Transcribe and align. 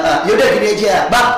uh, 0.00 0.18
yaudah 0.24 0.48
gini 0.56 0.66
aja, 0.78 1.12
bang. 1.12 1.30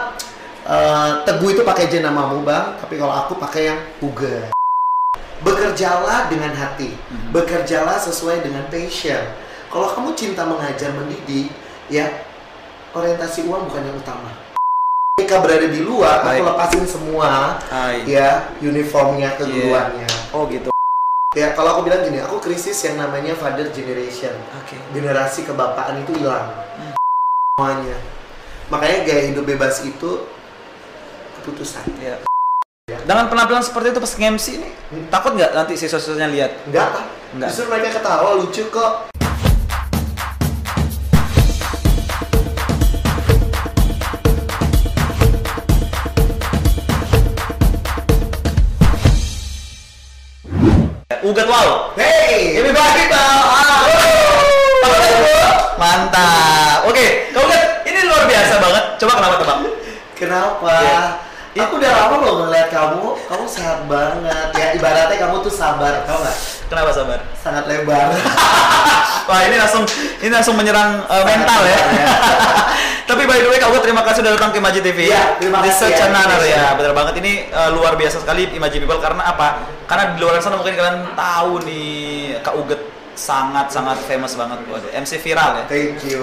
Uh, 0.64 1.20
teguh 1.28 1.52
itu 1.52 1.62
pakai 1.66 1.92
aja 1.92 1.98
namamu 2.00 2.40
bang, 2.40 2.72
tapi 2.80 2.96
kalau 2.96 3.12
aku 3.12 3.36
pakai 3.36 3.68
yang 3.68 3.80
Uga. 4.00 4.48
Bekerjalah 5.44 6.32
dengan 6.32 6.56
hati, 6.56 6.96
Mhm. 6.96 7.36
bekerjalah 7.36 8.00
sesuai 8.00 8.40
dengan 8.40 8.64
passion. 8.72 9.20
Kalau 9.68 9.92
kamu 9.92 10.16
cinta 10.16 10.46
mengajar 10.48 10.94
mendidik, 10.96 11.52
ya 11.92 12.08
orientasi 12.96 13.44
uang 13.44 13.68
bukan 13.68 13.82
yang 13.84 13.98
utama. 13.98 14.30
Ketika 15.14 15.44
berada 15.44 15.68
di 15.68 15.84
luar, 15.84 16.24
Baik. 16.24 16.40
aku 16.40 16.42
lepasin 16.48 16.84
semua, 16.88 17.60
Hai. 17.68 18.02
ya 18.08 18.48
uniformnya 18.64 19.36
keguruannya. 19.36 20.08
Oh 20.32 20.48
gitu. 20.48 20.72
Ya 21.34 21.50
kalau 21.52 21.76
aku 21.76 21.90
bilang 21.90 22.06
gini, 22.06 22.22
aku 22.22 22.38
krisis 22.40 22.78
yang 22.86 22.96
namanya 22.96 23.34
father 23.34 23.66
generation 23.74 24.32
Oke. 24.62 24.78
generasi 24.94 25.42
kebapaan 25.42 26.06
itu 26.06 26.14
hilang 26.22 26.46
Hmm. 26.78 26.94
semuanya 27.58 27.98
makanya 28.68 28.98
gaya 29.04 29.22
hidup 29.28 29.44
bebas 29.44 29.84
itu 29.84 30.10
keputusan 31.40 31.84
Ya. 32.84 33.00
Dengan 33.00 33.32
penampilan 33.32 33.64
seperti 33.64 33.96
itu 33.96 34.00
pas 34.00 34.12
nge-MC 34.12 34.46
ini, 34.54 34.68
Hmm. 34.92 35.08
takut 35.08 35.32
nggak 35.32 35.56
nanti 35.56 35.72
siswa-siswanya 35.72 36.28
lihat? 36.28 36.52
enggak 36.68 36.84
ah. 36.92 37.06
Enggak. 37.32 37.48
justru 37.48 37.64
mereka 37.66 37.96
ketawa 37.96 38.36
lucu 38.36 38.60
kok 38.68 39.08
Ugat 51.24 51.48
wow. 51.48 51.90
hey 51.96 52.60
Ini 52.60 52.70
baik 52.70 53.08
Ah. 53.10 53.82
Mantap. 55.74 56.86
Oke, 56.86 57.32
luar 57.32 57.33
biasa 58.44 58.56
banget. 58.60 58.84
Coba 59.00 59.12
kenapa 59.16 59.34
tebak? 59.40 59.58
kenapa 60.14 60.70
Iya. 60.78 61.62
aku 61.66 61.74
udah 61.78 61.90
lama 61.90 62.16
loh 62.22 62.34
ngeliat 62.46 62.70
kamu 62.70 63.02
kamu 63.26 63.44
sehat 63.46 63.86
banget 63.86 64.46
ya 64.54 64.66
ibaratnya 64.74 65.16
kamu 65.18 65.42
tuh 65.42 65.50
sabar 65.50 66.02
tau 66.02 66.22
nggak 66.22 66.38
Kenapa 66.64 66.90
sabar? 66.90 67.18
sangat 67.38 67.66
lebar 67.66 68.14
Wah 69.28 69.40
ini 69.46 69.56
langsung 69.56 69.82
ini 70.20 70.28
langsung 70.28 70.52
menyerang 70.54 71.00
uh, 71.06 71.24
mental 71.24 71.60
ya. 71.64 71.78
Tapi 73.08 73.24
by 73.24 73.40
the 73.40 73.48
way, 73.48 73.56
Ugat 73.60 73.80
terima 73.80 74.00
kasih 74.04 74.20
sudah 74.20 74.32
datang 74.36 74.52
ke 74.52 74.60
Imaji 74.60 74.80
TV. 74.80 75.08
Iya, 75.08 75.36
terima 75.40 75.60
This 75.60 75.76
kasih 75.76 75.92
such 75.92 75.96
ya, 75.96 76.08
terima 76.08 76.40
ya, 76.44 76.64
bener 76.76 76.92
banget 76.92 77.14
ini 77.20 77.48
uh, 77.48 77.68
luar 77.72 77.96
biasa 77.96 78.20
sekali 78.20 78.48
Imaji 78.52 78.80
People 78.80 79.00
karena 79.00 79.24
apa? 79.24 79.64
Karena 79.84 80.12
di 80.12 80.20
luar 80.20 80.40
sana 80.40 80.56
mungkin 80.56 80.76
kalian 80.76 81.12
tahu 81.16 81.64
nih 81.64 81.88
Kak 82.40 82.54
Ugat 82.56 82.80
sangat 83.14 83.66
sangat 83.68 83.98
famous 84.02 84.34
banget 84.34 84.58
buat 84.64 84.82
MC 84.90 85.18
viral 85.18 85.50
ya. 85.56 85.64
thank 85.66 86.02
you 86.04 86.22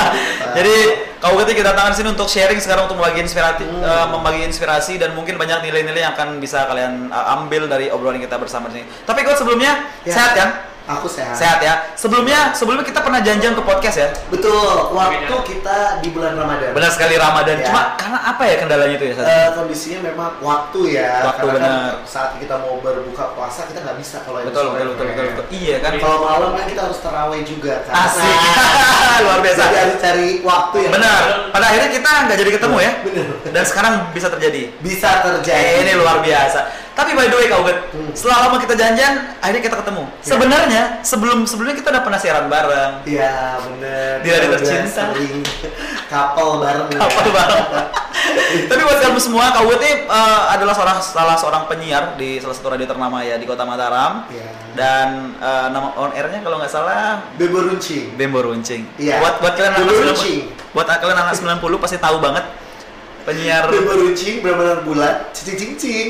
Jadi 0.56 0.76
kau 1.18 1.30
Ugat 1.30 1.46
ini 1.46 1.58
kita 1.58 1.72
tangan 1.72 1.92
sini 1.92 2.08
untuk 2.08 2.26
sharing 2.26 2.58
sekarang 2.58 2.84
untuk 2.84 2.96
membagi 2.96 3.22
inspirasi, 3.22 3.62
Hmm. 3.62 3.82
eh, 3.82 4.06
membagi 4.08 4.40
inspirasi 4.42 4.96
dan 4.96 5.12
mungkin 5.12 5.36
banyak 5.36 5.62
nilai-nilai 5.62 6.00
yang 6.00 6.12
akan 6.12 6.38
bisa 6.38 6.64
kalian 6.64 7.06
eh, 7.06 7.34
ambil 7.34 7.66
dari 7.66 7.86
obrolan 7.86 8.18
kita 8.18 8.34
bersama 8.34 8.66
di 8.66 8.80
sini. 8.80 8.86
Tapi 9.04 9.20
kau 9.20 9.34
sebelumnya 9.34 9.84
Ya. 10.02 10.14
sehat 10.16 10.30
kan? 10.34 10.48
Aku 10.86 11.06
sehat 11.06 11.34
Sehat 11.34 11.58
ya. 11.58 11.74
Sebelumnya 11.92 12.52
sebelumnya 12.52 12.82
kita 12.82 13.00
pernah 13.00 13.20
janjian 13.20 13.52
ke 13.52 13.62
podcast 13.62 13.96
ya. 13.96 14.08
betul 14.28 14.90
waktu 14.90 15.34
kita 15.46 16.00
di 16.00 16.08
bulan 16.10 16.34
ramadan 16.34 16.70
Benar 16.70 16.90
sekali 16.90 17.14
Ramadan. 17.14 17.56
Ya. 17.56 17.66
Cuma 17.66 17.82
karena 17.94 18.18
apa 18.22 18.42
ya 18.42 18.54
kendalanya 18.56 18.94
itu 18.94 19.04
ya? 19.06 19.14
Eh, 19.20 19.48
kondisinya 19.52 19.98
memang 20.04 20.30
waktu 20.38 20.80
ya 20.92 21.10
Waktu, 21.26 21.44
karena 21.44 21.52
kan 21.52 21.62
benar. 21.62 21.92
saat 22.04 22.30
kita 22.36 22.54
mau 22.58 22.78
berbuka 22.78 23.24
puasa 23.34 23.66
kita 23.66 23.80
nggak 23.80 23.98
bisa 23.98 24.16
kalau 24.22 24.40
betul, 24.40 24.72
betul, 24.72 24.86
betul, 24.94 25.06
betul, 25.06 25.24
betul. 25.32 25.44
Iya 25.50 25.76
kan? 25.78 25.92
kalau 25.96 26.18
malam 26.20 26.50
kan 26.54 26.64
kita 26.64 26.80
harus 26.84 26.98
terawih 26.98 27.42
juga 27.42 27.74
kan 27.84 27.94
Asik. 28.06 28.36
Luar 29.24 29.40
biasa. 29.40 29.62
jadi 29.62 29.78
harus 29.84 29.98
cari 30.00 30.28
waktu 30.40 30.76
yang 30.80 30.92
Benar. 30.92 31.22
Pada 31.50 31.64
akhirnya 31.66 31.90
kita 31.90 32.10
nggak 32.26 32.38
jadi 32.38 32.50
ketemu 32.56 32.76
ya. 32.78 32.92
Benar. 33.02 33.26
Dan 33.52 33.64
sekarang 33.64 33.92
bisa 34.10 34.26
terjadi. 34.28 34.62
bisa 34.80 35.10
terjadi 35.20 35.60
Eh, 35.60 35.82
ini 35.82 35.92
luar 35.94 36.18
biasa. 36.20 36.60
Tapi 37.00 37.16
by 37.16 37.26
the 37.26 37.34
way 37.34 37.46
Kak 37.46 37.58
Uget, 37.58 37.78
Hmm. 37.90 38.12
setelah 38.12 38.38
lama 38.44 38.56
kita 38.58 38.74
janjian, 38.74 39.14
akhirnya 39.40 39.62
kita 39.62 39.76
ketemu. 39.78 40.02
Ya. 40.04 40.20
Sebenarnya 40.22 40.82
sebelum 41.00 41.38
sebelumnya 41.42 41.74
kita 41.74 41.88
udah 41.88 42.02
pernah 42.02 42.18
siaran 42.18 42.46
bareng. 42.46 42.92
Iya 43.02 43.34
bener 43.58 44.14
Di 44.20 44.28
Hari 44.28 44.46
Tercinta. 44.52 45.04
kapal 46.06 46.60
bareng 46.60 46.88
ya. 46.90 46.98
Apa 46.98 47.20
bareng? 47.26 47.66
Tapi 48.70 48.80
buat 48.82 48.98
kamu 49.00 49.18
semua, 49.18 49.48
Kak 49.48 49.62
Uget 49.62 49.80
ini 49.80 49.92
eh, 50.04 50.40
adalah 50.50 50.74
seorang 50.74 50.98
salah 51.00 51.34
seorang 51.34 51.64
penyiar 51.66 52.14
di 52.14 52.36
salah 52.36 52.52
satu 52.52 52.68
radio 52.68 52.84
ternama 52.84 53.22
ya 53.22 53.36
di 53.36 53.46
Kota 53.46 53.64
Mataram. 53.64 54.28
Iya. 54.28 54.48
Dan 54.70 55.08
eh, 55.34 55.66
nama 55.68 55.96
on 55.96 56.12
airnya 56.12 56.40
kalau 56.40 56.60
nggak 56.60 56.68
salah 56.68 57.24
Bebo 57.34 57.64
runcing 57.64 58.12
Bembo 58.14 58.38
Runcing. 58.40 58.84
Iya. 58.96 59.18
Buat 59.18 59.40
buat 59.40 59.54
kalian 59.54 59.72
anak 59.72 59.80
Bembo 59.82 60.04
90 60.04 60.10
Runcing. 60.12 60.40
buat 60.70 60.86
kalian 60.86 61.18
anak 61.18 61.34
90 61.34 61.82
pasti 61.82 61.96
tahu 61.96 62.20
banget 62.20 62.44
penyiar 63.22 63.68
Bebo 63.68 63.92
runcing 63.94 64.40
benar-benar 64.40 64.80
bulat 64.82 65.30
cicing 65.36 65.76
cicing 65.76 66.06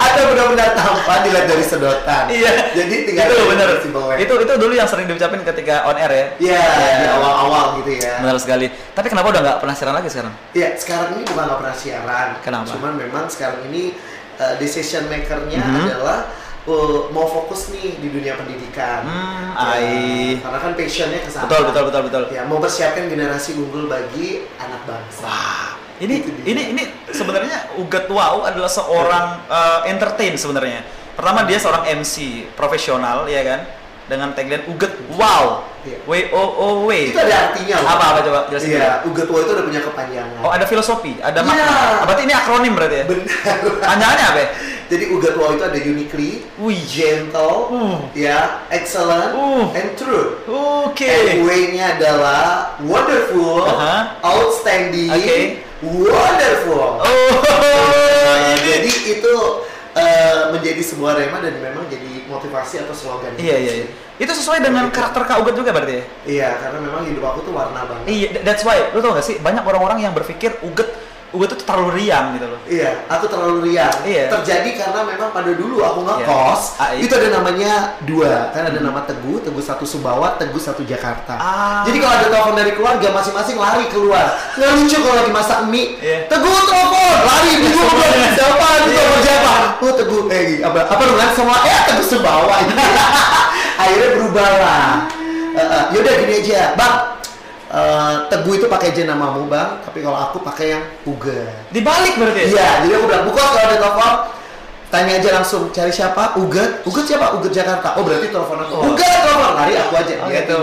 ada 0.00 0.20
benar-benar 0.30 0.76
tampan 0.76 1.18
dilihat 1.24 1.46
dari 1.48 1.64
sedotan 1.64 2.24
Iya. 2.30 2.52
jadi 2.72 2.94
tinggal 3.08 3.26
itu 3.30 3.88
bawah. 3.90 4.14
Itu 4.18 4.34
itu 4.36 4.52
dulu 4.58 4.72
yang 4.74 4.88
sering 4.88 5.06
diucapin 5.06 5.40
ketika 5.42 5.86
on 5.86 5.96
air 5.96 6.12
ya. 6.12 6.26
Iya, 6.38 6.60
Iya. 6.60 6.96
di 6.98 7.06
awal-awal 7.10 7.64
gitu 7.82 7.92
ya. 8.02 8.20
Benar 8.20 8.36
sekali. 8.38 8.66
Tapi 8.68 9.06
kenapa 9.08 9.28
udah 9.30 9.40
nggak 9.42 9.58
pernah 9.62 9.74
siaran 9.74 9.94
lagi 9.96 10.08
sekarang? 10.10 10.34
Iya, 10.52 10.68
sekarang 10.76 11.08
ini 11.16 11.22
bukan 11.24 11.44
nggak 11.44 11.58
pernah 11.62 11.76
siaran. 11.76 12.28
Kenapa? 12.42 12.66
Cuman 12.74 12.92
memang 12.98 13.24
sekarang 13.30 13.60
ini 13.70 13.94
uh, 14.38 14.54
decision 14.58 15.06
makernya 15.06 15.62
Mhm. 15.62 15.84
adalah 15.88 16.18
uh, 16.66 17.10
mau 17.10 17.24
fokus 17.24 17.68
nih 17.70 17.98
di 17.98 18.08
dunia 18.08 18.34
pendidikan. 18.34 19.04
Hmm, 19.04 19.42
Ya, 19.54 19.78
ai. 19.78 20.34
karena 20.38 20.58
kan 20.58 20.72
passionnya 20.74 21.20
ke 21.20 21.30
sana. 21.30 21.46
Betul, 21.46 21.62
betul, 21.70 21.82
betul, 21.86 22.02
betul. 22.04 22.22
Ya, 22.28 22.42
mau 22.42 22.58
persiapkan 22.58 23.06
generasi 23.06 23.54
unggul 23.54 23.86
bagi 23.86 24.42
anak 24.56 24.82
bangsa. 24.82 25.22
Wah, 25.22 25.70
ini 25.98 26.20
ini 26.42 26.62
ini 26.74 26.82
sebenarnya 27.08 27.78
Ugat 27.78 28.10
Wow 28.10 28.42
adalah 28.42 28.66
seorang 28.66 29.26
eh, 29.46 29.80
entertain 29.88 30.34
sebenarnya. 30.34 30.82
Pertama 31.14 31.46
dia 31.46 31.56
seorang 31.56 31.86
MC 31.94 32.14
profesional 32.52 33.30
ya 33.30 33.46
kan 33.46 33.60
dengan 34.04 34.34
tagline 34.34 34.66
Ugat 34.66 34.90
Wow. 35.14 35.70
Iya. 35.84 35.98
W 36.02 36.12
O 36.32 36.42
O 36.42 36.66
W. 36.88 37.12
Itu 37.12 37.20
ada 37.20 37.52
artinya 37.52 37.76
loh. 37.78 37.88
Apa 37.92 38.04
apa 38.10 38.18
coba 38.24 38.38
jelasin. 38.48 38.72
Iya, 38.74 39.04
Ugetua 39.04 39.38
itu 39.38 39.50
udah 39.52 39.64
punya 39.68 39.80
kepanjangan. 39.84 40.40
Oh, 40.40 40.50
ada 40.50 40.64
filosofi, 40.64 41.12
ada 41.20 41.38
Iya. 41.38 41.46
makna. 41.46 41.76
Berarti 42.08 42.22
ini 42.24 42.34
akronim 42.34 42.72
berarti 42.74 42.96
ya? 42.98 43.04
Benar. 43.04 43.26
Panjangannya 43.84 44.24
apa 44.26 44.40
ya? 44.40 44.48
Jadi 44.94 45.10
Ugetua 45.10 45.58
itu 45.58 45.62
ada 45.66 45.74
uniquely, 45.74 46.30
Wih. 46.54 46.78
gentle, 46.86 47.66
Uh. 47.74 47.98
ya, 48.14 48.62
excellent, 48.70 49.34
Uh. 49.34 49.66
and 49.74 49.98
true. 49.98 50.38
Oke. 50.46 51.02
And 51.02 51.42
way-nya 51.42 51.98
adalah 51.98 52.78
wonderful, 52.78 53.66
Aha. 53.66 54.22
outstanding, 54.22 55.10
Oke. 55.10 55.66
wonderful. 55.82 57.02
Oh, 57.02 57.30
Nah, 58.22 58.54
jadi 58.62 58.90
itu 59.10 59.34
eh, 59.94 60.50
menjadi 60.54 60.78
sebuah 60.78 61.18
rema 61.18 61.38
dan 61.38 61.58
memang 61.58 61.90
jadi 61.90 62.26
motivasi 62.30 62.82
atau 62.82 62.94
slogan. 62.94 63.34
Iya, 63.34 63.56
iya, 63.58 63.72
iya. 63.82 63.86
Itu 64.14 64.30
sesuai 64.30 64.62
dengan 64.62 64.90
karakter 64.90 65.22
Kak 65.22 65.42
Ugat 65.42 65.54
juga 65.54 65.74
berarti 65.74 65.94
ya? 65.98 66.04
Iya, 66.26 66.48
karena 66.62 66.78
memang 66.82 67.02
hidup 67.06 67.34
aku 67.34 67.46
tuh 67.46 67.54
warna 67.54 67.82
banget. 67.82 68.06
Iya, 68.06 68.28
that's 68.46 68.62
why. 68.62 68.78
Lu 68.90 69.02
tau 69.02 69.14
gak 69.14 69.26
sih, 69.26 69.42
banyak 69.42 69.62
orang-orang 69.62 70.02
yang 70.02 70.14
berpikir 70.14 70.54
Uget 70.62 70.86
Uget 71.34 71.50
itu 71.52 71.66
terlalu 71.66 71.90
riang 71.98 72.38
gitu 72.38 72.46
loh. 72.46 72.60
Iya, 72.64 72.90
aku 73.10 73.26
terlalu 73.26 73.66
riang. 73.66 73.90
Iya. 74.06 74.30
Terjadi 74.30 74.70
karena 74.78 75.02
memang 75.02 75.34
pada 75.34 75.50
dulu 75.50 75.82
aku 75.82 76.00
ngekos, 76.00 76.62
Iya. 76.72 76.78
Ah, 76.78 76.88
iya. 76.94 77.02
itu 77.02 77.12
ada 77.12 77.28
namanya 77.34 77.72
dua, 78.06 78.54
kan 78.54 78.62
ada 78.64 78.78
nama 78.78 79.02
Teguh, 79.02 79.42
Teguh 79.42 79.58
satu 79.58 79.82
Sumbawa, 79.82 80.38
Teguh 80.38 80.62
satu 80.62 80.86
Jakarta. 80.86 81.34
Ah. 81.34 81.82
Jadi 81.82 81.98
kalau 81.98 82.14
ada 82.14 82.26
telepon 82.30 82.54
dari 82.54 82.72
keluarga, 82.72 83.10
masing-masing 83.10 83.58
lari 83.58 83.90
keluar. 83.90 84.30
Nggak 84.54 84.70
lucu 84.78 84.96
kalau 84.96 85.16
lagi 85.18 85.32
masak 85.34 85.58
mie. 85.66 85.98
Iya. 85.98 86.18
Teguh 86.30 86.58
telepon, 86.64 87.14
lari 87.20 87.50
bingung 87.58 87.88
Semuanya. 87.90 88.30
siapa? 88.32 88.66
Itu 88.70 88.86
Iya. 88.86 88.94
telepon 88.94 89.20
siapa? 89.20 89.54
Oh 89.82 89.92
Teguh, 89.92 90.20
eh 90.30 90.46
apa 90.62 90.78
apa 90.86 91.02
namanya 91.02 91.32
semua? 91.34 91.56
Eh 91.60 91.78
Teguh 91.90 92.06
Sumbawa. 92.06 92.56
Akhirnya 93.82 94.08
berubah 94.16 94.50
lah. 94.62 94.88
Eh, 95.54 95.60
eh, 95.60 95.82
yaudah 95.92 96.14
gini 96.18 96.34
aja, 96.40 96.74
bang. 96.74 96.94
Eh, 97.74 98.14
teguh 98.30 98.54
itu 98.54 98.70
pakai 98.70 98.94
aja 98.94 99.02
namamu 99.02 99.50
bang, 99.50 99.82
tapi 99.82 99.98
kalau 99.98 100.14
aku 100.14 100.38
pakai 100.46 100.78
yang 100.78 100.84
Uga. 101.02 101.42
Dibalik 101.74 102.14
berarti 102.14 102.46
ya? 102.46 102.48
Iya, 102.54 102.68
jadi 102.86 102.92
aku 103.02 103.06
bilang, 103.10 103.24
buka 103.26 103.42
kalau 103.50 103.66
ada 103.66 103.76
telepon, 103.82 104.12
tanya 104.94 105.12
aja 105.18 105.30
langsung, 105.42 105.62
cari 105.74 105.90
siapa? 105.90 106.38
Uget? 106.38 106.86
Uget 106.86 107.02
siapa? 107.10 107.34
Uget 107.34 107.50
Jakarta. 107.50 107.98
Oh 107.98 108.06
berarti 108.06 108.30
telepon 108.30 108.62
aku. 108.62 108.74
Oh. 108.78 108.94
Uget 108.94 109.10
telepon, 109.10 109.50
lari 109.58 109.74
aku 109.74 109.94
aja. 109.98 110.14
Oh, 110.22 110.28
gitu. 110.30 110.58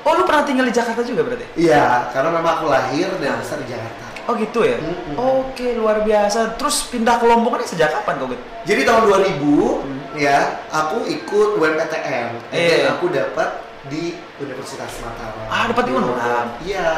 Oh, 0.00 0.12
lu 0.16 0.24
pernah 0.24 0.48
tinggal 0.48 0.64
di 0.64 0.72
Jakarta 0.72 1.04
juga 1.04 1.28
berarti? 1.28 1.44
Iya, 1.60 2.08
karena 2.08 2.32
memang 2.32 2.52
aku 2.56 2.72
lahir 2.72 3.12
dan 3.20 3.36
besar 3.36 3.60
di 3.60 3.68
Jakarta. 3.68 4.04
Oh 4.24 4.32
gitu 4.32 4.64
ya? 4.64 4.80
Mm-mm. 4.80 5.16
Oke, 5.20 5.76
luar 5.76 6.00
biasa. 6.00 6.56
Terus 6.56 6.88
pindah 6.88 7.20
ke 7.20 7.28
Lombok 7.28 7.60
ini 7.60 7.68
sejak 7.68 7.92
kapan 7.92 8.16
kau, 8.16 8.32
Get? 8.32 8.40
Jadi 8.64 8.88
tahun 8.88 9.02
2000 9.12 10.16
ya, 10.16 10.56
aku 10.72 11.04
ikut 11.04 11.48
UMPTN. 11.60 12.28
Dan 12.48 12.56
Iya. 12.56 12.96
aku 12.96 13.12
dapat 13.12 13.48
di 13.88 14.12
Universitas 14.36 14.92
Mataram. 15.00 15.48
Ah, 15.48 15.64
dapat 15.64 15.84
di 15.88 15.92
Unram? 15.94 16.46
Iya. 16.60 16.90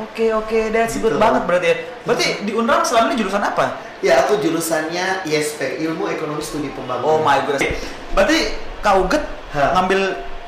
Oke, 0.00 0.32
oke, 0.32 0.72
that's 0.72 0.96
good 0.96 1.12
Gitu. 1.12 1.20
banget 1.20 1.42
berarti 1.44 1.66
ya. 1.66 1.76
Berarti 2.08 2.26
di 2.42 2.52
Unram 2.54 2.80
selama 2.80 3.12
ini 3.12 3.16
jurusan 3.18 3.42
apa? 3.42 3.76
Ya, 4.00 4.24
aku 4.24 4.40
jurusannya 4.40 5.28
ISP, 5.28 5.60
Ilmu 5.78 6.08
Ekonomi 6.08 6.40
Studi 6.40 6.72
Pembangunan. 6.72 7.04
Oh 7.04 7.20
my 7.20 7.44
goodness. 7.44 7.76
Berarti 8.10 8.38
kau 8.80 9.04
Get 9.04 9.20
ngambil 9.52 10.00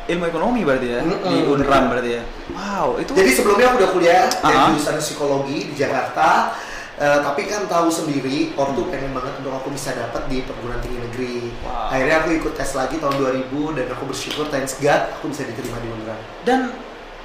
ilmu 0.02 0.24
ekonomi 0.26 0.66
berarti 0.66 0.88
ya 0.88 1.00
Mm-mm, 1.00 1.26
di 1.26 1.36
Unram 1.44 1.86
berarti 1.86 2.10
ya. 2.16 2.22
Wow, 2.50 2.98
itu 2.98 3.12
Jadi 3.12 3.30
sebelumnya 3.30 3.70
aku 3.70 3.76
udah 3.78 3.90
kuliah 3.92 4.26
dari 4.26 4.56
Ah. 4.56 4.66
jurusan 4.72 4.96
psikologi 4.98 5.70
di 5.70 5.74
Jakarta. 5.76 6.56
Eh, 7.02 7.18
tapi 7.18 7.50
kan 7.50 7.66
tahu 7.66 7.90
sendiri, 7.90 8.54
ortu 8.54 8.86
pengen 8.86 9.10
banget 9.10 9.34
untuk 9.42 9.50
aku 9.50 9.74
bisa 9.74 9.90
dapat 9.90 10.22
di 10.30 10.46
perguruan 10.46 10.78
tinggi 10.78 11.02
negeri. 11.02 11.50
Wow. 11.60 11.90
Akhirnya 11.90 12.22
aku 12.22 12.28
ikut 12.32 12.54
tes 12.54 12.70
lagi 12.72 13.02
tahun 13.02 13.18
2000 13.18 13.50
dan 13.74 13.86
aku 13.90 14.06
bersyukur 14.06 14.46
thanks 14.46 14.78
God 14.78 15.10
aku 15.12 15.26
bisa 15.26 15.42
diterima 15.42 15.82
di 15.82 15.90
Unram. 15.90 16.14
dan 16.42 16.60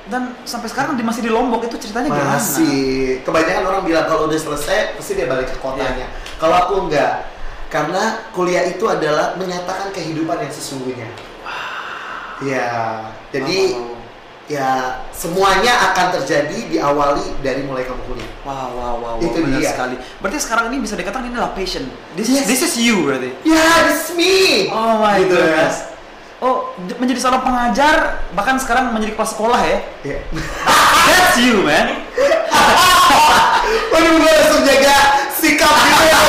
dan 0.08 0.24
sampai 0.42 0.66
sekarang 0.66 0.96
di- 0.96 1.04
masih 1.04 1.22
di 1.22 1.30
Lombok 1.30 1.62
itu 1.62 1.78
ceritanya 1.78 2.10
gimana? 2.10 2.40
Masih. 2.40 3.22
Kebanyakan 3.22 3.64
orang 3.68 3.84
bilang 3.86 4.06
kalau 4.08 4.26
udah 4.26 4.40
selesai 4.40 4.98
pasti 4.98 5.14
dia 5.14 5.28
balik 5.28 5.46
ke 5.46 5.60
kotanya. 5.60 5.94
Iya. 5.94 6.08
Kalau 6.40 6.56
aku 6.58 6.74
enggak. 6.88 7.14
Karena 7.68 8.04
kuliah 8.32 8.64
itu 8.64 8.88
adalah 8.88 9.36
menyatakan 9.36 9.92
kehidupan 9.92 10.40
yang 10.40 10.50
sesungguhnya. 10.50 11.12
Ya, 12.40 12.66
jadi 13.30 13.76
Wow. 13.76 13.97
Ya 14.48 14.70
semuanya 15.12 15.92
akan 15.92 16.16
terjadi 16.16 16.72
diawali 16.72 17.44
dari 17.44 17.62
mulai 17.64 17.84
kamu 17.84 18.00
kuliah. 18.08 18.32
Wow, 18.42 18.56
wow, 18.72 18.96
wow, 18.96 19.14
wow, 19.14 19.16
Itu 19.20 19.44
benar 19.44 19.60
dia. 19.60 19.72
sekali. 19.72 19.96
Berarti 20.18 20.38
sekarang 20.40 20.72
ini 20.72 20.80
bisa 20.80 20.96
dikatakan 20.96 21.28
ini 21.28 21.36
adalah 21.36 21.52
passion. 21.52 21.84
This 22.16 22.32
Yes. 22.32 22.48
this 22.48 22.62
is 22.64 22.74
you 22.76 23.04
berarti. 23.04 23.36
Ya, 23.44 23.92
this 23.92 24.16
me. 24.16 24.72
Oh 24.72 24.98
my 24.98 25.20
Gitu, 25.20 25.36
goodness. 25.36 25.92
Oh, 26.38 26.70
menjadi 26.96 27.18
seorang 27.20 27.42
pengajar 27.42 28.22
bahkan 28.32 28.56
sekarang 28.56 28.94
menjadi 28.94 29.14
kepala 29.14 29.26
sekolah 29.28 29.62
ya. 29.62 29.80
Ya. 30.06 30.20
That's 31.08 31.36
you, 31.38 31.66
man. 31.66 32.08
Waduh, 33.92 34.12
gue 34.16 34.32
langsung 34.32 34.64
jaga 34.64 34.96
sikap 35.34 35.74
gitu 35.74 36.04
ya. 36.04 36.20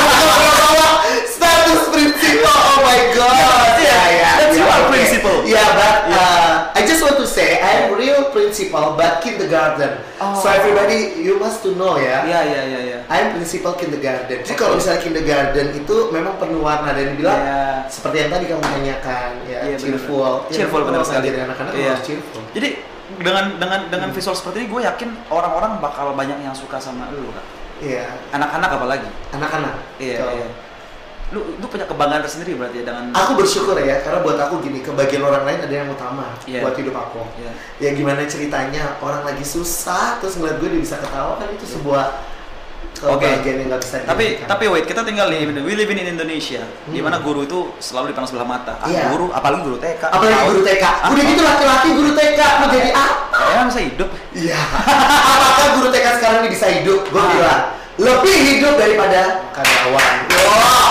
Status 1.29 1.81
prinsipal. 1.87 2.51
Oh 2.51 2.79
my 2.81 2.99
god. 3.13 3.79
Yeah, 3.79 4.05
yeah. 4.11 4.35
You 4.59 4.67
are 4.67 4.83
principal. 4.91 5.35
Yeah, 5.47 5.63
but 5.71 5.97
uh, 6.11 6.53
I 6.75 6.81
just 6.83 6.99
want 6.99 7.15
to 7.15 7.23
say 7.23 7.63
I 7.63 7.87
am 7.87 7.95
real 7.95 8.27
principal 8.29 8.99
but 8.99 9.23
kindergarten. 9.23 10.03
Oh. 10.19 10.35
So 10.35 10.51
everybody 10.51 11.15
you 11.17 11.39
must 11.39 11.63
to 11.63 11.79
know 11.79 11.95
ya. 11.95 12.27
Iya, 12.27 12.39
iya, 12.43 12.61
iya, 12.67 12.79
iya. 12.83 12.97
I 13.07 13.17
am 13.23 13.39
principal 13.39 13.79
kindergarten. 13.79 14.43
Jadi 14.43 14.57
kalau 14.59 14.75
misalnya 14.75 14.99
kindergarten 14.99 15.71
itu 15.73 15.95
memang 16.11 16.35
penuh 16.35 16.59
warna 16.59 16.91
dan 16.91 17.15
dibilang 17.15 17.39
Iya. 17.39 17.87
seperti 17.87 18.15
yang 18.19 18.29
tadi 18.29 18.45
kamu 18.45 18.59
tanyakan 18.61 19.29
ya, 19.47 19.59
benar. 19.63 19.79
cheerful. 19.79 20.33
Ya, 20.51 20.53
Cheerful 20.53 20.81
benar 20.83 21.01
sekali. 21.07 21.27
anak-anak 21.31 21.71
Iya. 21.73 21.89
harus 21.95 22.03
cheerful. 22.03 22.43
Jadi 22.51 22.69
dengan 23.17 23.45
dengan 23.57 23.79
dengan 23.89 24.09
visual 24.11 24.35
seperti 24.35 24.61
ini 24.61 24.67
gue 24.69 24.81
yakin 24.85 25.09
orang-orang 25.31 25.79
bakal 25.79 26.11
banyak 26.13 26.35
yang 26.43 26.53
suka 26.53 26.77
sama 26.77 27.07
lu 27.09 27.31
kan. 27.31 27.45
Iya, 27.79 28.11
Anak-anak 28.35 28.69
apalagi. 28.75 29.07
anak-anak. 29.31 29.75
Iya, 29.97 30.19
Betul. 30.19 30.31
iya. 30.35 30.47
Lu 31.29 31.45
lu 31.55 31.65
punya 31.65 31.85
kebanggaan 31.85 32.21
tersendiri 32.21 32.57
berarti 32.57 32.81
ya 32.81 32.89
dengan 32.89 33.13
Aku 33.13 33.37
bersyukur 33.37 33.77
ya, 33.77 34.01
karena 34.01 34.19
buat 34.19 34.33
aku 34.35 34.59
gini, 34.59 34.81
kebagian 34.81 35.21
orang 35.21 35.45
lain 35.45 35.59
ada 35.61 35.75
yang 35.75 35.85
utama 35.87 36.33
Iya. 36.43 36.65
buat 36.65 36.73
hidup 36.73 36.95
aku. 36.95 37.21
Iya. 37.37 37.51
Ya 37.77 37.89
gimana 37.93 38.25
ceritanya, 38.25 38.97
orang 38.97 39.21
lagi 39.23 39.45
susah, 39.45 40.17
terus 40.17 40.35
ngeliat 40.35 40.57
gue 40.57 40.69
dia 40.69 40.81
bisa 40.81 40.97
ketawa 40.97 41.37
kan 41.37 41.45
itu 41.47 41.65
sebuah 41.69 42.05
kebahagiaan 42.91 43.61
yang 43.61 43.69
gak 43.69 43.79
bisa 43.79 43.95
Tapi 44.03 44.43
tapi 44.43 44.65
wait, 44.67 44.83
kita 44.83 45.05
tinggal 45.05 45.29
di 45.29 45.45
we 45.61 45.71
live 45.71 45.87
in 45.87 46.09
Indonesia, 46.09 46.65
di 46.83 46.97
Hmm. 46.97 47.05
mana 47.05 47.21
guru 47.21 47.45
itu 47.45 47.71
selalu 47.77 48.11
dipandang 48.11 48.27
sebelah 48.27 48.49
mata. 48.49 48.73
Ah, 48.75 48.89
Iya. 48.89 49.13
guru, 49.13 49.29
apalagi 49.29 49.61
guru 49.63 49.77
TK. 49.77 50.03
Apalagi 50.09 50.33
Tahu. 50.35 50.49
guru 50.49 50.61
TK, 50.65 50.83
udah 51.07 51.23
gitu 51.23 51.41
laki-laki 51.45 51.87
guru 51.93 52.11
TK 52.11 52.39
mau 52.57 52.67
jadi 52.67 52.91
apa? 52.91 53.37
Ya 53.39 53.61
masa 53.63 53.79
hidup. 53.79 54.09
Iya. 54.33 54.57
Apakah 54.57 55.69
guru 55.77 55.87
TK 55.89 56.07
sekarang 56.17 56.39
ini 56.41 56.49
bisa 56.49 56.67
hidup? 56.67 56.99
Gue 57.05 57.21
Ah. 57.21 57.29
bilang 57.29 57.61
lebih 57.99 58.35
hidup 58.49 58.73
daripada 58.75 59.21
karyawan. 59.53 60.15
Wow. 60.33 60.88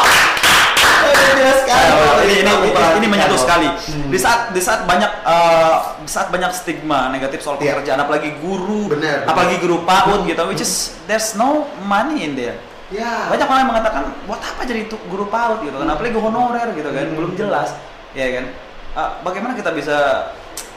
Udah 1.69 1.85
jelas 1.85 2.01
sekali. 2.01 2.09
Oh, 2.09 2.25
ini 2.25 2.35
ini 2.39 2.53
ini, 2.65 2.97
ini 2.99 3.07
menyentuh 3.07 3.31
loh. 3.31 3.41
sekali. 3.41 3.69
Hmm. 3.69 4.09
Di 4.09 4.19
saat 4.19 4.41
di 4.51 4.61
saat 4.61 4.81
banyak 4.85 5.11
eh, 5.23 5.75
di 6.01 6.11
saat 6.11 6.29
banyak 6.29 6.51
stigma 6.51 7.09
negatif 7.09 7.39
soal 7.41 7.57
Iya. 7.57 7.77
pekerjaan, 7.77 7.99
apalagi 8.01 8.31
guru, 8.41 8.89
benar. 8.89 9.25
apalagi 9.25 9.57
guru 9.59 9.85
PAUD 9.85 10.21
gitu, 10.25 10.43
which 10.47 10.61
is 10.61 10.73
there's 11.05 11.35
no 11.35 11.49
money 11.83 12.25
in 12.25 12.33
there. 12.35 12.57
Ya. 12.89 13.29
Banyak 13.29 13.45
orang 13.45 13.61
yang 13.63 13.71
mengatakan 13.71 14.03
buat 14.25 14.41
apa 14.41 14.65
jadi 14.65 14.89
guru 14.89 15.29
PAUD 15.29 15.61
gitu 15.63 15.77
kan, 15.77 15.89
apalagi 15.89 16.17
honorer 16.17 16.69
gitu 16.73 16.89
kan, 16.89 17.05
Hmm. 17.05 17.17
belum 17.17 17.33
jelas, 17.35 17.77
ya 18.13 18.27
kan. 18.33 18.45
Eh, 18.89 19.11
bagaimana 19.21 19.53
kita 19.53 19.71
bisa, 19.71 19.97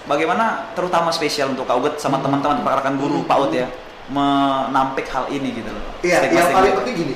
bagaimana 0.04 0.68
terutama 0.74 1.08
spesial 1.10 1.50
untuk 1.50 1.64
Kauget 1.64 1.96
sama 1.98 2.20
Hmm. 2.20 2.28
teman-teman 2.28 2.60
rekan-rekan 2.60 2.96
guru 3.00 3.24
Hmm. 3.24 3.30
PAUD 3.32 3.52
ya, 3.56 3.68
menampik 4.12 5.08
hal 5.08 5.32
ini 5.32 5.56
gitu 5.56 5.72
loh. 5.72 5.84
Iya, 6.04 6.28
yang 6.28 6.52
paling 6.52 6.74
penting 6.84 6.96
gini, 7.00 7.16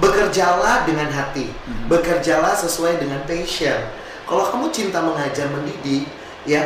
bekerjalah 0.00 0.88
dengan 0.88 1.08
hati, 1.12 1.52
Mhm. 1.52 1.88
bekerjalah 1.92 2.56
sesuai 2.56 2.96
dengan 2.96 3.20
passion. 3.28 3.76
Kalau 4.24 4.48
kamu 4.48 4.72
cinta 4.72 5.02
mengajar 5.04 5.50
mendidik, 5.52 6.08
ya 6.48 6.64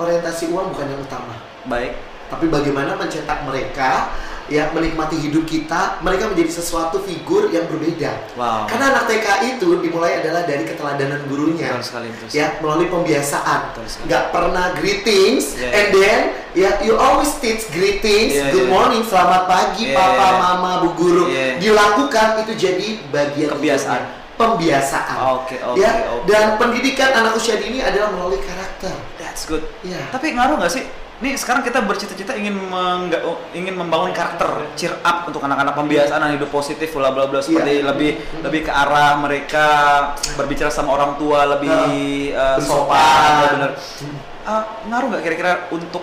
orientasi 0.00 0.48
uang 0.48 0.72
bukan 0.72 0.88
yang 0.88 1.02
utama, 1.04 1.36
Baik. 1.68 1.92
tapi 2.32 2.48
bagaimana 2.48 2.96
mencetak 2.96 3.44
mereka, 3.44 4.08
ya 4.50 4.74
menikmati 4.74 5.14
hidup 5.14 5.46
kita, 5.46 6.02
mereka 6.02 6.26
menjadi 6.26 6.50
sesuatu 6.58 6.98
figur 7.00 7.48
yang 7.54 7.70
berbeda. 7.70 8.34
Wow. 8.34 8.66
Karena 8.66 8.90
anak 8.92 9.06
TK 9.06 9.26
itu 9.56 9.78
dimulai 9.78 10.18
adalah 10.18 10.42
dari 10.42 10.66
keteladanan 10.66 11.22
gurunya. 11.30 11.70
Betul 11.70 11.86
sekali, 11.86 12.06
betul 12.10 12.26
sekali. 12.26 12.42
Ya, 12.42 12.46
melalui 12.58 12.88
pembiasaan. 12.90 13.60
Nggak 14.04 14.24
pernah 14.34 14.66
greetings, 14.74 15.54
Yeah. 15.54 15.78
and 15.78 15.86
then 15.94 16.18
ya 16.52 16.70
you 16.82 16.98
always 16.98 17.30
teach 17.38 17.70
greetings, 17.70 18.34
Yeah, 18.34 18.50
good 18.50 18.66
yeah. 18.66 18.74
morning, 18.74 19.06
selamat 19.06 19.46
pagi, 19.46 19.94
Yeah, 19.94 19.96
papa, 19.96 20.18
yeah. 20.18 20.42
mama, 20.42 20.70
bu 20.82 20.88
guru. 20.98 21.24
Yeah. 21.30 21.62
Dilakukan 21.62 22.42
itu 22.42 22.52
jadi 22.58 22.88
bagian 23.14 23.54
Kebiasaan. 23.54 24.02
hidupnya. 24.02 24.18
Pembiasaan. 24.40 25.16
Oke, 25.36 25.60
oke, 25.60 25.76
ya, 25.76 25.90
oke. 26.16 26.24
dan 26.24 26.56
pendidikan 26.56 27.12
anak 27.12 27.36
usia 27.36 27.60
dini 27.60 27.84
adalah 27.84 28.08
melalui 28.08 28.40
karakter. 28.40 28.96
That's 29.20 29.44
good. 29.44 29.60
Ya. 29.84 30.00
Tapi 30.10 30.32
ngaruh 30.32 30.56
nggak 30.56 30.72
sih? 30.72 30.84
Nih 31.20 31.36
sekarang 31.36 31.60
kita 31.60 31.84
bercita-cita 31.84 32.32
ingin 32.32 32.56
mengga- 32.56 33.20
ingin 33.52 33.76
membangun 33.76 34.08
karakter 34.10 34.48
cheer 34.72 34.96
up 35.00 35.28
untuk 35.28 35.44
anak-anak 35.44 35.76
pembiasaan 35.76 36.32
hidup 36.32 36.48
positif 36.48 36.88
bla 36.90 37.12
bla 37.12 37.28
bla 37.28 37.44
seperti 37.44 37.76
Iya. 37.76 37.92
lebih 37.92 38.10
lebih 38.40 38.60
ke 38.64 38.72
arah 38.72 39.20
mereka 39.20 39.66
berbicara 40.32 40.72
sama 40.72 40.96
orang 40.96 41.20
tua 41.20 41.44
lebih 41.46 41.76
uh, 42.32 42.56
sopan, 42.58 43.52
bener. 43.52 43.70
Uh, 44.42 44.64
ngaruh 44.88 45.06
nggak 45.12 45.22
kira-kira 45.22 45.52
untuk 45.68 46.00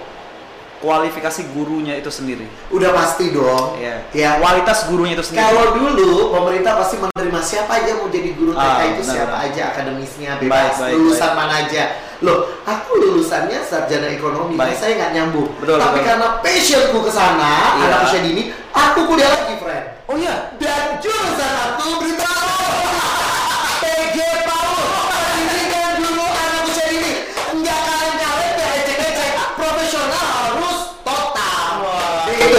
kualifikasi 0.79 1.41
gurunya 1.51 1.93
itu 1.93 2.07
sendiri? 2.07 2.45
Udah 2.69 2.91
pasti 2.91 3.29
dong. 3.29 3.77
Ya. 3.77 4.05
Ya, 4.11 4.29
Kualitas 4.37 4.85
gurunya 4.85 5.13
itu 5.13 5.23
sendiri. 5.23 5.43
Kalau 5.43 5.73
dulu 5.73 6.31
pemerintah 6.31 6.73
pasti 6.75 6.95
menerima 6.97 7.39
siapa 7.39 7.71
aja 7.75 7.91
mau 7.95 8.07
jadi 8.07 8.29
guru 8.31 8.51
TK 8.51 8.61
Ah, 8.61 8.81
itu 8.83 9.01
benar, 9.01 9.13
siapa 9.13 9.27
benar. 9.33 9.45
aja 9.45 9.61
akademisnya 9.67 10.31
Baik, 10.35 10.41
bebas 10.43 10.75
baik, 10.77 10.93
lulusan 10.93 11.27
baik. 11.27 11.37
mana 11.37 11.53
aja. 11.59 11.83
Loh, 12.17 12.37
aku 12.63 12.91
lulusannya 12.97 13.59
sarjana 13.61 14.07
ekonomi, 14.09 14.55
Baik. 14.55 14.73
saya 14.73 14.97
nggak 14.97 15.11
nyambung. 15.13 15.49
Betul, 15.57 15.77
Tapi 15.77 15.93
betul. 15.95 16.07
karena 16.07 16.27
passionku 16.39 16.99
ke 17.05 17.11
sana, 17.11 17.51
Iya. 17.77 17.85
anak 17.87 17.99
usia 18.05 18.21
dini, 18.21 18.43
aku 18.71 18.99
kuliah 19.05 19.29
lagi, 19.29 19.53
friend. 19.55 19.85
Oh 20.07 20.15
iya. 20.15 20.35
Dan 20.57 20.97
jurusan 20.97 21.53
aku 21.75 21.99
beritahu 21.99 22.46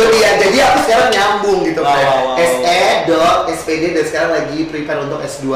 Itu 0.09 0.17
dia 0.17 0.31
jadi 0.41 0.59
aku 0.65 0.79
sekarang 0.83 1.09
nyambung 1.11 1.59
gitu 1.63 1.81
Wow, 1.81 1.93
Fred. 1.93 2.09
wow. 2.09 2.37
SE 2.41 2.81
dot 3.05 3.39
SPD 3.51 3.85
dan 3.93 4.05
sekarang 4.05 4.31
lagi 4.33 4.59
prepare 4.65 5.01
untuk 5.01 5.21
S2 5.21 5.47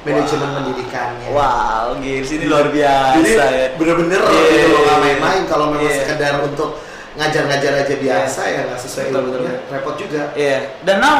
manajemen 0.00 0.48
Wow. 0.48 0.56
pendidikannya 0.56 1.28
Wow, 1.28 1.84
girs 1.98 2.30
ini 2.30 2.44
luar 2.46 2.70
biasa 2.70 3.18
jadi 3.18 3.30
ya. 3.34 3.66
bener-bener 3.74 4.20
Iya, 4.22 4.46
gitu 4.48 4.68
loh 4.70 4.80
nggak 4.80 4.94
iya, 4.94 5.04
main-main 5.04 5.42
kalau 5.44 5.66
memang 5.68 5.84
iya. 5.84 5.98
sekedar 5.98 6.34
untuk 6.40 6.70
ngajar-ngajar 7.12 7.72
aja 7.76 7.94
biasa 7.98 8.40
ya 8.46 8.60
nggak 8.64 8.78
sesuai 8.78 9.04
ilmunya 9.10 9.54
repot 9.68 9.94
juga 9.94 10.30
Iya. 10.32 10.78
Dan 10.80 11.02
now 11.02 11.18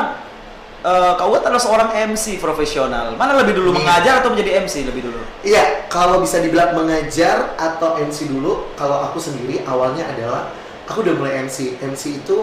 eh 0.78 1.12
kau 1.18 1.34
adalah 1.34 1.58
seorang 1.58 1.90
MC 1.90 2.38
profesional. 2.38 3.18
Mana 3.18 3.34
lebih 3.34 3.58
dulu 3.58 3.74
Iya. 3.74 3.78
mengajar 3.82 4.12
atau 4.22 4.30
menjadi 4.30 4.62
MC 4.62 4.86
lebih 4.86 5.10
dulu? 5.10 5.18
Iya, 5.42 5.90
kalau 5.90 6.22
bisa 6.22 6.38
dibilang 6.38 6.70
mengajar 6.70 7.58
atau 7.58 7.98
MC 7.98 8.30
dulu, 8.30 8.70
kalau 8.78 9.02
aku 9.02 9.18
sendiri 9.18 9.66
awalnya 9.66 10.06
adalah 10.06 10.54
aku 10.86 11.02
udah 11.02 11.18
mulai 11.18 11.42
MC. 11.42 11.74
MC 11.82 12.22
itu 12.22 12.36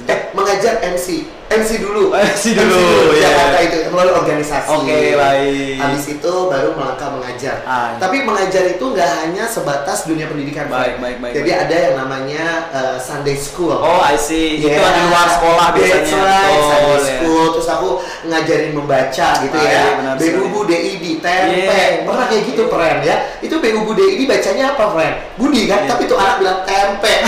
eh, 0.00 0.20
mengajar 0.30 0.78
MC, 0.80 1.26
MC 1.50 1.70
dulu. 1.82 2.14
MC 2.30 2.54
dulu, 2.54 2.78
di 3.10 3.18
iya. 3.18 3.26
Jakarta 3.26 3.58
itu 3.60 3.76
melalui 3.90 4.14
organisasi. 4.14 4.70
Oke, 4.70 4.98
baik. 5.18 5.76
Habis 5.76 6.04
itu 6.08 6.32
baru 6.46 6.68
melangkah 6.72 7.10
mengajar. 7.10 7.56
Ah, 7.66 7.92
iya. 7.92 7.98
Tapi 7.98 8.16
mengajar 8.22 8.64
itu 8.70 8.84
nggak 8.86 9.10
hanya 9.26 9.44
sebatas 9.44 10.06
dunia 10.06 10.30
pendidikan. 10.30 10.70
Baik, 10.70 11.02
baik, 11.02 11.18
baik, 11.18 11.32
Jadi 11.34 11.50
baik. 11.50 11.62
ada 11.66 11.76
yang 11.76 11.94
namanya 11.98 12.44
uh, 12.70 12.96
Sunday 12.96 13.34
School. 13.34 13.74
Oh, 13.74 13.98
I 14.00 14.14
see. 14.14 14.62
Itu 14.62 14.70
Yeah. 14.70 14.94
di 14.94 15.02
luar 15.10 15.26
sekolah 15.26 15.66
biasanya. 15.74 15.98
That's 15.98 16.14
right, 16.14 16.46
Betul, 16.46 16.70
Sunday 16.70 16.94
ya. 16.94 17.10
school. 17.10 17.44
Terus 17.50 17.68
aku 17.68 17.88
ngajarin 18.30 18.72
membaca 18.72 19.28
gitu 19.42 19.56
Ah, 19.58 19.64
ya. 19.66 19.82
iya, 19.90 20.12
Berubu 20.14 20.60
DID, 20.64 21.04
tempe. 21.18 21.66
Yeah. 21.66 22.06
Pernah 22.06 22.26
kayak 22.30 22.42
gitu, 22.46 22.62
Pren 22.70 22.96
ya. 23.02 23.16
Itu 23.42 23.58
Berubu 23.58 23.92
DID 23.92 24.20
bacanya 24.24 24.78
apa, 24.78 24.84
Pren? 24.94 25.12
Budi 25.34 25.66
kan? 25.66 25.82
Iya. 25.84 25.90
Tapi 25.90 26.02
tuh 26.06 26.14
anak 26.16 26.38
bilang 26.38 26.62
tempe. 26.62 27.14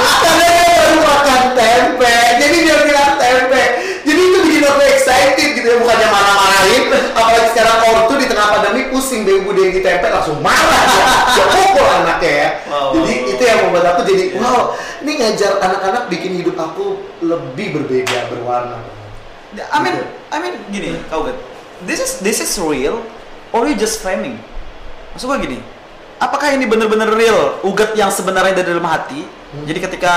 karena 0.00 0.46
dia 0.46 0.68
baru 0.76 0.96
makan 1.02 1.42
tempe. 1.56 2.16
Jadi 2.40 2.56
dia 2.64 2.76
bilang 2.84 3.12
tempe. 3.20 3.62
Jadi 4.04 4.20
itu 4.20 4.38
bikin 4.46 4.62
aku 4.64 4.82
excited 4.84 5.48
gitu 5.56 5.66
ya. 5.66 5.76
Bukannya 5.80 6.08
marah-marahin. 6.08 6.82
Apalagi 7.14 7.48
sekarang 7.52 7.76
ortu 7.94 8.14
di 8.18 8.26
tengah 8.28 8.46
pandemi 8.54 8.82
pusing 8.88 9.22
deh 9.24 9.40
ibu 9.44 9.50
di 9.56 9.80
tempe. 9.80 10.06
Langsung 10.08 10.38
marah 10.40 10.84
ya 11.36 11.44
pukul 11.46 11.86
anaknya 11.86 12.30
ya. 12.30 12.48
Wow. 12.70 12.90
jadi 12.94 13.12
itu 13.34 13.42
yang 13.42 13.58
membuat 13.66 13.86
aku 13.94 14.00
jadi 14.06 14.24
yeah. 14.34 14.42
wow 14.42 14.62
ini 15.00 15.12
ngajar 15.20 15.52
anak-anak 15.58 16.02
bikin 16.12 16.32
hidup 16.42 16.56
aku 16.58 17.00
lebih 17.22 17.80
berbeda 17.80 18.30
berwarna. 18.30 18.78
Ya, 19.56 19.66
I 19.74 19.78
mean. 19.82 19.98
Gitu. 19.98 20.06
I 20.30 20.36
mean 20.38 20.54
gini 20.70 20.88
kau 21.10 21.26
oh 21.26 21.34
this 21.86 21.98
is 21.98 22.22
this 22.22 22.38
is 22.38 22.52
real 22.60 23.02
or 23.50 23.66
you 23.66 23.74
just 23.74 23.98
framing? 24.02 24.38
Maksud 25.14 25.26
gue 25.26 25.38
gini 25.42 25.58
apakah 26.20 26.54
ini 26.54 26.68
benar-benar 26.68 27.10
real 27.10 27.58
ugat 27.66 27.96
yang 27.98 28.12
sebenarnya 28.12 28.62
dari 28.62 28.76
dalam 28.76 28.86
hati? 28.86 29.26
Hmm. 29.50 29.64
Jadi 29.66 29.78
ketika 29.80 30.14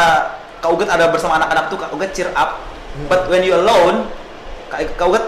kau 0.60 0.74
ugat 0.74 0.88
ada 0.88 1.10
bersama 1.10 1.36
anak-anak 1.36 1.68
tuh 1.68 1.78
kau 1.78 1.90
ugat 1.94 2.12
cheer 2.12 2.30
up, 2.32 2.62
Hmm. 2.94 3.10
but 3.10 3.26
when 3.26 3.42
you 3.42 3.52
alone, 3.52 4.06
Kak- 4.70 4.94
kau 4.94 5.10
ugat 5.10 5.26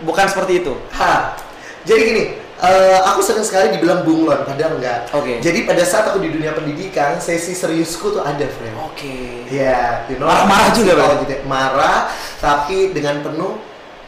bukan 0.00 0.24
seperti 0.24 0.60
itu. 0.60 0.72
Ha, 0.92 1.36
jadi 1.82 2.00
gini, 2.02 2.22
eh, 2.58 2.98
aku 3.02 3.20
sering 3.20 3.40
sekali 3.40 3.68
dibilang 3.70 4.00
bunglon, 4.00 4.44
padahal 4.44 4.76
enggak. 4.76 5.12
Oke. 5.12 5.40
Jadi 5.40 5.64
pada 5.64 5.80
saat 5.80 6.08
aku 6.08 6.18
di 6.18 6.32
dunia 6.32 6.52
pendidikan, 6.52 7.16
sesi 7.16 7.52
seriusku 7.52 8.10
tuh 8.10 8.22
ada, 8.24 8.44
friend. 8.48 8.76
Oke. 8.82 9.44
Ya, 9.48 10.08
you 10.08 10.16
know, 10.16 10.24
Marah-marah 10.24 10.72
juga, 10.72 10.92
berarti? 10.94 11.24
gitu. 11.26 11.44
Marah, 11.44 12.08
tapi 12.36 12.92
dengan 12.92 13.20
penuh 13.20 13.60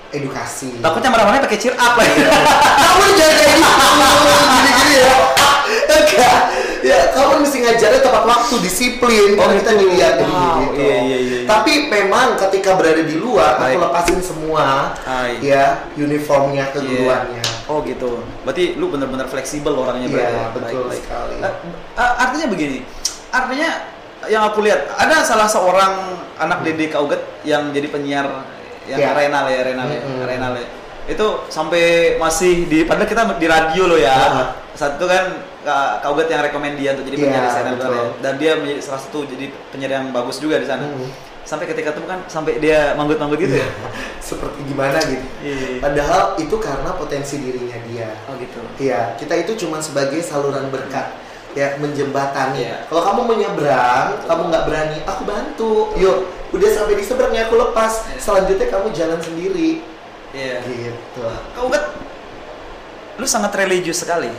edukasi. 0.09 0.76
Takutnya 0.78 1.09
marah-marahnya 1.09 1.45
pakai 1.45 1.59
cheer 1.59 1.73
up 1.75 1.97
lagi. 1.97 2.21
kamu 2.21 3.04
jangan 3.16 3.35
kayak 3.35 3.52
gitu, 3.57 3.85
gini-gini 4.49 4.97
ya. 4.97 5.14
Enggak, 5.92 6.37
ya 6.83 7.15
kamu 7.15 7.47
mesti 7.47 7.59
ngajarnya 7.62 8.01
tepat 8.03 8.25
waktu, 8.27 8.55
disiplin. 8.61 9.29
Oh, 9.35 9.47
Karena 9.47 9.55
kita 9.62 9.73
gitu. 9.73 9.81
dilihat 9.87 10.15
jadi 10.19 10.33
Wow, 10.33 10.59
gitu. 10.61 10.81
iya, 10.83 10.97
iya, 10.99 11.17
iya. 11.19 11.39
Tapi 11.47 11.73
memang 11.87 12.35
ketika 12.37 12.71
berada 12.75 13.03
di 13.03 13.17
luar, 13.17 13.57
aku 13.57 13.65
Baik. 13.71 13.83
lepasin 13.87 14.19
semua, 14.21 14.67
Hai. 15.01 15.39
ya 15.39 15.87
uniformnya, 15.95 16.69
keguruannya. 16.71 17.43
Oh 17.67 17.81
gitu. 17.83 18.21
Berarti 18.43 18.75
lu 18.75 18.91
benar-benar 18.91 19.27
fleksibel 19.27 19.73
orangnya 19.73 20.11
Iya, 20.11 20.15
berarti. 20.15 20.37
betul 20.53 20.83
Baik, 20.83 20.91
baik. 20.91 21.03
sekali. 21.07 21.35
Eh, 21.95 22.12
artinya 22.19 22.47
begini. 22.51 22.79
Artinya 23.31 23.71
yang 24.27 24.43
aku 24.45 24.62
lihat 24.62 24.87
ada 24.95 25.23
salah 25.23 25.47
seorang 25.47 25.95
anak 26.37 26.62
Dede 26.62 26.87
Kauget 26.87 27.23
yang 27.43 27.71
jadi 27.71 27.87
penyiar 27.87 28.27
yang 28.85 28.99
Iya. 28.99 29.15
Renal 29.15 29.47
ya, 29.47 29.61
Renal 29.62 29.89
ya, 29.89 30.01
Mm-mm. 30.03 30.27
Renal 30.27 30.53
ya. 30.59 30.67
Itu 31.07 31.47
sampai 31.47 32.15
masih 32.19 32.67
di 32.67 32.83
padahal 32.83 33.07
kita 33.07 33.23
di 33.39 33.47
radio 33.47 33.87
loh 33.87 33.99
ya. 33.99 34.15
Iya. 34.15 34.43
Saat 34.75 34.99
itu 34.99 35.07
kan 35.07 35.25
Kak 35.62 36.02
Kauget 36.02 36.26
yang 36.26 36.42
rekomend 36.42 36.75
dia 36.75 36.90
untuk 36.99 37.07
jadi 37.07 37.16
Iya, 37.16 37.25
penyiar 37.26 37.45
di 37.47 37.54
sana 37.54 37.71
betul. 37.78 38.07
dan 38.19 38.35
dia 38.35 38.52
menjadi 38.59 38.81
salah 38.83 39.00
satu 39.00 39.23
jadi 39.31 39.47
penyiar 39.71 39.92
yang 40.02 40.07
bagus 40.11 40.42
juga 40.42 40.59
di 40.59 40.66
sana. 40.66 40.90
Hmm. 40.90 41.07
Sampai 41.42 41.66
ketika 41.71 41.95
itu 41.95 42.02
kan 42.07 42.19
sampai 42.26 42.59
dia 42.59 42.95
manggut-manggut 42.99 43.38
gitu 43.38 43.59
ya. 43.59 43.66
Seperti 44.28 44.59
gimana 44.66 44.99
gitu. 45.02 45.26
Iya. 45.42 45.78
Padahal 45.78 46.35
itu 46.38 46.57
karena 46.59 46.90
potensi 46.99 47.35
dirinya 47.38 47.78
dia. 47.87 48.11
Oh 48.26 48.35
gitu. 48.38 48.59
Iya, 48.83 49.14
kita 49.19 49.35
itu 49.38 49.54
cuma 49.66 49.78
sebagai 49.78 50.19
saluran 50.23 50.66
berkat 50.71 51.14
ya 51.54 51.78
menjembatani. 51.78 52.66
Iya. 52.66 52.76
Kalau 52.90 53.02
kamu 53.07 53.21
mau 53.26 53.37
nyebrang, 53.38 54.07
kamu 54.26 54.42
nggak 54.50 54.64
berani, 54.66 54.99
aku 55.07 55.23
bantu. 55.23 55.75
Yuk, 55.99 56.26
udah 56.54 56.71
sampai 56.75 56.95
di 56.99 57.04
seberangnya 57.07 57.47
aku 57.47 57.54
lepas. 57.59 58.07
Iya. 58.11 58.19
Selanjutnya 58.19 58.66
kamu 58.66 58.87
jalan 58.90 59.19
sendiri. 59.23 59.83
Iya. 60.35 60.59
Gitu. 60.66 61.23
Kau 61.54 61.71
kan 61.71 61.83
lu 63.21 63.26
sangat 63.28 63.54
religius 63.54 64.02
sekali 64.02 64.33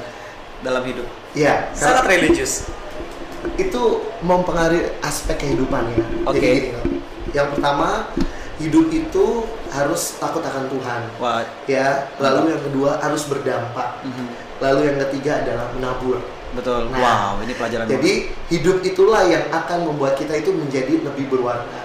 dalam 0.63 0.84
hidup. 0.88 1.05
Iya, 1.36 1.70
Sangat 1.75 2.08
religius. 2.08 2.72
itu 3.60 3.84
mempengaruhi 4.24 4.96
aspek 5.03 5.36
kehidupan 5.36 5.84
ya. 5.91 6.05
Oke. 6.24 6.39
Jadi 6.39 6.72
loh. 6.72 6.86
yang 7.36 7.48
pertama 7.51 8.08
hidup 8.58 8.88
itu 8.88 9.25
harus 9.67 10.15
takut 10.17 10.39
akan 10.39 10.72
Tuhan. 10.72 11.01
Wah. 11.20 11.43
Ya, 11.67 12.08
lalu 12.17 12.55
yang 12.55 12.63
kedua 12.63 13.03
harus 13.03 13.27
berdampak. 13.27 14.00
mhm, 14.08 14.27
Lalu 14.63 14.79
yang 14.88 14.98
ketiga 15.10 15.43
adalah 15.43 15.67
menabur. 15.75 16.24
Betul. 16.53 16.88
Nah, 16.93 17.01
wow, 17.01 17.41
ini 17.43 17.53
pelajaran. 17.58 17.89
Jadi 17.89 18.29
hidup 18.53 18.86
itulah 18.86 19.25
yang 19.25 19.50
akan 19.50 19.89
membuat 19.89 20.15
kita 20.15 20.38
itu 20.38 20.53
menjadi 20.53 21.01
lebih 21.03 21.27
berwarna. 21.27 21.82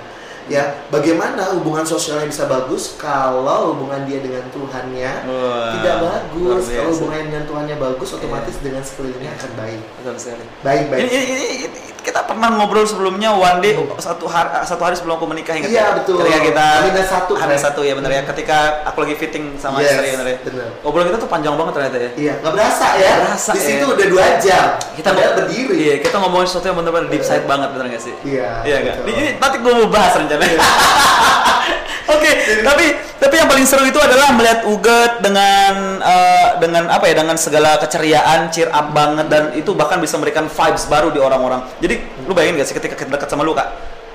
Ya, 0.49 0.65
bagaimana 0.89 1.53
hubungan 1.55 1.85
sosialnya 1.85 2.25
bisa 2.25 2.49
bagus 2.49 2.97
kalau 2.97 3.77
hubungan 3.77 4.09
dia 4.09 4.25
dengan 4.25 4.45
Tuhannya 4.49 5.13
Wah, 5.29 5.77
tidak 5.77 5.97
bagus. 6.01 6.63
Kalau 6.73 6.93
hubungannya 6.97 7.25
dengan 7.29 7.45
Tuhannya 7.45 7.77
bagus, 7.77 8.09
otomatis 8.17 8.57
Iya. 8.59 8.65
dengan 8.65 8.83
sekelilingnya 8.83 9.33
akan 9.37 9.51
baik. 9.55 9.81
Betul 10.01 10.15
sekali. 10.17 10.45
Baik, 10.65 10.85
baik. 10.89 11.01
Ini, 11.05 11.19
ini, 11.21 11.47
ini- 11.69 11.83
pernah 12.29 12.53
ngobrol 12.53 12.85
sebelumnya 12.85 13.33
one 13.33 13.59
day 13.59 13.73
satu 13.97 14.29
hari 14.29 14.53
satu 14.63 14.83
hari 14.83 14.93
sebelum 14.93 15.17
aku 15.17 15.27
menikah 15.27 15.57
ingat 15.57 15.73
Iya, 15.73 15.81
ya? 15.81 15.97
betul. 15.97 16.21
Ketika 16.21 16.41
kita 16.45 16.65
Hari 16.85 16.91
satu, 17.03 17.33
hari 17.35 17.57
kan? 17.57 17.65
satu 17.65 17.81
ya 17.81 17.97
benar 17.97 18.11
ya. 18.13 18.23
Ketika 18.23 18.59
aku 18.85 18.99
lagi 19.01 19.15
fitting 19.17 19.57
sama 19.57 19.81
Yes, 19.81 19.97
istri 19.97 20.13
benar 20.13 20.29
ya. 20.29 20.37
Obrolan 20.83 21.09
kita 21.09 21.19
tuh 21.19 21.27
panjang 21.27 21.57
banget 21.57 21.73
ternyata 21.75 21.97
ya. 21.97 22.11
Iya, 22.15 22.33
nggak 22.39 22.53
berasa 22.53 22.87
ya. 22.95 23.13
Berasa, 23.19 23.51
Di 23.57 23.61
situ 23.61 23.81
ya. 23.81 23.89
udah 23.89 24.07
dua 24.07 24.27
jam. 24.39 24.65
Kita 24.93 25.09
mau 25.11 25.33
berdiri. 25.35 25.77
Iya, 25.79 25.95
kita 25.99 26.17
ngomongin 26.19 26.47
sesuatu 26.47 26.67
yang 26.69 26.77
benar-benar 26.77 27.09
deep 27.09 27.25
side 27.25 27.47
banget 27.47 27.69
benar 27.73 27.87
nggak 27.89 28.03
sih? 28.05 28.15
Iya, 28.23 28.49
Iya 28.63 28.77
nggak? 28.85 28.97
Ini 29.09 29.25
nanti 29.41 29.57
gue 29.59 29.73
mau 29.73 29.89
bahas 29.89 30.13
rencananya. 30.15 30.59
Oke, 32.09 32.31
tapi 32.65 32.85
tapi 33.21 33.35
yang 33.37 33.49
paling 33.53 33.69
seru 33.69 33.85
itu 33.85 34.01
adalah 34.01 34.33
melihat 34.33 34.65
Uget 34.65 35.21
dengan 35.21 36.01
eh, 36.01 36.49
dengan 36.57 36.89
apa 36.89 37.05
ya 37.05 37.21
dengan 37.21 37.37
segala 37.37 37.77
keceriaan, 37.77 38.49
cheer 38.49 38.73
up 38.73 38.97
banget 38.97 39.29
dan 39.29 39.53
itu 39.53 39.77
bahkan 39.77 40.01
bisa 40.01 40.17
memberikan 40.17 40.49
vibes 40.49 40.89
baru 40.89 41.13
di 41.13 41.21
orang-orang. 41.21 41.69
Jadi 41.85 42.01
lu 42.25 42.33
bayangin 42.33 42.65
gak 42.65 42.69
sih 42.73 42.77
ketika 42.81 42.97
kita 42.97 43.13
dekat 43.13 43.29
sama 43.29 43.45
lu 43.45 43.53
kak, 43.53 43.69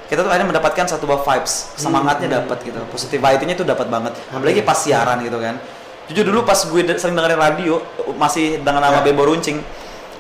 kita 0.10 0.26
tuh 0.26 0.30
akhirnya 0.34 0.50
mendapatkan 0.58 0.86
satu 0.90 1.06
buah 1.06 1.22
vibes, 1.22 1.78
semangatnya 1.78 2.42
dapat 2.42 2.66
gitu, 2.66 2.82
positivity-nya 2.90 3.54
tuh 3.54 3.68
dapat 3.70 3.86
banget. 3.86 4.18
Apalagi 4.34 4.66
pas 4.66 4.78
siaran 4.82 5.22
gitu 5.22 5.38
kan. 5.38 5.62
Jujur 6.10 6.26
dulu 6.34 6.42
pas 6.44 6.58
gue 6.58 6.82
de- 6.84 6.98
sering 6.98 7.14
dengerin 7.14 7.40
radio 7.40 7.78
masih 8.18 8.58
dengan 8.60 8.82
nama 8.84 9.00
Ya. 9.00 9.06
Bembo 9.06 9.24
Runcing, 9.24 9.62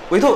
gue 0.07 0.17
itu 0.21 0.29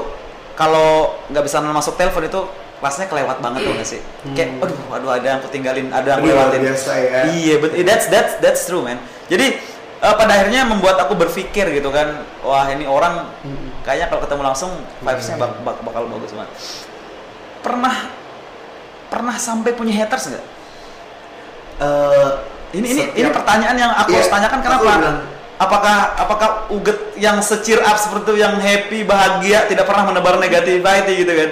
kalau 0.58 1.14
nggak 1.30 1.44
bisa 1.46 1.62
masuk 1.62 1.94
telepon 2.02 2.26
itu 2.26 2.42
rasanya 2.78 3.08
kelewat 3.10 3.38
banget 3.42 3.60
tuh 3.64 3.74
nggak 3.74 3.90
sih? 3.90 4.02
Kayak, 4.32 4.62
aduh, 4.62 4.78
aduh 4.94 5.10
ada 5.12 5.26
yang 5.26 5.38
aku 5.42 5.50
tinggalin, 5.50 5.90
ada 5.90 6.08
yang 6.14 6.22
lewatin. 6.22 6.60
biasa 6.62 6.92
ya. 6.94 7.20
Iya, 7.28 7.56
but 7.58 7.72
that's 7.82 8.06
that's 8.08 8.34
that's 8.38 8.62
true 8.66 8.82
man. 8.82 9.02
Jadi 9.26 9.58
eh, 9.98 10.14
pada 10.14 10.32
akhirnya 10.32 10.62
membuat 10.64 11.02
aku 11.02 11.18
berpikir 11.18 11.66
gitu 11.74 11.90
kan, 11.90 12.22
wah 12.42 12.70
ini 12.70 12.86
orang 12.86 13.34
Mm. 13.42 13.82
kayaknya 13.82 14.08
kalau 14.08 14.22
ketemu 14.22 14.42
langsung 14.46 14.72
vibesnya 15.00 15.36
Iya. 15.36 15.42
bak- 15.42 15.60
bak- 15.64 15.82
bakal 15.82 16.06
bagus 16.08 16.32
banget. 16.32 16.52
Pernah 17.66 17.96
pernah 19.08 19.36
sampai 19.36 19.72
punya 19.72 19.96
haters 19.96 20.30
nggak? 20.30 20.46
Eh, 21.78 22.30
Ini 22.68 22.84
ini 22.84 23.00
setiap- 23.00 23.16
ini 23.16 23.30
pertanyaan 23.32 23.78
yang 23.80 23.92
aku 23.96 24.10
Iya, 24.12 24.18
harus 24.20 24.30
tanyakan 24.30 24.60
kenapa? 24.60 24.92
Apakah 25.58 25.98
apakah 26.14 26.50
uget 26.70 26.94
yang 27.18 27.42
secir 27.42 27.82
up 27.82 27.98
seperti 27.98 28.30
itu 28.30 28.34
yang 28.38 28.54
happy 28.60 29.02
bahagia 29.02 29.66
tidak 29.66 29.90
pernah 29.90 30.06
menebar 30.06 30.38
negativity 30.38 31.26
gitu 31.26 31.34
kan? 31.34 31.50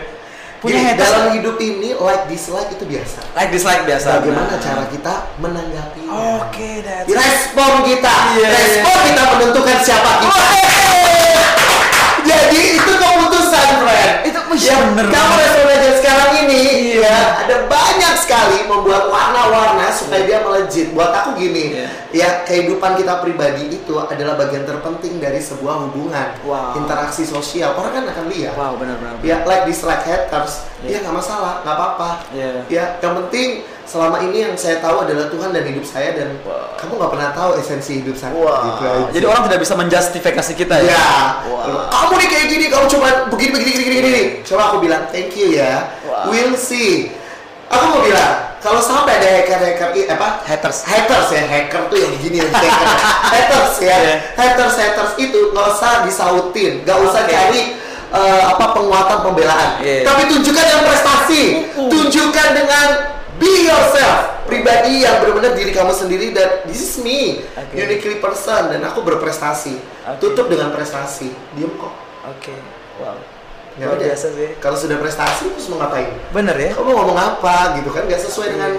Punya 0.65 0.81
Jadi, 0.81 0.89
haters 0.98 1.12
dalam 1.13 1.29
hidup 1.31 1.55
ini 1.62 1.89
like 1.93 2.25
dislike 2.25 2.74
itu 2.74 2.86
biasa. 2.89 3.19
like 3.38 3.51
dislike 3.53 3.86
biasa. 3.86 4.07
Bagaimana 4.17 4.50
Nah. 4.50 4.57
cara 4.57 4.84
kita 4.89 5.13
menanggapinya? 5.38 6.10
Oke, 6.41 6.81
that's 6.81 7.05
Respon 7.05 7.72
kita, 7.86 8.13
Iya, 8.34 8.41
iya. 8.41 8.50
respon 8.50 8.98
kita 9.05 9.24
menentukan 9.29 9.77
siapa 9.79 10.12
kita. 10.19 10.45
Jadi 12.25 12.62
itu 12.74 12.91
keputusan, 12.91 13.67
friend. 13.86 14.13
Itu 14.25 14.39
ya, 14.57 14.75
bener. 14.89 15.05
kamu 15.05 15.34
respon 15.38 15.65
aja 15.69 15.89
sekarang 16.01 16.31
ini, 16.41 16.62
ya 16.98 17.17
ada 17.45 17.55
banyak 17.69 18.13
sekali 18.17 18.65
membuat 18.65 19.05
melejit. 20.65 20.88
Buat 20.91 21.12
aku 21.13 21.29
gini, 21.38 21.77
Iya. 21.77 21.88
ya 22.12 22.29
kehidupan 22.43 22.98
kita 22.98 23.22
pribadi 23.22 23.69
itu 23.69 23.93
adalah 23.95 24.34
bagian 24.36 24.65
terpenting 24.65 25.22
dari 25.22 25.38
sebuah 25.38 25.86
hubungan, 25.88 26.41
Wow. 26.41 26.74
interaksi 26.75 27.24
sosial. 27.24 27.77
Orang 27.77 27.93
kan 27.93 28.03
akan 28.10 28.25
lihat. 28.27 28.57
Wow, 28.57 28.75
benar-benar. 28.75 29.22
Ya 29.22 29.45
like 29.45 29.69
dislike 29.69 30.01
haters, 30.01 30.65
Iya. 30.81 30.98
ya 31.00 31.05
nggak 31.05 31.15
masalah, 31.15 31.62
nggak 31.62 31.75
apa-apa. 31.75 32.10
Iya. 32.34 32.50
Ya, 32.67 32.84
yang 33.00 33.13
penting 33.24 33.62
selama 33.86 34.17
ini 34.19 34.41
yang 34.41 34.53
saya 34.57 34.81
tahu 34.81 35.05
adalah 35.05 35.29
Tuhan 35.29 35.53
dan 35.53 35.62
hidup 35.62 35.86
saya 35.86 36.17
dan 36.17 36.41
Wow. 36.41 36.74
kamu 36.75 36.91
nggak 36.98 37.12
pernah 37.13 37.29
tahu 37.31 37.50
esensi 37.62 38.01
hidup 38.01 38.17
saya. 38.17 38.34
Wah, 38.34 38.60
Gitu 38.65 38.84
aja. 38.84 39.10
jadi 39.13 39.25
orang 39.29 39.43
tidak 39.45 39.60
bisa 39.62 39.74
menjustifikasi 39.77 40.51
kita 40.57 40.75
ya? 40.81 40.89
ya, 40.89 41.10
Wah. 41.45 41.86
kamu 41.93 42.13
nih 42.17 42.27
kayak 42.34 42.48
gini, 42.50 42.65
kamu 42.67 42.86
cuma 42.89 43.07
begini 43.29 43.51
begini 43.53 43.72
begini 43.72 43.86
begini. 43.86 44.01
begini. 44.01 44.24
Coba 44.41 44.62
aku 44.74 44.77
bilang 44.81 45.03
thank 45.13 45.38
you 45.38 45.53
ya. 45.53 45.93
Wow. 46.10 46.34
We'll 46.34 46.57
see. 46.57 47.13
Aku 47.65 47.86
mau 47.89 48.01
bilang 48.01 48.55
kalau 48.65 48.81
sampai 48.81 49.22
ada 49.22 49.29
hacker-hacker 49.38 49.89
i- 49.93 50.10
apa 50.10 50.41
Haters. 50.41 50.81
haters 50.84 51.29
ya 51.29 51.45
hacker 51.45 51.86
tuh 51.86 51.98
yang 52.01 52.12
begini 52.17 52.41
yang 52.41 52.50
hacker 52.50 52.88
haters 53.38 53.74
ya 53.77 53.93
Iya. 53.95 54.15
haters 54.34 54.74
haters 54.75 55.12
itu 55.17 55.53
nggak 55.53 55.67
usah 55.69 56.01
disautin 56.01 56.81
nggak 56.81 56.98
usah 57.00 57.22
Oke. 57.22 57.29
cari 57.29 57.62
eh, 58.10 58.41
apa 58.43 58.65
penguatan 58.74 59.17
pembelaan 59.22 59.69
Iya. 59.79 60.01
tapi 60.03 60.25
tunjukkan 60.25 60.63
dengan 60.65 60.84
prestasi 60.84 61.41
Uh-uh. 61.72 61.89
tunjukkan 61.89 62.48
dengan 62.55 62.88
be 63.36 63.51
yourself 63.63 64.17
pribadi 64.45 65.03
yang 65.03 65.19
benar-benar 65.19 65.53
diri 65.53 65.69
kamu 65.69 65.91
sendiri 65.91 66.31
dan 66.31 66.65
this 66.65 66.81
is 66.81 66.93
me 66.98 67.45
Oke. 67.53 67.75
uniquely 67.75 68.17
person 68.17 68.74
dan 68.74 68.81
aku 68.81 69.00
berprestasi 69.00 69.77
Oke. 69.77 70.17
tutup 70.19 70.48
dengan 70.48 70.72
prestasi 70.72 71.29
diem 71.53 71.69
kok 71.75 71.93
Oke, 72.25 72.57
wow. 72.98 73.13
Ya 73.75 73.86
Luar 73.86 73.98
udah. 73.98 74.08
biasa 74.08 74.27
sih. 74.32 74.50
kalau 74.58 74.75
sudah 74.75 74.98
prestasi 74.98 75.44
terus 75.50 75.67
mau 75.67 75.77
ngapain 75.77 76.08
Bener 76.32 76.55
ya? 76.55 76.72
kamu 76.72 76.89
ngomong 76.89 77.17
apa 77.17 77.75
gitu 77.75 77.89
kan 77.89 78.03
nggak 78.03 78.22
sesuai 78.22 78.48
dengan 78.50 78.72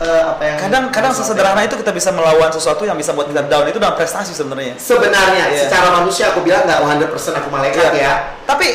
eh, 0.00 0.22
apa 0.26 0.42
yang 0.42 0.56
Kadang-kadang 0.58 1.12
kamu 1.12 1.20
sesederhana 1.20 1.60
itu 1.62 1.76
kita 1.76 1.92
bisa 1.92 2.08
melawan 2.10 2.48
sesuatu 2.48 2.82
yang 2.82 2.96
bisa 2.96 3.12
buat 3.12 3.28
kita 3.28 3.44
down 3.46 3.66
itu 3.66 3.76
dalam 3.76 3.92
prestasi 3.92 4.32
sebenarnya. 4.32 4.74
sebenarnya 4.74 5.44
Iya. 5.46 5.68
secara 5.68 5.92
manusia 5.94 6.32
aku 6.32 6.40
bilang 6.40 6.64
nggak 6.64 6.80
100% 6.80 7.12
aku 7.36 7.48
malaikat 7.48 7.92
Iya. 7.92 8.00
ya 8.00 8.14
Tapi 8.44 8.68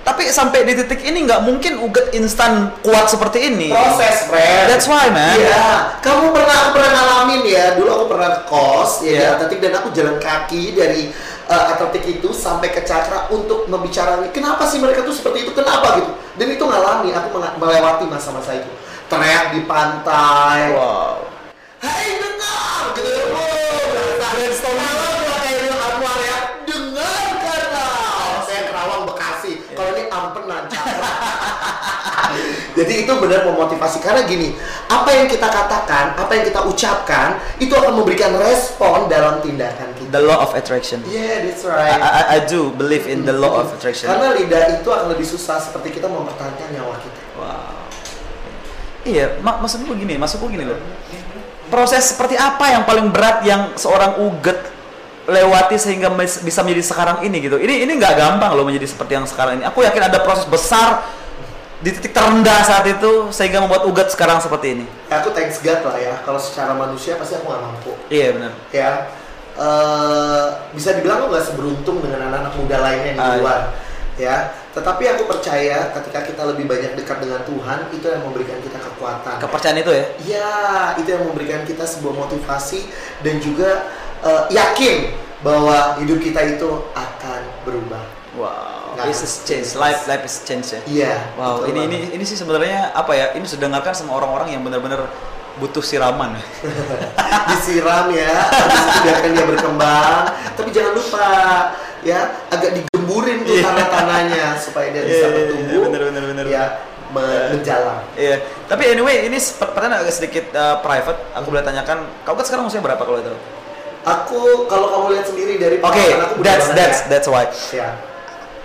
tapi 0.00 0.32
sampai 0.32 0.64
di 0.64 0.72
titik 0.80 1.04
ini 1.04 1.28
nggak 1.28 1.44
mungkin 1.44 1.76
uget 1.84 2.16
instan 2.16 2.72
kuat 2.80 3.12
seperti 3.12 3.52
ini. 3.52 3.68
Proses, 3.68 4.32
friend. 4.32 4.64
That's 4.72 4.88
why, 4.88 5.12
man. 5.12 5.36
Iya, 5.36 6.00
kamu 6.00 6.32
pernah 6.32 6.56
aku 6.56 6.70
pernah 6.80 6.90
ngalamin 6.96 7.40
ya. 7.44 7.76
Dulu 7.76 7.88
aku 7.88 8.06
pernah 8.08 8.30
kos 8.48 9.04
ya 9.04 9.12
Iya. 9.12 9.20
di 9.20 9.24
atletik 9.36 9.58
dan 9.60 9.72
aku 9.76 9.88
jalan 9.92 10.16
kaki 10.16 10.72
dari 10.72 11.12
uh, 11.52 11.64
atletik 11.76 12.04
itu 12.08 12.32
sampai 12.32 12.72
ke 12.72 12.80
Cakra 12.80 13.28
untuk 13.28 13.68
membicarakan 13.68 14.32
kenapa 14.32 14.64
sih 14.64 14.80
mereka 14.80 15.04
tuh 15.04 15.12
seperti 15.12 15.44
itu, 15.44 15.52
kenapa 15.52 16.00
gitu. 16.00 16.10
Dan 16.40 16.48
itu 16.48 16.64
ngalami, 16.64 17.12
aku 17.12 17.28
melewati 17.60 18.04
masa-masa 18.08 18.56
itu. 18.56 18.72
Teriak 19.12 19.52
di 19.52 19.68
pantai. 19.68 20.72
Wow. 20.72 21.19
Jadi 33.00 33.08
itu 33.08 33.16
benar 33.16 33.48
memotivasi 33.48 34.04
karena 34.04 34.28
gini, 34.28 34.52
apa 34.92 35.08
yang 35.16 35.24
kita 35.24 35.48
katakan, 35.48 36.20
apa 36.20 36.36
yang 36.36 36.44
kita 36.44 36.60
ucapkan, 36.68 37.40
itu 37.56 37.72
akan 37.72 37.96
memberikan 37.96 38.28
respon 38.36 39.08
dalam 39.08 39.40
tindakan 39.40 39.88
kita. 39.96 40.12
The 40.12 40.20
law 40.20 40.44
of 40.44 40.52
attraction. 40.52 41.00
Yeah, 41.08 41.48
that's 41.48 41.64
I, 41.64 41.96
right. 41.96 41.96
I, 41.96 42.22
I 42.36 42.38
do 42.44 42.68
believe 42.76 43.08
in 43.08 43.24
the 43.24 43.32
law 43.32 43.64
of 43.64 43.72
attraction. 43.72 44.12
Karena 44.12 44.36
lidah 44.36 44.84
itu 44.84 44.88
akan 44.92 45.16
lebih 45.16 45.24
susah 45.24 45.56
seperti 45.64 45.96
kita 45.96 46.12
mempertahankan 46.12 46.76
nyawa 46.76 47.00
kita. 47.00 47.20
Wow. 47.40 47.72
Iya, 49.08 49.40
mak 49.40 49.64
maksudku 49.64 49.96
gini, 49.96 50.20
maksudku 50.20 50.44
gini 50.52 50.68
loh. 50.68 50.76
Proses 51.72 52.04
seperti 52.04 52.36
apa 52.36 52.68
yang 52.68 52.84
paling 52.84 53.08
berat 53.08 53.48
yang 53.48 53.72
seorang 53.80 54.20
uget 54.28 54.60
lewati 55.24 55.80
sehingga 55.80 56.12
bisa 56.20 56.60
menjadi 56.60 56.84
sekarang 56.84 57.24
ini 57.24 57.48
gitu. 57.48 57.56
Ini 57.56 57.88
ini 57.88 57.96
nggak 57.96 58.12
gampang 58.12 58.52
loh 58.52 58.68
menjadi 58.68 58.92
seperti 58.92 59.16
yang 59.16 59.24
sekarang 59.24 59.56
ini. 59.56 59.64
Aku 59.64 59.80
yakin 59.80 60.04
ada 60.04 60.20
proses 60.20 60.44
besar 60.44 61.00
di 61.80 61.90
titik 61.90 62.12
terendah 62.12 62.60
saat 62.60 62.84
itu 62.84 63.32
sehingga 63.32 63.64
membuat 63.64 63.88
uget 63.88 64.12
sekarang 64.12 64.36
seperti 64.36 64.76
ini. 64.76 64.84
Ya, 65.08 65.24
aku 65.24 65.32
thanks 65.32 65.64
God 65.64 65.80
lah 65.80 65.96
ya. 65.96 66.14
Kalau 66.20 66.36
secara 66.36 66.76
manusia 66.76 67.16
pasti 67.16 67.40
aku 67.40 67.48
nggak 67.48 67.62
mampu. 67.64 67.92
Iya 68.12 68.36
benar. 68.36 68.52
Ya, 68.68 68.90
eh, 69.56 70.46
bisa 70.72 70.92
dibilang 70.92 71.24
aku 71.24 71.26
nggak 71.32 71.46
seberuntung 71.46 72.04
dengan 72.04 72.28
anak-anak 72.28 72.52
muda 72.54 72.76
lainnya 72.78 73.12
di 73.16 73.20
Ah, 73.20 73.32
iya. 73.32 73.38
luar. 73.40 73.60
Ya, 74.20 74.36
tetapi 74.76 75.08
aku 75.08 75.24
percaya 75.24 75.96
ketika 75.96 76.20
kita 76.20 76.42
lebih 76.44 76.68
banyak 76.68 76.92
dekat 76.92 77.24
dengan 77.24 77.40
Tuhan, 77.48 77.88
itu 77.88 78.04
yang 78.04 78.20
memberikan 78.20 78.60
kita 78.60 78.76
kekuatan. 78.76 79.40
Kepercayaan 79.40 79.80
itu 79.80 79.92
ya. 79.96 80.04
Ya, 80.28 80.52
itu 81.00 81.08
yang 81.08 81.24
memberikan 81.24 81.64
kita 81.64 81.88
sebuah 81.88 82.28
motivasi 82.28 82.84
dan 83.24 83.40
juga 83.40 83.88
eh, 84.20 84.44
yakin 84.52 85.16
bahwa 85.40 85.96
hidup 85.96 86.20
kita 86.20 86.44
itu 86.44 86.68
akan 86.92 87.40
berubah. 87.64 88.04
Wow. 88.40 89.06
This 89.06 89.20
is 89.20 89.32
change. 89.44 89.76
Life 89.76 90.04
life 90.04 90.24
is 90.24 90.40
change 90.42 90.72
ya. 90.72 90.80
Iya. 90.84 91.14
Wow, 91.34 91.62
betul 91.62 91.72
ini 91.72 91.80
ini 91.84 91.96
banget. 92.00 92.14
ini 92.16 92.24
sih 92.24 92.36
sebenarnya 92.36 92.90
apa 92.92 93.12
ya? 93.12 93.26
Ini 93.32 93.44
sudah 93.44 93.68
dengarkan 93.68 93.92
sama 93.92 94.16
orang-orang 94.16 94.52
yang 94.52 94.62
benar-benar 94.62 95.08
butuh 95.56 95.80
siraman. 95.80 96.36
disiram 97.50 98.08
ya, 98.10 98.32
habis 98.48 98.80
itu 98.80 98.98
biarkan 99.04 99.30
dia 99.30 99.44
berkembang. 99.46 100.22
Tapi 100.56 100.68
jangan 100.70 100.92
lupa 100.96 101.26
ya, 102.00 102.18
agak 102.48 102.70
digemburin 102.74 103.44
tuh 103.44 103.54
Iya. 103.54 103.64
tanah-tanahnya 103.68 104.44
supaya 104.56 104.88
dia 104.88 105.02
bisa 105.04 105.16
Iya, 105.16 105.26
iya, 105.26 105.36
bertumbuh. 105.36 105.68
iya, 105.68 105.78
bener, 105.84 106.00
bener, 106.08 106.22
bener. 106.32 106.44
Ya, 106.48 106.64
me- 107.12 107.48
menjalan. 107.56 108.00
Iya. 108.16 108.36
Tapi 108.66 108.82
anyway, 108.88 109.16
ini 109.26 109.36
per- 109.36 109.70
pertanyaan 109.70 110.02
agak 110.02 110.14
sedikit 110.14 110.44
uh, 110.52 110.80
private. 110.80 111.18
Aku 111.36 111.46
boleh 111.48 111.62
tanyakan, 111.62 111.98
kau 112.24 112.34
kan 112.34 112.44
sekarang 112.44 112.64
usia 112.64 112.80
berapa 112.80 113.00
kalau 113.00 113.20
itu? 113.20 113.34
Aku 114.00 114.64
kalau 114.64 114.86
kamu 114.88 115.06
lihat 115.12 115.26
sendiri 115.28 115.54
dari 115.60 115.76
Oke, 115.84 116.04
aku 116.16 116.40
muda 116.40 116.48
that's 116.48 116.68
that's 116.72 116.98
ya. 117.04 117.08
that's 117.12 117.28
why. 117.28 117.44
ya. 117.68 117.88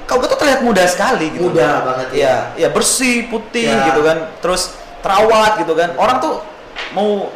Kau 0.06 0.22
tuh 0.22 0.38
terlihat 0.38 0.62
muda 0.62 0.86
sekali 0.86 1.34
gitu. 1.34 1.50
Muda 1.50 1.82
banget 1.82 2.08
ya. 2.14 2.18
Iya, 2.18 2.36
iya 2.56 2.70
bersih, 2.70 3.26
putih 3.26 3.66
Ya. 3.66 3.90
gitu 3.90 4.06
kan. 4.06 4.18
Terus 4.40 4.74
terawat 5.02 5.58
gitu 5.60 5.74
kan. 5.74 5.98
Orang 5.98 6.22
tuh 6.22 6.46
mau 6.94 7.34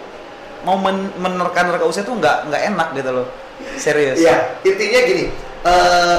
mau 0.61 0.75
men 0.75 1.09
menerka-nerka 1.17 1.81
usia 1.83 2.05
tuh 2.05 2.13
nggak 2.15 2.47
nggak 2.47 2.61
enak 2.69 2.87
gitu 2.93 3.09
loh. 3.09 3.27
Serius. 3.75 4.17
Iya, 4.17 4.59
intinya 4.61 4.99
gini. 5.03 5.25
eh 5.59 6.17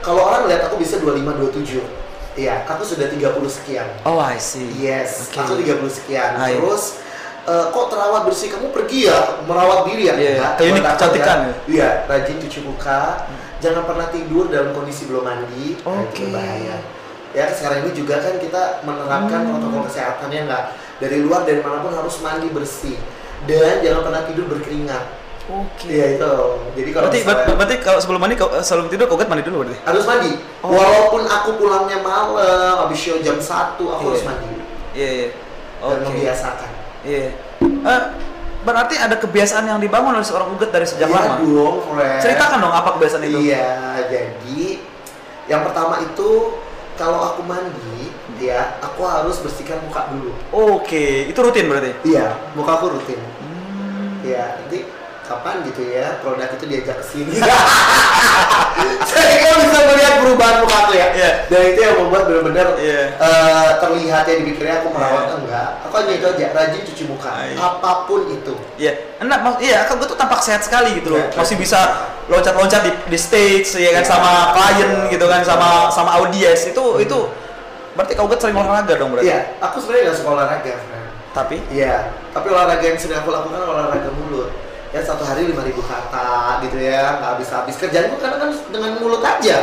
kalau 0.00 0.24
orang 0.24 0.48
lihat 0.48 0.68
aku 0.68 0.80
bisa 0.80 0.96
25 0.96 1.36
27. 1.52 1.80
Iya, 2.34 2.66
aku 2.66 2.82
sudah 2.82 3.06
30 3.06 3.30
sekian. 3.46 3.86
Oh, 4.02 4.18
I 4.18 4.36
see. 4.36 4.66
Yes, 4.74 5.30
Oke. 5.30 5.38
aku 5.38 5.54
30 5.60 5.86
sekian. 5.86 6.34
Ah, 6.34 6.50
iya. 6.50 6.58
Terus 6.58 6.98
eh, 7.44 7.64
kok 7.70 7.86
terawat 7.88 8.22
bersih? 8.26 8.48
Kamu 8.50 8.72
pergi 8.72 9.06
ya 9.06 9.38
merawat 9.44 9.86
diri 9.86 10.08
ya? 10.08 10.14
Iya, 10.16 10.30
Enggak, 10.34 10.52
klinik 10.56 10.82
kecantikan 10.82 11.38
ya. 11.38 11.44
ya? 11.44 11.52
Iya, 11.68 11.88
rajin 12.04 12.36
cuci 12.40 12.58
muka. 12.62 13.00
Jangan 13.64 13.82
pernah 13.82 14.12
tidur 14.12 14.52
dalam 14.52 14.70
kondisi 14.70 15.08
belum 15.08 15.24
mandi. 15.24 15.80
Oke. 15.80 16.12
itu 16.12 16.28
berbahaya. 16.28 16.76
Ya, 17.32 17.48
sekarang 17.48 17.82
ini 17.82 17.96
juga 17.96 18.20
kan 18.20 18.36
kita 18.36 18.62
menerapkan 18.84 19.40
Hmm. 19.40 19.50
protokol 19.50 19.88
kesehatannya 19.88 20.40
enggak 20.44 20.64
dari 21.00 21.18
luar 21.18 21.42
dari 21.42 21.58
mana 21.58 21.80
pun 21.80 21.90
harus 21.90 22.20
mandi 22.20 22.46
bersih. 22.46 22.94
Dan 23.44 23.80
jangan 23.80 24.04
pernah 24.04 24.22
tidur 24.22 24.46
berkeringat. 24.46 25.04
Oke. 25.44 25.88
Iya 25.90 26.14
itu. 26.14 26.32
Jadi 26.74 26.90
kalau 26.90 27.04
Berarti, 27.06 27.20
misalnya- 27.20 27.44
ber- 27.44 27.56
berarti 27.58 27.76
kalau 27.78 27.98
sebelum 27.98 28.20
mandi, 28.22 28.34
eh, 28.36 28.62
sebelum 28.62 28.86
tidur 28.88 29.04
kau 29.06 29.16
kan 29.16 29.26
mandi 29.26 29.42
dulu 29.42 29.56
berarti? 29.60 29.76
harus 29.82 30.04
mandi. 30.04 30.30
Oh. 30.60 30.70
Walaupun 30.70 31.22
aku 31.26 31.50
pulangnya 31.58 31.98
malam, 32.00 32.36
habis 32.80 32.98
show 32.98 33.16
jam 33.18 33.36
1, 33.36 33.84
aku 33.86 34.00
Iya. 34.00 34.08
harus 34.10 34.24
mandi. 34.24 34.46
Iya, 34.94 35.08
iya. 35.10 35.28
Dan 35.80 35.96
Oke. 35.98 36.04
membiasakan. 36.06 36.70
Iya. 37.02 37.26
Eh, 37.60 38.02
berarti 38.64 38.96
ada 38.96 39.20
kebiasaan 39.20 39.68
yang 39.68 39.78
dibangun 39.78 40.16
oleh 40.16 40.26
seorang 40.26 40.48
uget 40.56 40.72
dari 40.72 40.88
sejak 40.88 41.06
Iya 41.06 41.20
lama. 41.20 41.34
dong. 41.38 41.76
Ceritakan 42.18 42.58
dong 42.64 42.74
apa 42.74 42.88
kebiasaan 42.96 43.22
itu. 43.28 43.38
Iya, 43.44 43.68
jadi 44.08 44.62
yang 45.46 45.62
pertama 45.62 46.00
itu 46.00 46.56
kalau 46.96 47.20
aku 47.34 47.44
mandi, 47.44 48.08
ya 48.40 48.80
aku 48.80 49.04
harus 49.04 49.36
bersihkan 49.38 49.84
muka 49.84 50.08
dulu. 50.08 50.32
Oke, 50.50 51.28
itu 51.28 51.38
rutin 51.38 51.68
berarti. 51.68 51.92
Iya, 52.02 52.32
muka 52.56 52.80
aku 52.80 52.96
rutin. 52.96 53.20
Hmm. 53.20 54.24
Iya, 54.24 54.56
nanti 54.58 54.88
kapan 55.24 55.64
gitu 55.64 55.88
ya 55.88 56.20
produk 56.20 56.48
itu 56.52 56.64
diajak 56.64 56.96
ke 57.00 57.04
sini. 57.04 57.36
Perubahan 60.54 60.62
muka 60.62 60.76
aku 60.80 60.92
ya. 60.94 61.06
Iya. 61.12 61.30
Dan 61.46 61.60
itu 61.66 61.80
yang 61.80 61.94
membuat 61.98 62.22
benar-benar 62.24 62.66
Iya. 62.76 63.00
eh, 63.12 63.68
terlihat 63.78 64.24
ya 64.24 64.34
dipikirnya 64.38 64.74
aku 64.78 64.88
merawat 64.90 65.24
Iya. 65.24 65.34
enggak. 65.36 65.68
Aku 65.84 65.94
hanya 65.96 66.12
itu 66.12 66.26
aja, 66.28 66.46
rajin 66.52 66.82
cuci 66.84 67.04
muka. 67.04 67.30
Iya. 67.42 67.56
Apa 67.58 67.90
pun 68.06 68.20
itu. 68.28 68.54
Iya, 68.76 68.92
enak, 69.18 69.38
mak- 69.42 69.60
iya, 69.60 69.78
kan 69.84 69.94
gue 69.96 70.06
tuh 70.06 70.14
tampak 70.14 70.40
sehat 70.40 70.62
sekali 70.62 70.94
gitu 70.96 71.10
loh. 71.10 71.18
Iya. 71.20 71.34
Masih 71.34 71.56
bisa 71.56 71.80
loncat-loncat 72.24 72.80
di, 72.82 72.92
di 73.08 73.18
stage, 73.18 73.68
ya 73.76 73.90
kan, 73.92 74.02
Iya. 74.02 74.10
sama 74.10 74.32
klien 74.52 74.90
gitu 75.08 75.26
kan, 75.26 75.40
sama 75.42 75.90
sama 75.90 76.10
audiens. 76.18 76.62
Itu 76.64 76.96
Hmm. 76.96 77.02
itu 77.02 77.18
berarti 77.92 78.12
kau 78.14 78.26
gue 78.26 78.38
sering 78.38 78.54
olahraga 78.54 78.94
dong 78.94 79.10
berarti. 79.12 79.28
Iya, 79.28 79.40
aku 79.60 79.76
sebenarnya 79.78 80.02
nggak 80.08 80.18
suka 80.18 80.30
olahraga, 80.30 80.72
friend. 80.78 81.06
Tapi, 81.34 81.56
Iya, 81.68 81.94
tapi 82.30 82.46
olahraga 82.46 82.84
yang 82.84 82.94
sering 82.94 83.18
aku 83.18 83.30
lakukan 83.30 83.58
olahraga 83.60 84.10
mulut. 84.12 84.50
Ya 84.94 85.02
satu 85.02 85.26
hari 85.26 85.50
5000 85.50 85.82
kata 85.82 86.62
gitu 86.62 86.78
ya, 86.78 87.18
nggak 87.18 87.30
habis-habis. 87.34 87.74
Kerjaanku 87.74 88.14
karena 88.22 88.38
kan 88.38 88.50
dengan 88.70 88.90
mulut 89.02 89.18
aja. 89.18 89.58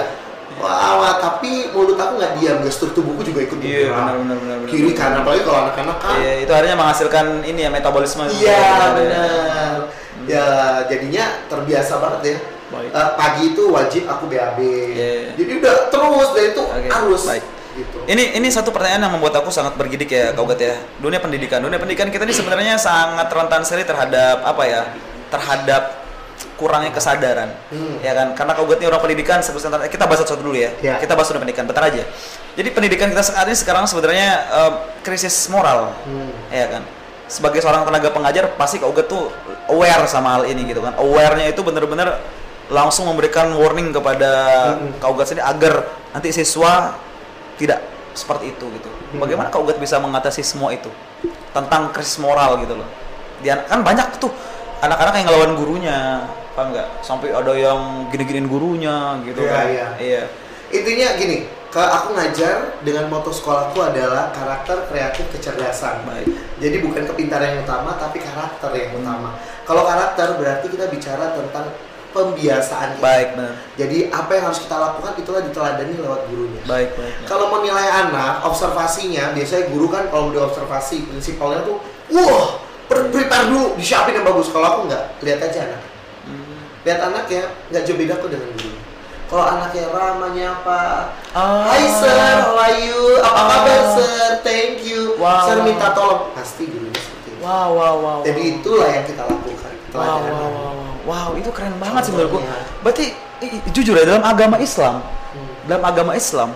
Wah, 0.62 1.18
tapi 1.18 1.74
mulut 1.74 1.98
aku 1.98 2.22
nggak 2.22 2.34
diam, 2.38 2.58
gestur 2.62 2.94
tubuhku 2.94 3.22
juga 3.22 3.42
ikut 3.44 3.58
Iya, 3.58 3.90
bergerak. 3.90 3.98
benar, 3.98 4.16
benar, 4.16 4.38
benar, 4.38 4.58
benar. 4.62 4.70
Kiri 4.70 4.92
kanan, 4.94 5.18
apalagi 5.22 5.42
kalau 5.42 5.60
anak-anak 5.66 5.98
kan. 5.98 6.16
iya, 6.18 6.34
itu 6.46 6.52
akhirnya 6.54 6.78
menghasilkan 6.78 7.26
ini 7.42 7.60
ya 7.62 7.70
metabolisme. 7.70 8.24
Iya, 8.30 8.64
benar. 8.94 9.74
Ya, 10.30 10.46
jadinya 10.86 11.26
terbiasa 11.50 11.94
banget 11.98 12.22
ya. 12.24 12.38
Baik. 12.72 12.90
Eh, 12.94 13.10
pagi 13.20 13.42
itu 13.52 13.64
wajib 13.68 14.04
aku 14.06 14.24
BAB. 14.30 14.60
Iya. 14.96 15.36
Jadi 15.36 15.52
udah 15.60 15.76
terus 15.90 16.28
dan 16.32 16.44
itu 16.48 16.62
Oke, 16.64 16.88
harus 16.88 17.22
baik. 17.26 17.44
gitu. 17.74 17.98
Ini 18.06 18.24
ini 18.38 18.48
satu 18.48 18.70
pertanyaan 18.70 19.10
yang 19.10 19.14
membuat 19.18 19.36
aku 19.38 19.52
sangat 19.52 19.76
bergidik 19.76 20.08
ya, 20.08 20.32
Kaugat 20.32 20.56
ya. 20.56 20.80
Dunia 20.98 21.20
pendidikan, 21.20 21.60
dunia 21.60 21.76
pendidikan 21.76 22.08
kita 22.08 22.24
ini 22.24 22.32
sebenarnya 22.32 22.78
sangat 22.78 23.28
rentan 23.28 23.66
sekali 23.66 23.84
terhadap 23.84 24.46
apa 24.46 24.64
ya? 24.64 24.82
Terhadap 25.28 26.01
kurangnya 26.58 26.90
kesadaran, 26.94 27.50
Hmm. 27.70 28.02
ya 28.02 28.14
kan? 28.14 28.34
Karena 28.34 28.54
ini 28.58 28.86
orang 28.86 29.02
pendidikan, 29.02 29.40
sebenarnya 29.42 29.90
kita 29.90 30.06
bahas 30.06 30.22
satu 30.26 30.42
dulu 30.42 30.58
ya. 30.58 30.72
Ya. 30.82 30.98
Kita 30.98 31.14
bahas 31.14 31.30
dunia 31.30 31.42
pendidikan, 31.44 31.66
bentar 31.66 31.84
aja. 31.86 32.04
Jadi 32.58 32.70
pendidikan 32.74 33.08
kita 33.10 33.22
saat 33.22 33.46
ini 33.46 33.58
sekarang 33.58 33.86
sebenarnya 33.86 34.30
em, 34.50 34.74
krisis 35.02 35.34
moral, 35.50 35.94
Hmm. 36.06 36.32
ya 36.50 36.68
kan? 36.70 36.84
Sebagai 37.32 37.64
seorang 37.64 37.88
tenaga 37.88 38.12
pengajar, 38.12 38.54
pasti 38.60 38.78
Kaugat 38.78 39.08
tuh 39.08 39.32
aware 39.72 40.04
sama 40.06 40.36
hal 40.36 40.44
ini 40.50 40.68
gitu 40.68 40.84
kan. 40.84 40.98
Aware-nya 41.00 41.48
itu 41.48 41.64
benar-benar 41.64 42.20
langsung 42.68 43.08
memberikan 43.08 43.52
warning 43.56 43.92
kepada 43.92 44.32
Hmm. 44.76 44.96
Kaugat 45.00 45.32
sendiri 45.32 45.48
agar 45.48 45.74
nanti 46.12 46.32
siswa 46.36 46.96
tidak 47.56 47.80
seperti 48.12 48.52
itu 48.52 48.66
gitu. 48.76 48.90
Hmm. 49.16 49.24
Bagaimana 49.24 49.48
Ugat 49.56 49.80
bisa 49.80 49.96
mengatasi 50.00 50.44
semua 50.44 50.76
itu 50.76 50.92
tentang 51.52 51.92
krisis 51.96 52.20
moral 52.20 52.60
gitu 52.64 52.76
loh. 52.80 52.88
Dia 53.40 53.64
kan 53.64 53.80
banyak 53.84 54.20
tuh 54.20 54.32
anak-anak 54.82 55.14
yang 55.22 55.26
ngelawan 55.30 55.54
gurunya, 55.56 56.00
paham 56.58 56.74
nggak? 56.74 56.88
Sampai 57.06 57.30
ada 57.32 57.54
yang 57.54 58.10
gini-giniin 58.10 58.50
gurunya 58.50 59.22
gitu 59.24 59.46
Iya, 59.46 59.52
kan. 59.54 59.66
iya. 59.70 59.88
Iya. 60.02 60.24
Intinya 60.72 61.08
gini, 61.16 61.38
kalau 61.70 61.90
aku 61.92 62.08
ngajar 62.16 62.56
dengan 62.82 63.08
moto 63.08 63.30
sekolahku 63.30 63.78
adalah 63.78 64.32
karakter 64.32 64.88
kreatif 64.88 65.28
kecerdasan. 65.32 66.04
Baik. 66.08 66.28
Jadi 66.60 66.76
bukan 66.82 67.04
kepintaran 67.08 67.56
yang 67.56 67.62
utama, 67.64 67.96
tapi 67.96 68.20
karakter 68.20 68.72
yang 68.74 68.92
Hmm. 68.96 69.00
utama. 69.04 69.30
Kalau 69.64 69.84
karakter 69.86 70.36
berarti 70.36 70.68
kita 70.68 70.88
bicara 70.90 71.36
tentang 71.36 71.72
pembiasaan 72.12 73.00
kita. 73.00 73.04
Baik, 73.04 73.28
benar. 73.40 73.54
Jadi 73.80 73.98
apa 74.12 74.32
yang 74.36 74.44
harus 74.52 74.60
kita 74.60 74.76
lakukan 74.76 75.14
itulah 75.16 75.42
diteladani 75.44 75.96
lewat 75.96 76.22
gurunya. 76.28 76.62
Baik, 76.68 76.90
baik. 77.00 77.14
Kalau 77.24 77.48
menilai 77.56 77.88
anak, 77.88 78.44
observasinya 78.44 79.32
biasanya 79.32 79.72
guru 79.72 79.88
kan 79.88 80.12
kalau 80.12 80.28
udah 80.32 80.52
observasi 80.52 81.08
prinsipalnya 81.08 81.64
tuh, 81.64 81.80
wah, 82.12 82.60
prepare 82.92 83.46
dulu, 83.48 83.76
disiapin 83.80 84.20
yang 84.20 84.26
bagus. 84.28 84.52
Kalau 84.52 84.68
aku 84.68 84.80
nggak, 84.92 85.04
lihat 85.24 85.40
aja 85.40 85.60
anak. 85.68 85.82
Hmm. 86.28 86.60
Lihat 86.84 87.00
anak 87.00 87.26
ya, 87.32 87.44
nggak 87.72 87.84
jauh 87.88 87.98
beda 87.98 88.14
kok 88.20 88.30
dengan 88.30 88.50
guru. 88.56 88.72
Kalau 89.32 89.46
anaknya 89.48 89.84
ramahnya 89.96 90.48
apa? 90.60 90.80
Ah. 91.32 91.72
Hai 91.72 91.88
sir, 91.88 92.12
how 92.12 92.52
are 92.52 92.76
you? 92.84 93.16
Apa 93.24 93.32
Ah. 93.32 93.48
kabar 93.48 93.82
sir? 93.96 94.44
Thank 94.44 94.84
you. 94.84 95.16
Wow. 95.16 95.48
Sir 95.48 95.64
minta 95.64 95.96
tolong. 95.96 96.36
Pasti 96.36 96.68
gurunya 96.68 97.00
seperti 97.00 97.30
itu. 97.32 97.40
Wow, 97.40 97.70
wow, 97.72 97.96
wow. 97.96 98.20
Jadi 98.28 98.60
itulah 98.60 98.92
yang 98.92 99.06
kita 99.08 99.24
lakukan. 99.24 99.72
Wow, 99.96 100.04
wow, 100.04 100.20
wow, 100.20 100.52
wow. 100.52 100.92
Wow, 101.02 101.30
itu 101.40 101.50
keren 101.56 101.80
banget 101.80 102.02
sih 102.06 102.12
menurutku. 102.12 102.44
Berarti 102.84 103.06
jujur 103.72 103.96
ya 103.96 104.06
dalam 104.06 104.22
agama 104.22 104.60
Islam, 104.60 105.00
Hmm. 105.32 105.50
dalam 105.66 105.84
agama 105.88 106.12
Islam, 106.14 106.52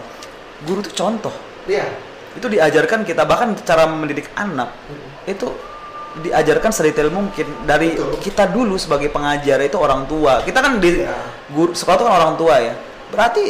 guru 0.67 0.84
itu 0.84 0.91
contoh. 0.93 1.34
Iya. 1.65 1.88
Itu 2.36 2.52
diajarkan 2.52 3.08
kita 3.08 3.24
bahkan 3.24 3.56
cara 3.63 3.88
mendidik 3.88 4.28
anak 4.36 4.69
Hmm. 4.91 5.32
itu 5.32 5.48
diajarkan 6.15 6.71
sedetail 6.71 7.12
mungkin 7.12 7.43
dari 7.67 7.91
Betul. 7.95 8.15
kita 8.23 8.47
dulu 8.47 8.80
sebagai 8.80 9.12
pengajar 9.12 9.60
itu 9.60 9.75
orang 9.75 10.08
tua. 10.08 10.39
Kita 10.45 10.63
kan 10.63 10.80
di 10.80 11.04
Iya. 11.04 11.15
guru 11.51 11.75
sekolah 11.75 11.95
itu 11.99 12.06
kan 12.08 12.15
orang 12.15 12.34
tua 12.39 12.56
ya. 12.62 12.73
Berarti 13.12 13.43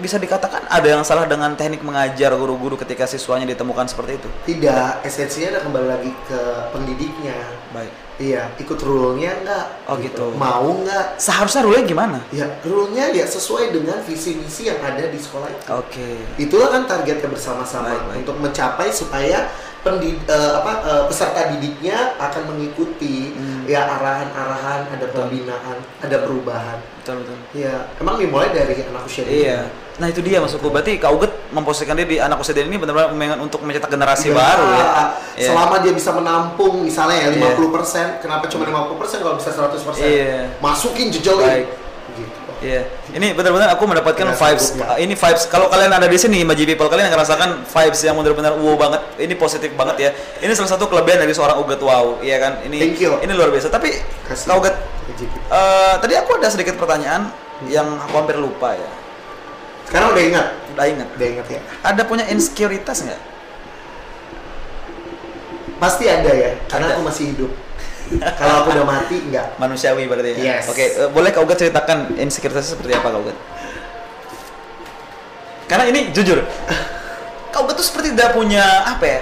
bisa 0.00 0.16
dikatakan 0.16 0.66
ada 0.72 0.88
yang 0.88 1.04
salah 1.04 1.28
dengan 1.28 1.52
teknik 1.52 1.84
mengajar 1.84 2.32
guru-guru 2.34 2.80
ketika 2.80 3.04
siswanya 3.04 3.44
ditemukan 3.44 3.86
seperti 3.86 4.18
itu. 4.18 4.28
Tidak, 4.48 5.04
esensinya 5.04 5.58
ada 5.58 5.60
kembali 5.62 5.86
lagi 5.86 6.10
ke 6.26 6.40
pendidiknya. 6.72 7.36
Baik. 7.76 7.92
Iya, 8.22 8.48
ikut 8.60 8.78
rule-nya 8.80 9.34
enggak? 9.42 9.66
Oh, 9.88 9.96
gitu. 9.98 10.32
Mau 10.36 10.78
enggak? 10.80 11.16
Seharusnya 11.18 11.64
rule 11.64 11.82
gimana? 11.84 12.22
Ya, 12.30 12.46
rule-nya 12.62 13.10
ya 13.12 13.24
sesuai 13.26 13.72
dengan 13.72 13.98
visi 14.04 14.36
misi 14.36 14.68
yang 14.68 14.78
ada 14.80 15.10
di 15.10 15.18
sekolah 15.18 15.48
itu. 15.48 15.64
Oke. 15.74 16.08
Itulah 16.38 16.70
kan 16.70 16.82
targetnya 16.86 17.28
bersama-sama 17.28 17.92
untuk 18.14 18.36
mencapai 18.38 18.92
supaya 18.94 19.48
pendid 19.82 20.16
eh, 20.24 20.52
apa 20.56 20.72
eh, 20.80 21.02
peserta 21.06 21.50
didiknya 21.50 22.14
akan 22.16 22.42
mengikuti 22.48 23.34
Hmm. 23.34 23.66
ya 23.66 23.86
arahan-arahan, 23.88 24.86
ada 24.88 25.06
Betul. 25.06 25.26
pembinaan, 25.26 25.76
ada 25.98 26.16
perubahan. 26.18 26.78
Betul 26.98 27.22
betul. 27.22 27.38
Ya, 27.52 27.90
emang 27.98 28.14
dimulai 28.14 28.50
dari 28.50 28.78
anak 28.80 29.02
usia 29.04 29.26
dini. 29.26 29.42
Iya. 29.42 29.66
Nah 29.92 30.06
itu 30.08 30.22
dia 30.22 30.38
maksudku. 30.38 30.70
Berarti 30.70 30.96
Kak 30.96 31.10
Uget 31.12 31.32
memposisikan 31.50 31.94
diri 31.94 32.16
di 32.16 32.18
anak 32.18 32.38
usia 32.38 32.54
dini 32.54 32.70
ini 32.70 32.78
benar-benar 32.78 33.10
memang 33.12 33.42
untuk 33.42 33.60
mencetak 33.60 33.90
generasi 33.90 34.30
Iya. 34.30 34.38
baru 34.38 34.64
ya. 34.64 34.86
Iya. 35.34 35.48
Selama 35.50 35.74
dia 35.78 35.92
bisa 35.92 36.10
menampung 36.14 36.74
misalnya 36.80 37.18
ya 37.18 37.28
Iya. 37.28 37.54
50%, 37.58 38.06
kenapa 38.22 38.44
cuma 38.46 38.62
50% 38.64 39.18
kalau 39.20 39.36
bisa 39.36 39.50
100%? 39.50 40.06
Iya. 40.06 40.38
Masukin 40.62 41.10
jejelin. 41.10 41.66
Iya. 42.62 42.82
Ini 43.10 43.34
benar-benar 43.34 43.74
aku 43.74 43.84
mendapatkan 43.90 44.22
Nggak 44.22 44.38
vibes. 44.38 44.66
uh, 44.78 44.94
ini 44.96 45.18
vibes. 45.18 45.50
Kalau 45.50 45.66
kalian 45.66 45.90
ada 45.90 46.06
di 46.06 46.14
sini, 46.14 46.46
Maji 46.46 46.62
People, 46.62 46.86
kalian 46.86 47.10
akan 47.10 47.18
rasakan 47.18 47.50
vibes 47.66 48.00
yang 48.06 48.14
benar-benar 48.14 48.54
wow 48.54 48.78
banget. 48.78 49.02
Ini 49.18 49.34
positif 49.34 49.74
banget 49.74 49.96
ya. 49.98 50.10
Ini 50.38 50.54
salah 50.54 50.78
satu 50.78 50.86
kelebihan 50.86 51.18
dari 51.18 51.34
seorang 51.34 51.58
Uget 51.58 51.82
wow, 51.82 52.22
iya 52.22 52.38
kan? 52.38 52.62
Ini 52.62 52.78
Thank 52.78 53.02
you. 53.02 53.18
ini 53.18 53.32
luar 53.34 53.50
biasa. 53.50 53.66
Tapi 53.66 53.90
Kasih. 54.30 54.46
Kak 54.46 54.56
Uget, 54.62 54.74
eh, 55.50 55.94
tadi 55.98 56.14
aku 56.14 56.30
ada 56.38 56.48
sedikit 56.48 56.78
pertanyaan 56.78 57.34
yang 57.66 57.98
aku 57.98 58.14
hampir 58.14 58.38
lupa 58.38 58.78
ya. 58.78 58.90
Sekarang 59.90 60.14
udah 60.14 60.22
ingat? 60.22 60.46
Udah 60.72 60.86
ingat. 60.86 61.08
Udah 61.18 61.26
ingat 61.26 61.46
ya? 61.50 61.60
Ada 61.82 62.02
punya 62.06 62.24
insecurities 62.30 63.02
nggak? 63.04 63.20
Pasti 65.82 66.06
ada 66.06 66.30
ya, 66.30 66.54
karena 66.70 66.94
Ada. 66.94 66.94
aku 66.94 67.02
masih 67.10 67.24
hidup. 67.34 67.50
Kalau 68.20 68.54
aku 68.64 68.68
udah 68.74 68.86
mati, 68.86 69.16
enggak. 69.22 69.46
Manusiawi 69.56 70.04
berarti 70.10 70.36
ya. 70.36 70.60
Yes. 70.60 70.68
Oke, 70.68 70.84
eh, 70.84 71.08
boleh 71.08 71.30
Uget 71.32 71.56
ceritakan 71.62 72.18
insecurities 72.18 72.74
seperti 72.74 72.92
apa 72.92 73.08
Uget? 73.16 73.36
Karena 75.70 75.88
ini 75.88 76.12
jujur, 76.12 76.42
Kak 77.48 77.60
Uget 77.64 77.76
tuh 77.80 77.86
seperti 77.86 78.12
tidak 78.12 78.36
punya 78.36 78.84
apa 78.84 79.04
ya? 79.06 79.20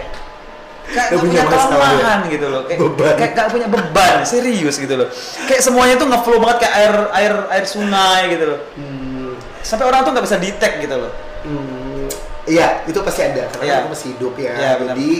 Kayak 0.91 1.07
nggak 1.15 1.23
punya 1.23 1.39
ya? 1.39 1.47
kelemahan 1.47 2.21
gitu 2.27 2.47
loh, 2.51 2.63
kayak 2.67 2.79
Beban. 2.83 3.15
kayak 3.15 3.33
nggak 3.39 3.49
punya 3.55 3.69
beban, 3.71 4.17
serius 4.27 4.75
gitu 4.75 4.95
loh. 4.99 5.07
Kayak 5.47 5.63
semuanya 5.63 5.95
tuh 5.95 6.11
nge-flow 6.11 6.43
banget 6.43 6.67
kayak 6.67 6.75
air 6.83 6.95
air 7.15 7.35
air 7.47 7.65
sungai 7.65 8.21
gitu 8.35 8.45
loh. 8.51 8.59
Hmm, 8.75 9.39
Sampai 9.63 9.87
orang 9.87 10.03
tuh 10.03 10.11
nggak 10.11 10.27
bisa 10.27 10.39
detect 10.43 10.75
gitu 10.83 10.97
loh. 10.99 11.13
hmm, 11.47 12.11
iya, 12.51 12.83
itu 12.91 12.99
pasti 13.07 13.23
ada, 13.23 13.47
karena 13.55 13.65
Iya. 13.71 13.77
aku 13.87 13.89
masih 13.95 14.07
hidup 14.19 14.35
ya. 14.35 14.53
Benar. 14.59 14.77
Jadi, 14.93 15.11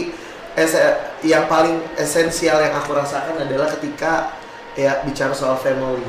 es- 0.57 0.97
yang 1.23 1.45
paling 1.45 1.79
esensial 1.95 2.59
yang 2.59 2.73
aku 2.75 2.91
rasakan 2.95 3.37
adalah 3.39 3.67
ketika 3.77 4.35
ya 4.75 5.03
bicara 5.03 5.31
soal 5.35 5.55
family. 5.59 6.03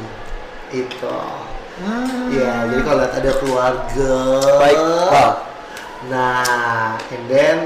Itu. 0.73 1.17
Iya, 2.33 2.69
jadi 2.69 2.83
kalau 2.85 3.01
lihat 3.01 3.15
ada 3.17 3.33
keluarga. 3.41 4.15
Baik. 4.61 4.79
Wow. 5.09 5.31
Nah, 6.11 6.99
and 6.99 7.25
then 7.31 7.57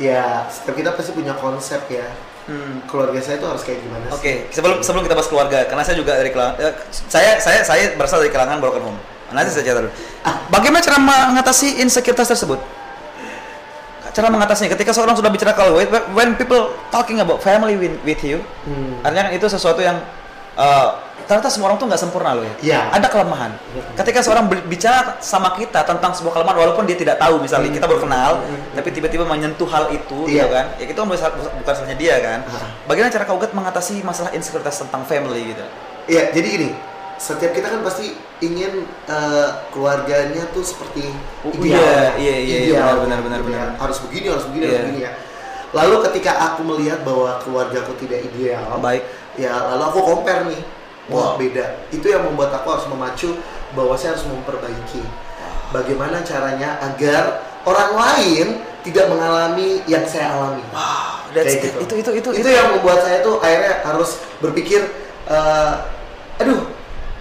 ya 0.00 0.48
setiap 0.48 0.76
kita 0.76 0.90
pasti 0.96 1.12
punya 1.12 1.36
konsep 1.36 1.82
ya. 1.90 2.08
Hmm. 2.48 2.82
Keluarga 2.88 3.20
saya 3.22 3.38
itu 3.38 3.46
harus 3.46 3.62
kayak 3.62 3.78
gimana 3.84 4.10
sih? 4.10 4.16
Oke, 4.16 4.32
sebelum 4.50 4.82
sebelum 4.82 5.02
kita 5.06 5.14
bahas 5.14 5.28
keluarga, 5.30 5.58
karena 5.70 5.82
saya 5.86 5.96
juga 6.00 6.18
dari 6.18 6.34
kelangan, 6.34 6.56
eh, 6.58 6.74
saya 6.90 7.38
saya 7.38 7.60
saya 7.62 7.94
berasal 7.94 8.18
dari 8.24 8.32
kalangan 8.32 8.58
broken 8.58 8.82
home. 8.90 8.98
Nanti 9.30 9.54
saya 9.54 9.62
cerita 9.62 9.86
dulu. 9.86 9.92
Bagaimana 10.50 10.82
cara 10.82 10.98
mengatasi 10.98 11.78
insecurities 11.78 12.26
tersebut? 12.34 12.58
Cara 14.10 14.26
mengatasinya 14.26 14.74
ketika 14.74 14.90
seorang 14.90 15.14
sudah 15.14 15.30
bicara 15.30 15.54
kalau 15.54 15.78
when, 16.14 16.34
people 16.34 16.74
talking 16.90 17.22
about 17.22 17.38
family 17.38 17.78
with, 17.78 18.22
you, 18.22 18.42
Hmm. 18.66 18.98
artinya 19.06 19.30
kan 19.30 19.32
itu 19.34 19.46
sesuatu 19.46 19.78
yang 19.78 19.98
eh, 20.58 20.88
ternyata 21.24 21.46
semua 21.46 21.70
orang 21.70 21.78
tuh 21.78 21.86
nggak 21.86 22.02
sempurna 22.02 22.34
loh 22.34 22.42
ya. 22.42 22.54
Iya. 22.60 22.80
Ada 22.90 23.06
kelemahan. 23.06 23.54
Ketika 23.94 24.18
seorang 24.20 24.50
bicara 24.66 25.14
sama 25.22 25.54
kita 25.54 25.86
tentang 25.86 26.10
sebuah 26.10 26.36
kelemahan 26.36 26.58
walaupun 26.58 26.84
dia 26.90 26.98
tidak 26.98 27.22
tahu 27.22 27.38
misalnya 27.38 27.70
kita 27.70 27.86
baru 27.86 28.02
kenal, 28.02 28.42
Hmm. 28.42 28.74
tapi 28.74 28.90
tiba-tiba 28.90 29.24
menyentuh 29.24 29.64
hal 29.70 29.88
itu, 29.94 30.26
Iya. 30.26 30.44
gitu 30.44 30.48
kan? 30.52 30.66
Ya 30.76 30.84
itu 30.90 30.98
kan 30.98 31.06
bukan 31.06 31.30
bukan 31.62 31.72
salahnya 31.72 31.96
dia 31.96 32.14
kan. 32.18 32.38
Ah. 32.50 32.66
Bagaimana 32.84 33.14
cara 33.14 33.24
kau 33.24 33.38
mengatasi 33.38 34.02
masalah 34.02 34.34
insekuritas 34.34 34.82
tentang 34.82 35.06
family 35.06 35.54
gitu? 35.54 35.64
Iya, 36.10 36.34
jadi 36.34 36.46
gini, 36.50 36.68
setiap 37.20 37.52
kita 37.52 37.68
kan 37.68 37.84
pasti 37.84 38.16
ingin 38.40 38.88
eh, 39.06 39.48
keluarganya 39.70 40.48
tuh 40.56 40.64
seperti 40.64 41.04
Oh, 41.44 41.52
ideal. 41.52 42.16
iya, 42.16 42.16
iya, 42.16 42.36
iya, 42.40 42.56
Ideal, 42.72 43.04
benar, 43.04 43.20
benar, 43.20 43.20
gitu 43.20 43.20
benar, 43.20 43.40
ya. 43.40 43.44
benar. 43.44 43.68
Harus 43.76 43.98
begini, 44.08 44.26
harus 44.32 44.44
begini, 44.48 44.64
Iya. 44.64 44.72
harus 44.72 44.84
begini 44.88 45.00
ya. 45.04 45.12
Lalu 45.70 45.94
ketika 46.10 46.32
aku 46.34 46.60
melihat 46.66 47.04
bahwa 47.04 47.36
keluargaku 47.44 47.92
tidak 48.00 48.24
ideal, 48.26 48.80
Baik. 48.80 49.04
ya 49.36 49.52
lalu 49.70 49.82
aku 49.86 49.98
compare 50.02 50.48
nih, 50.48 50.60
wah 51.06 51.36
Wow. 51.36 51.38
beda. 51.38 51.66
Itu 51.92 52.08
yang 52.08 52.24
membuat 52.24 52.50
aku 52.56 52.66
harus 52.72 52.86
memacu 52.88 53.36
bahwa 53.76 53.94
saya 53.94 54.16
harus 54.16 54.26
memperbaiki. 54.26 55.04
Bagaimana 55.70 56.26
caranya 56.26 56.82
agar 56.82 57.38
orang 57.62 57.92
lain 57.94 58.46
tidak 58.82 59.06
mengalami 59.06 59.78
yang 59.86 60.02
saya 60.02 60.34
alami. 60.34 60.64
Wow, 60.74 61.30
that's 61.30 61.54
Kayak 61.54 61.62
it. 61.62 61.62
gitu. 61.62 61.78
itu 61.84 61.94
itu 62.00 62.10
itu 62.18 62.30
itu 62.42 62.48
yang 62.50 62.74
membuat 62.74 63.04
saya 63.04 63.22
tuh 63.22 63.38
akhirnya 63.38 63.84
harus 63.86 64.10
berpikir 64.42 64.82
eh, 65.30 65.72
aduh 66.40 66.64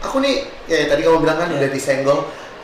aku 0.02 0.18
nih 0.20 0.36
ya 0.66 0.88
tadi 0.88 1.02
kamu 1.02 1.20
bilang 1.20 1.38
kan 1.38 1.48
Iya. 1.48 1.58
udah 1.58 1.70
disenggol 1.70 2.20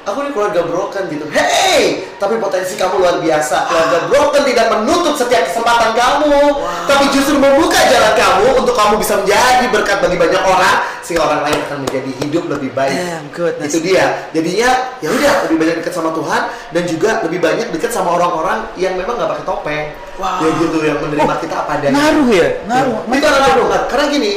aku 0.06 0.22
nih 0.22 0.32
keluarga 0.32 0.62
broken 0.64 1.04
gitu 1.10 1.26
hey 1.30 2.06
tapi 2.16 2.38
potensi 2.38 2.74
kamu 2.74 3.02
luar 3.02 3.18
biasa 3.18 3.58
keluarga 3.66 3.98
broken 4.06 4.42
tidak 4.46 4.66
menutup 4.72 5.14
setiap 5.16 5.44
kesempatan 5.44 5.92
kamu 5.92 6.38
tapi 6.86 7.06
justru 7.10 7.36
membuka 7.36 7.76
jalan 7.84 8.14
kamu 8.14 8.48
untuk 8.56 8.72
kamu 8.72 9.02
bisa 9.02 9.18
menjadi 9.18 9.66
berkat 9.68 9.98
bagi 10.00 10.16
banyak 10.16 10.40
orang 10.40 10.78
sehingga 11.02 11.22
orang 11.24 11.42
lain 11.44 11.58
akan 11.60 11.78
menjadi 11.86 12.12
hidup 12.22 12.44
lebih 12.48 12.70
baik 12.72 12.94
Damn, 12.96 13.26
goodness. 13.30 13.68
itu 13.68 13.78
dia 13.84 14.30
jadinya 14.30 14.70
ya 15.00 15.10
udah 15.10 15.34
lebih 15.46 15.58
banyak 15.60 15.76
dekat 15.82 15.94
sama 15.94 16.10
Tuhan 16.14 16.42
dan 16.72 16.84
juga 16.86 17.10
lebih 17.22 17.40
banyak 17.40 17.68
dekat 17.70 17.92
sama 17.92 18.10
orang-orang 18.14 18.60
yang 18.76 18.94
memang 18.94 19.18
nggak 19.18 19.30
pakai 19.34 19.46
topeng 19.46 19.86
Wow. 20.16 20.40
ya 20.40 20.50
gitu 20.56 20.78
yang 20.80 20.98
menerima 20.98 21.28
Oh, 21.28 21.38
kita 21.38 21.56
apa 21.60 21.72
adanya 21.76 21.92
ngaruh 21.94 22.28
ya? 22.32 22.48
Ngaruh. 22.64 22.96
Ya, 23.04 23.18
itu 23.20 23.28
ngaruh. 23.28 23.68
Karena 23.92 24.06
gini, 24.08 24.32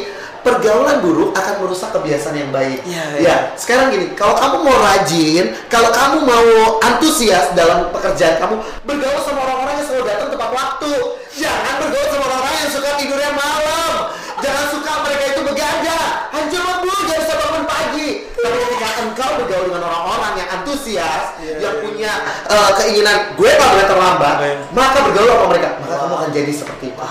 pergaulan 0.49 0.97
buruk 1.05 1.31
akan 1.37 1.55
merusak 1.61 1.91
kebiasaan 1.93 2.37
yang 2.37 2.51
baik. 2.51 2.81
Iya, 2.89 3.05
ya, 3.05 3.19
iya. 3.21 3.37
sekarang 3.61 3.93
gini, 3.93 4.17
kalau 4.17 4.33
kamu 4.41 4.57
mau 4.65 4.77
rajin, 4.81 5.45
kalau 5.69 5.91
kamu 5.93 6.17
mau 6.25 6.47
antusias 6.81 7.53
dalam 7.53 7.93
pekerjaan 7.93 8.41
kamu, 8.41 8.57
bergaul 8.89 9.21
sama 9.21 9.45
orang-orang 9.45 9.75
yang 9.77 9.87
selalu 9.87 10.05
datang 10.09 10.29
tepat 10.33 10.51
waktu. 10.57 10.93
Jangan 11.37 11.75
bergaul 11.85 12.09
sama 12.09 12.25
orang-orang 12.33 12.57
yang 12.65 12.71
suka 12.73 12.91
tidurnya 12.97 13.33
malam. 13.37 13.93
Jangan 14.39 14.65
suka 14.73 14.93
mereka 15.05 15.25
itu 15.37 15.41
begadang. 15.45 16.11
Hancur 16.33 16.63
lebur, 16.63 16.99
gak 17.11 17.19
bisa 17.27 17.35
bangun 17.37 17.65
pagi. 17.69 18.09
Tapi 18.39 18.57
ketika 18.65 18.89
engkau 19.03 19.31
bergaul 19.43 19.65
dengan 19.69 19.83
orang-orang 19.91 20.33
yang 20.39 20.49
antusias, 20.63 21.25
yang 21.43 21.77
punya 21.83 22.13
eh, 22.47 22.71
keinginan 22.79 23.17
gue 23.37 23.51
boleh 23.51 23.87
terlambat, 23.87 24.37
Iya. 24.39 24.55
maka 24.71 24.99
bergaul 25.11 25.29
sama 25.29 25.47
mereka, 25.51 25.69
maka 25.83 25.95
kamu 25.99 26.15
akan 26.15 26.31
jadi 26.31 26.53
seperti 26.55 26.87
itu 26.95 27.03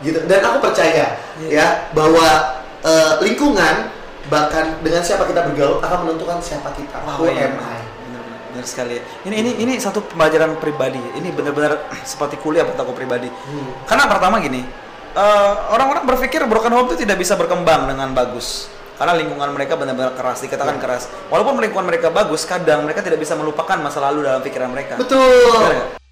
gitu 0.00 0.18
dan 0.26 0.40
aku 0.42 0.58
percaya 0.58 1.14
Iya. 1.38 1.48
ya 1.50 1.66
bahwa 1.92 2.26
eh, 2.82 3.12
lingkungan 3.22 3.90
bahkan 4.26 4.80
dengan 4.80 5.04
siapa 5.04 5.22
kita 5.24 5.44
bergaul 5.44 5.78
akan 5.78 5.98
menentukan 6.08 6.40
siapa 6.40 6.72
kita 6.72 6.98
who 7.14 7.28
iya. 7.28 7.52
am 7.52 7.60
I 7.60 7.80
Benar, 8.54 8.70
sekali 8.70 8.94
ya. 8.94 9.02
Ini 9.26 9.34
ini 9.34 9.50
ini 9.66 9.72
satu 9.82 9.98
pembelajaran 10.06 10.54
pribadi. 10.62 11.02
Ini 11.18 11.34
benar-benar 11.34 11.90
seperti 12.06 12.38
kuliah 12.38 12.62
buat 12.62 12.78
aku 12.78 12.94
pribadi. 12.94 13.26
Hmm. 13.26 13.82
Karena 13.82 14.06
pertama 14.06 14.38
gini, 14.38 14.62
eh, 15.10 15.52
orang-orang 15.74 16.06
berpikir 16.06 16.46
broken 16.46 16.70
home 16.70 16.86
itu 16.86 17.02
tidak 17.02 17.18
bisa 17.18 17.34
berkembang 17.34 17.90
dengan 17.90 18.14
bagus. 18.14 18.70
karena 18.94 19.10
lingkungan 19.18 19.50
mereka 19.50 19.74
benar-benar 19.74 20.14
keras 20.14 20.38
dikatakan 20.38 20.78
Iya. 20.78 20.82
keras 20.86 21.02
walaupun 21.26 21.58
lingkungan 21.58 21.82
mereka 21.82 22.14
bagus 22.14 22.46
kadang 22.46 22.86
mereka 22.86 23.02
tidak 23.02 23.18
bisa 23.18 23.34
melupakan 23.34 23.74
masa 23.74 23.98
lalu 23.98 24.22
dalam 24.22 24.38
pikiran 24.38 24.70
mereka 24.70 24.94
Betul. 24.94 25.18
Nggak? 25.50 26.03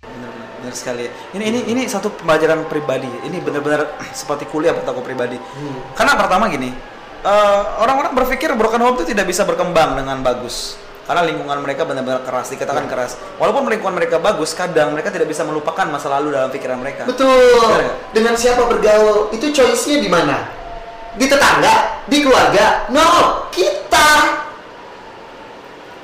Benar, 0.73 0.81
sekali. 0.81 1.05
Ini 1.37 1.45
ini 1.45 1.61
ini 1.77 1.83
satu 1.85 2.09
pembelajaran 2.17 2.65
pribadi. 2.65 3.13
Ini 3.29 3.37
benar-benar 3.45 4.01
seperti 4.21 4.49
kuliah 4.49 4.73
buat 4.73 4.89
aku 4.89 5.05
pribadi. 5.05 5.37
Hmm. 5.37 5.93
Karena 5.93 6.17
pertama 6.17 6.49
gini, 6.49 6.73
eh, 7.23 7.63
orang-orang 7.77 8.17
berpikir 8.17 8.57
broken 8.57 8.81
home 8.81 8.97
itu 9.05 9.13
tidak 9.13 9.29
bisa 9.29 9.45
berkembang 9.45 10.01
dengan 10.01 10.25
bagus. 10.25 10.81
Karena 11.03 11.27
lingkungan 11.27 11.59
mereka 11.61 11.83
benar-benar 11.83 12.23
keras, 12.23 12.49
dikatakan 12.55 12.87
Iya. 12.87 12.93
keras. 12.95 13.13
Walaupun 13.37 13.67
lingkungan 13.69 13.99
mereka 13.99 14.23
bagus, 14.23 14.55
kadang 14.55 14.95
mereka 14.95 15.11
tidak 15.11 15.27
bisa 15.29 15.43
melupakan 15.43 15.85
masa 15.91 16.07
lalu 16.09 16.31
dalam 16.31 16.49
pikiran 16.49 16.79
mereka. 16.79 17.05
Betul. 17.05 17.59
Benar? 17.59 18.15
Dengan 18.15 18.35
siapa 18.39 18.65
bergaul, 18.71 19.29
itu 19.35 19.51
choice-nya 19.51 19.99
di 19.99 20.07
mana? 20.07 20.47
Di 21.19 21.27
tetangga, 21.27 22.07
di 22.07 22.23
keluarga? 22.23 22.87
No, 22.95 23.45
kita. 23.51 24.09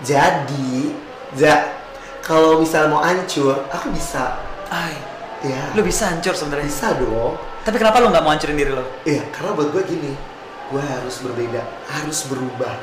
Jadi, 0.02 0.92
ja, 1.38 1.78
kalau 2.26 2.59
misal 2.59 2.90
mau 2.90 2.98
hancur, 2.98 3.70
aku 3.70 3.94
bisa. 3.94 4.48
Ay, 4.68 4.94
Ya, 5.38 5.70
lu 5.70 5.87
bisa 5.87 6.11
hancur 6.11 6.35
sebenarnya. 6.35 6.66
bisa 6.66 6.98
dong. 6.98 7.38
Tapi 7.62 7.78
kenapa 7.78 8.02
lu 8.02 8.11
nggak 8.11 8.24
mau 8.26 8.35
hancurin 8.35 8.59
diri 8.59 8.74
lo? 8.74 8.83
Iya, 9.07 9.22
karena 9.31 9.54
buat 9.54 9.70
gue 9.70 9.83
gini, 9.87 10.11
gue 10.74 10.83
harus 10.83 11.22
berbeda, 11.22 11.62
harus 11.94 12.26
berubah. 12.26 12.74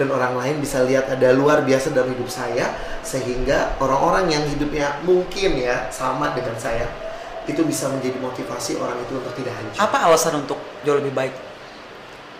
Dan 0.00 0.12
orang 0.12 0.32
lain 0.40 0.64
bisa 0.64 0.80
lihat 0.88 1.12
ada 1.12 1.36
luar 1.36 1.60
biasa 1.60 1.92
dalam 1.92 2.08
hidup 2.16 2.28
saya, 2.32 2.72
sehingga 3.04 3.76
orang-orang 3.84 4.32
yang 4.32 4.44
hidupnya 4.48 4.96
mungkin 5.04 5.60
ya 5.60 5.92
sama 5.92 6.32
dengan 6.32 6.56
saya, 6.56 6.88
itu 7.44 7.60
bisa 7.68 7.92
menjadi 7.92 8.16
motivasi 8.16 8.80
orang 8.80 8.96
itu 9.04 9.20
untuk 9.20 9.32
tidak 9.36 9.52
hancur. 9.60 9.76
Apa 9.76 10.08
alasan 10.08 10.40
untuk 10.40 10.56
jauh 10.88 10.96
lebih 10.96 11.12
baik? 11.12 11.36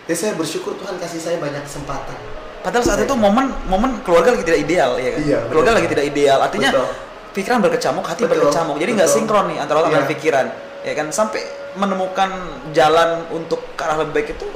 Ya 0.09 0.17
saya 0.17 0.33
bersyukur 0.41 0.73
Tuhan 0.81 0.97
kasih 0.97 1.21
saya 1.21 1.37
banyak 1.37 1.61
kesempatan. 1.69 2.17
Padahal 2.65 2.85
saat 2.85 3.05
itu 3.05 3.13
momen 3.13 3.53
momen 3.69 4.01
keluarga 4.03 4.33
lagi 4.33 4.45
tidak 4.49 4.61
ideal, 4.65 4.97
ya 4.97 5.11
kan? 5.13 5.21
Iya, 5.21 5.39
keluarga 5.53 5.71
betul. 5.77 5.79
lagi 5.85 5.89
tidak 5.93 6.07
ideal. 6.09 6.39
Artinya 6.41 6.71
Betul. 6.73 6.89
Pikiran 7.37 7.61
berkecamuk, 7.61 8.05
hati 8.09 8.25
Betul, 8.25 8.49
berkecamuk. 8.49 8.81
Jadi 8.81 8.91
nggak 8.97 9.11
sinkron 9.13 9.45
nih 9.53 9.59
antara 9.61 9.85
otak 9.85 9.93
dan 9.93 10.03
Iya. 10.03 10.13
pikiran, 10.17 10.47
ya 10.81 10.93
kan? 10.97 11.07
Sampai 11.13 11.45
menemukan 11.77 12.31
jalan 12.73 13.29
untuk 13.29 13.61
ke 13.77 13.83
arah 13.85 14.01
lebih 14.01 14.13
baik 14.17 14.29
itu 14.33 14.49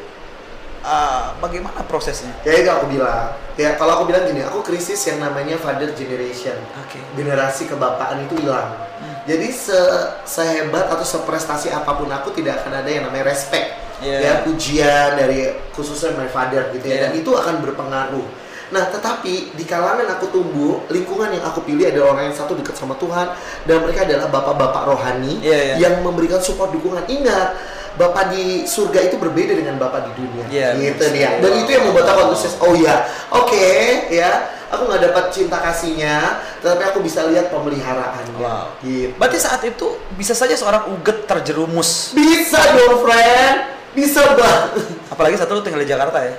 ah, 0.80 1.36
bagaimana 1.36 1.84
prosesnya? 1.84 2.32
Ya 2.40 2.56
itu 2.56 2.70
aku 2.72 2.88
bilang, 2.88 3.36
ya 3.52 3.76
kalau 3.76 4.00
aku 4.00 4.08
bilang 4.08 4.24
gini, 4.24 4.40
aku 4.40 4.64
krisis 4.64 4.96
yang 5.04 5.20
namanya 5.20 5.60
father 5.60 5.92
generation. 5.92 6.56
Oke. 6.80 6.96
generasi 7.12 7.68
kebapaan 7.68 8.24
itu 8.24 8.40
hilang. 8.40 8.72
Hmm. 8.96 9.14
Jadi 9.28 9.52
se 9.52 9.76
sehebat 10.24 10.88
atau 10.88 11.04
seprestasi 11.04 11.68
apa 11.68 11.92
pun 11.92 12.08
aku 12.08 12.32
tidak 12.32 12.64
akan 12.64 12.80
ada 12.80 12.88
yang 12.88 13.04
namanya 13.04 13.28
respect, 13.28 13.76
Iya. 14.00 14.18
ya 14.24 14.32
pujian 14.40 15.20
dari 15.20 15.52
khususnya 15.76 16.16
my 16.16 16.32
father 16.32 16.72
gitu 16.72 16.88
ya, 16.88 16.96
Iya. 16.96 17.02
dan 17.04 17.10
itu 17.12 17.28
akan 17.28 17.60
berpengaruh. 17.60 18.24
Nah, 18.70 18.86
tetapi 18.86 19.54
di 19.58 19.64
kalangan 19.66 20.06
aku 20.14 20.30
tumbuh, 20.30 20.86
lingkungan 20.86 21.34
yang 21.34 21.42
aku 21.42 21.66
pilih 21.66 21.90
adalah 21.90 22.14
orang 22.14 22.30
yang 22.30 22.36
satu 22.38 22.54
dekat 22.54 22.78
sama 22.78 22.94
Tuhan 23.02 23.34
dan 23.66 23.82
mereka 23.82 24.06
adalah 24.06 24.30
bapak-bapak 24.30 24.82
rohani 24.86 25.42
Iya, 25.42 25.58
iya. 25.58 25.74
yang 25.90 26.06
memberikan 26.06 26.38
support 26.38 26.70
dukungan. 26.70 27.02
Ingat, 27.10 27.58
bapak 27.98 28.30
di 28.30 28.64
surga 28.64 29.10
itu 29.10 29.18
berbeda 29.18 29.58
dengan 29.58 29.74
bapak 29.76 30.06
di 30.06 30.12
dunia. 30.22 30.44
Iya, 30.46 30.68
gitu 30.78 31.02
benar. 31.02 31.14
dia. 31.18 31.30
Dan 31.42 31.52
itu 31.58 31.70
yang 31.74 31.84
membuat 31.90 32.06
aku 32.14 32.20
antusias. 32.30 32.54
Oh 32.62 32.74
ya, 32.78 32.96
oke 33.34 33.66
ya. 34.14 34.30
Aku 34.70 34.86
nggak 34.86 35.02
dapat 35.10 35.34
cinta 35.34 35.58
kasihnya, 35.58 36.38
tetapi 36.62 36.94
aku 36.94 37.02
bisa 37.02 37.26
lihat 37.26 37.50
pemeliharaannya. 37.50 38.38
Wow. 38.38 38.70
Gitu. 38.78 39.10
Berarti 39.18 39.38
saat 39.42 39.66
itu 39.66 39.98
bisa 40.14 40.30
saja 40.30 40.54
seorang 40.54 40.94
uget 40.94 41.26
terjerumus. 41.26 42.14
Bisa 42.14 42.62
dong, 42.78 43.02
friend. 43.02 43.66
Bisa 43.98 44.22
banget. 44.38 44.94
Apalagi 45.10 45.34
satu 45.34 45.58
lu 45.58 45.66
tinggal 45.66 45.82
di 45.82 45.90
Jakarta 45.90 46.22
ya. 46.22 46.38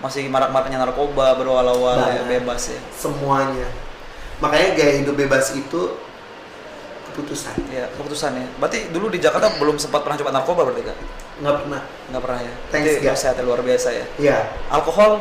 Masih 0.00 0.32
marak-maraknya 0.32 0.80
narkoba, 0.80 1.36
berwala-wala, 1.36 2.08
ya, 2.08 2.24
Banget. 2.24 2.40
bebas 2.40 2.62
ya. 2.72 2.80
Semuanya. 2.96 3.68
Makanya 4.40 4.68
gaya 4.72 4.92
hidup 5.04 5.14
bebas 5.16 5.52
itu 5.52 5.80
keputusan. 7.12 7.52
Ya, 7.68 7.84
keputusan 7.92 8.32
ya. 8.32 8.46
Berarti 8.56 8.88
dulu 8.88 9.12
di 9.12 9.20
Jakarta 9.20 9.52
belum 9.60 9.76
sempat 9.76 10.00
pernah 10.00 10.16
coba 10.16 10.30
narkoba 10.32 10.60
berarti 10.72 10.88
kan? 10.88 10.96
Nggak 11.44 11.54
pernah. 11.60 11.80
Nggak 12.08 12.22
pernah 12.24 12.40
ya. 12.40 12.54
Thanks, 12.72 12.92
Ga. 13.04 13.12
kesehatan 13.12 13.42
luar 13.44 13.60
biasa 13.60 13.88
ya. 13.92 14.04
Iya. 14.16 14.38
Alkohol 14.72 15.20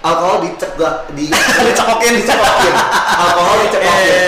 Alkohol 0.00 0.48
dicegak, 0.48 1.12
di 1.12 1.28
dicekokin, 1.68 2.12
dicekokin. 2.24 2.74
Alkohol 3.20 3.56
dicekokin. 3.68 4.19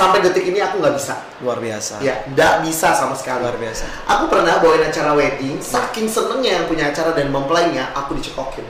Sampai 0.00 0.24
detik 0.24 0.42
ini 0.42 0.58
aku 0.58 0.80
nggak 0.80 0.96
bisa. 0.96 1.14
luar 1.40 1.56
biasa. 1.56 2.00
Ya, 2.00 2.24
nggak 2.26 2.64
bisa 2.64 2.96
sama 2.96 3.12
sekali. 3.12 3.44
Luar 3.44 3.56
biasa. 3.56 3.84
Aku 4.08 4.24
pernah 4.26 4.56
bawain 4.56 4.80
acara 4.80 5.12
wedding, 5.12 5.60
saking 5.60 6.08
senengnya 6.08 6.56
yang 6.56 6.64
punya 6.64 6.88
acara 6.88 7.12
dan 7.12 7.28
mempelainya, 7.28 7.92
aku 7.92 8.16
dicekokin. 8.16 8.64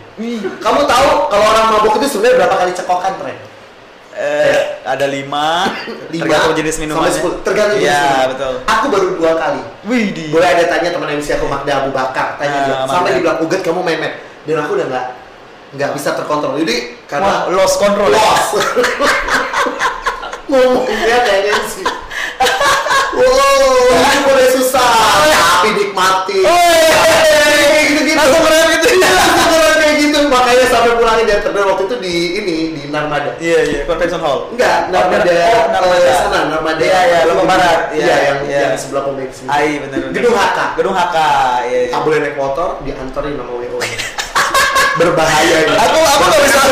Kamu 0.59 0.81
tahu 0.85 1.09
kalau 1.27 1.45
orang 1.47 1.66
mabuk 1.73 1.99
itu 1.99 2.11
sebenarnya 2.11 2.37
berapa 2.43 2.57
kali 2.59 2.73
cekokan, 2.75 3.14
Tren? 3.16 3.38
Eh, 4.11 4.83
ada 4.83 5.07
lima, 5.07 5.71
Lima 6.12 6.23
tergantung 6.27 6.55
jenis 6.59 6.77
minumannya. 6.77 7.14
sepuluh, 7.14 7.37
tergantung 7.40 7.79
jenis 7.79 7.95
minuman. 7.95 8.29
betul. 8.35 8.55
Aku 8.66 8.85
baru 8.90 9.07
dua 9.14 9.33
kali. 9.38 9.62
Wih, 9.87 10.07
di. 10.11 10.25
Boleh 10.29 10.49
ada 10.51 10.64
tanya 10.66 10.90
teman 10.90 11.14
MC 11.14 11.38
aku 11.38 11.47
Magda 11.47 11.87
Abu 11.87 11.90
Bakar, 11.95 12.35
tanya 12.37 12.59
Ah, 12.59 12.66
dia. 12.66 12.77
Sampai 12.90 13.11
dibilang 13.16 13.38
uget 13.40 13.62
kamu 13.62 13.81
memet, 13.81 14.19
dan 14.45 14.57
aku 14.61 14.75
udah 14.75 14.87
nggak 14.90 15.07
nggak 15.79 15.90
bisa 15.95 16.19
terkontrol. 16.19 16.59
Jadi 16.59 16.75
Wah, 16.90 17.07
karena 17.07 17.33
lost 17.55 17.79
control 17.79 18.11
ya. 18.11 18.19
ngomongnya 20.50 20.96
kayaknya 21.22 21.54
sih. 21.70 21.86
Wow, 23.10 23.68
ini 23.90 24.18
boleh 24.24 24.48
susah, 24.50 24.90
tapi 25.28 25.68
nikmati. 25.76 26.40
gitu-gitu. 26.40 28.16
Langsung 28.16 28.42
keren 28.42 28.64
gitu. 28.72 28.86
Iya, 28.96 29.10
langsung 29.12 29.48
keren 29.50 29.76
kayak 29.76 29.94
gitu. 29.98 30.18
Makanya 30.24 30.64
sampai 30.66 30.92
pulangin 30.94 31.24
dari 31.26 31.40
terdengar 31.42 31.68
waktu 31.68 31.84
itu 31.84 31.96
di 31.98 32.14
ini 32.38 32.56
di 32.72 32.82
Narmada. 32.88 33.36
Iya, 33.36 33.58
iya, 33.62 33.80
convention 33.84 34.20
hall. 34.20 34.48
Enggak, 34.50 34.88
Narmada, 34.88 35.26
Oh, 35.26 35.64
Narmada. 35.68 36.00
eh, 36.00 36.16
sana, 36.16 36.38
Narmada. 36.48 36.80
Iya, 36.80 37.00
iya, 37.04 37.18
Lombok 37.28 37.46
Barat. 37.46 37.80
Iya, 37.90 38.00
Iya, 38.00 38.16
yang, 38.24 38.38
iya. 38.46 38.60
yang 38.64 38.74
sebelah 38.78 39.02
bensin. 39.10 39.46
Ai, 39.50 39.68
bener. 39.78 40.00
Gedung 40.10 40.32
HK. 40.32 40.58
Gedung 40.78 40.94
HK. 40.96 41.16
Iya, 41.66 41.78
iya. 41.90 41.96
Boleh 42.00 42.18
naik 42.20 42.36
motor, 42.36 42.68
diantarin 42.80 43.34
sama 43.36 43.52
WO. 43.52 43.78
Berbahaya 44.96 45.57
ini. 45.62 45.74
Aku- 45.76 46.03
aku 46.03 46.24
nggak 46.26 46.42
bisa-. 46.42 46.68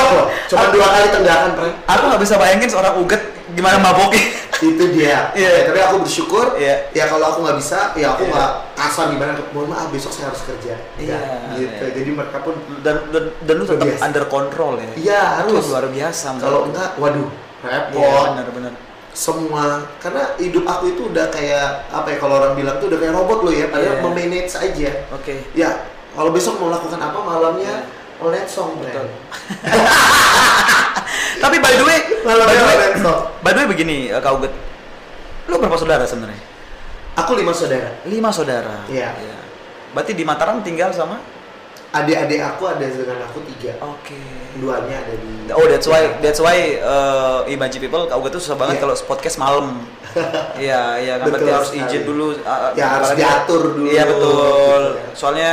Cuma 0.49 0.65
dua 0.69 0.87
kali 0.89 1.07
tenggakan, 1.09 1.51
Pren. 1.55 1.73
Aku 1.87 2.03
nggak 2.05 2.21
bisa 2.21 2.35
bayangin 2.35 2.69
seorang 2.69 2.95
uget 2.97 3.23
gimana 3.51 3.79
maboknya. 3.79 4.23
Itu 4.59 4.85
dia. 4.91 5.31
Iya. 5.33 5.51
Oke, 5.53 5.63
tapi 5.67 5.79
aku 5.81 5.97
bersyukur. 6.03 6.47
Iya. 6.55 6.91
Ya 6.91 7.05
kalau 7.07 7.25
aku 7.29 7.39
nggak 7.41 7.59
bisa, 7.59 7.95
ya 7.95 8.13
aku 8.13 8.27
Iya. 8.27 8.33
nggak 8.33 8.51
asal 8.77 9.05
gimana. 9.09 9.31
Mohon 9.49 9.69
maaf, 9.71 9.89
besok 9.89 10.11
saya 10.11 10.27
harus 10.29 10.43
kerja. 10.43 10.75
Iya, 10.97 11.15
Nggak, 11.15 11.55
Gitu. 11.55 11.85
iya. 11.85 11.95
Jadi 11.95 12.11
mereka 12.13 12.39
pun 12.41 12.55
Dan 12.81 12.97
dan, 13.09 13.25
dan 13.39 13.55
lu 13.55 13.65
tetap 13.65 13.87
biasa. 13.87 14.03
under 14.03 14.25
control 14.27 14.73
ya. 14.77 14.91
Iya, 14.97 15.23
harus. 15.39 15.63
Luar 15.65 15.87
biasa. 15.87 16.27
kalau 16.37 16.61
enggak, 16.67 16.91
waduh, 16.97 17.29
Iya, 17.61 17.71
repot. 17.87 18.27
benar-benar. 18.35 18.75
semua 19.11 19.83
karena 19.99 20.31
hidup 20.39 20.63
aku 20.63 20.95
itu 20.95 21.03
udah 21.05 21.27
kayak 21.27 21.91
apa 21.91 22.07
ya 22.07 22.17
kalau 22.17 22.39
orang 22.39 22.55
bilang 22.55 22.79
tuh 22.79 22.87
udah 22.87 23.03
kayak 23.03 23.11
robot 23.13 23.43
loh 23.43 23.51
ya 23.51 23.67
padahal 23.67 23.99
Iya. 23.99 24.05
memanage 24.05 24.55
aja 24.55 24.91
Oke. 25.11 25.35
ya 25.53 25.71
kalau 26.09 26.31
besok 26.31 26.55
mau 26.57 26.71
lakukan 26.71 27.03
apa 27.03 27.19
malamnya 27.19 27.83
Iya. 27.83 28.08
Night 28.21 28.47
song 28.47 28.77
Betul. 28.83 29.09
Tapi 31.39 31.57
by 31.63 31.73
the 31.79 31.85
way, 31.87 31.99
Malamnya 32.27 32.47
by 32.47 32.55
the 32.55 32.67
way, 32.67 32.77
night 32.77 32.97
song 32.99 33.21
by 33.41 33.51
the 33.55 33.59
way 33.63 33.69
begini, 33.69 34.11
uh, 34.11 34.19
Kak 34.19 34.37
Uget. 34.37 34.53
Lu 35.47 35.57
berapa 35.57 35.79
saudara 35.79 36.05
sebenarnya? 36.05 36.41
aku 37.19 37.35
lima 37.35 37.51
saudara 37.51 37.99
Lima 38.07 38.31
saudara. 38.31 38.87
Iya. 38.87 39.11
Berarti 39.91 40.15
di 40.15 40.23
Mataram 40.23 40.63
tinggal 40.63 40.93
sama? 40.93 41.19
adik-adik 41.89 42.37
aku 42.45 42.69
ada 42.69 42.85
dengan 42.85 43.17
aku 43.25 43.41
tiga 43.49 43.73
Oke. 43.81 44.13
duanya 44.61 45.01
ada 45.01 45.17
di 45.17 45.49
Oh, 45.49 45.65
that's 45.65 45.89
why 45.89 46.05
that's 46.21 46.37
why 46.37 46.77
uh, 46.85 47.49
Imaji 47.49 47.81
people 47.81 48.05
Kak 48.05 48.21
Uget 48.21 48.37
tuh 48.37 48.43
susah 48.45 48.61
banget 48.61 48.77
Iya. 48.77 48.83
kalau 48.85 48.95
podcast 49.09 49.37
malam. 49.41 49.67
Iya, 50.61 50.81
iya 51.01 51.15
kan 51.17 51.33
berarti 51.33 51.49
harus 51.49 51.71
izin 51.73 52.03
dulu. 52.05 52.37
uh, 52.45 52.77
Ya, 52.77 52.93
harus 52.93 53.17
diatur 53.17 53.73
dulu, 53.73 53.89
Iya 53.89 54.05
betul. 54.05 54.83
gitu 54.85 55.01
ya. 55.01 55.17
Soalnya 55.17 55.53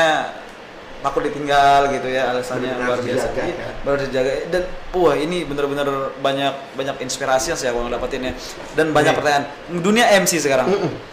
takut 1.06 1.22
ditinggal 1.22 1.94
gitu 1.94 2.08
ya 2.10 2.34
alasannya 2.34 2.82
luar 2.82 2.98
biasa. 2.98 3.30
dijaga, 3.30 3.42
kan. 3.54 3.74
Baru 3.86 3.96
dijaga 4.02 4.32
dan 4.50 4.64
wah 4.92 5.14
ini 5.14 5.46
bener-bener 5.46 5.86
banyak 6.18 6.54
banyak 6.74 6.96
inspirasi 7.00 7.54
yang 7.54 7.60
saya 7.60 7.72
mau 7.72 7.86
dapetin 7.86 8.26
ya 8.26 8.34
dan 8.74 8.90
banyak 8.90 9.14
Iya. 9.14 9.18
pertanyaan 9.22 9.46
dunia 9.80 10.06
MC 10.18 10.42
sekarang. 10.42 10.66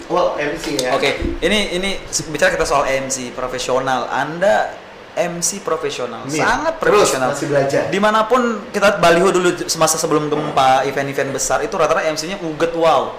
Well 0.09 0.33
MC 0.35 0.81
ya 0.81 0.97
Oke, 0.97 1.13
ini 1.39 1.77
ini 1.77 2.01
bicara 2.27 2.49
kita 2.49 2.65
soal 2.65 2.89
MC 2.89 3.31
profesional. 3.33 4.09
Anda 4.09 4.73
MC 5.13 5.61
profesional, 5.61 6.25
Iya. 6.25 6.41
sangat 6.41 6.75
Terus, 6.81 6.89
profesional. 7.05 7.29
masih 7.31 7.47
belajar. 7.47 7.83
Di 7.87 8.01
mana 8.01 8.25
pun 8.25 8.41
kita 8.73 8.97
baliho 8.97 9.29
dulu 9.29 9.69
semasa 9.69 10.01
sebelum 10.01 10.27
gempa, 10.27 10.89
event-event 10.89 11.31
besar 11.31 11.61
itu 11.61 11.77
rata-rata 11.77 12.09
MC-nya 12.09 12.41
uget 12.41 12.73
wow. 12.73 13.13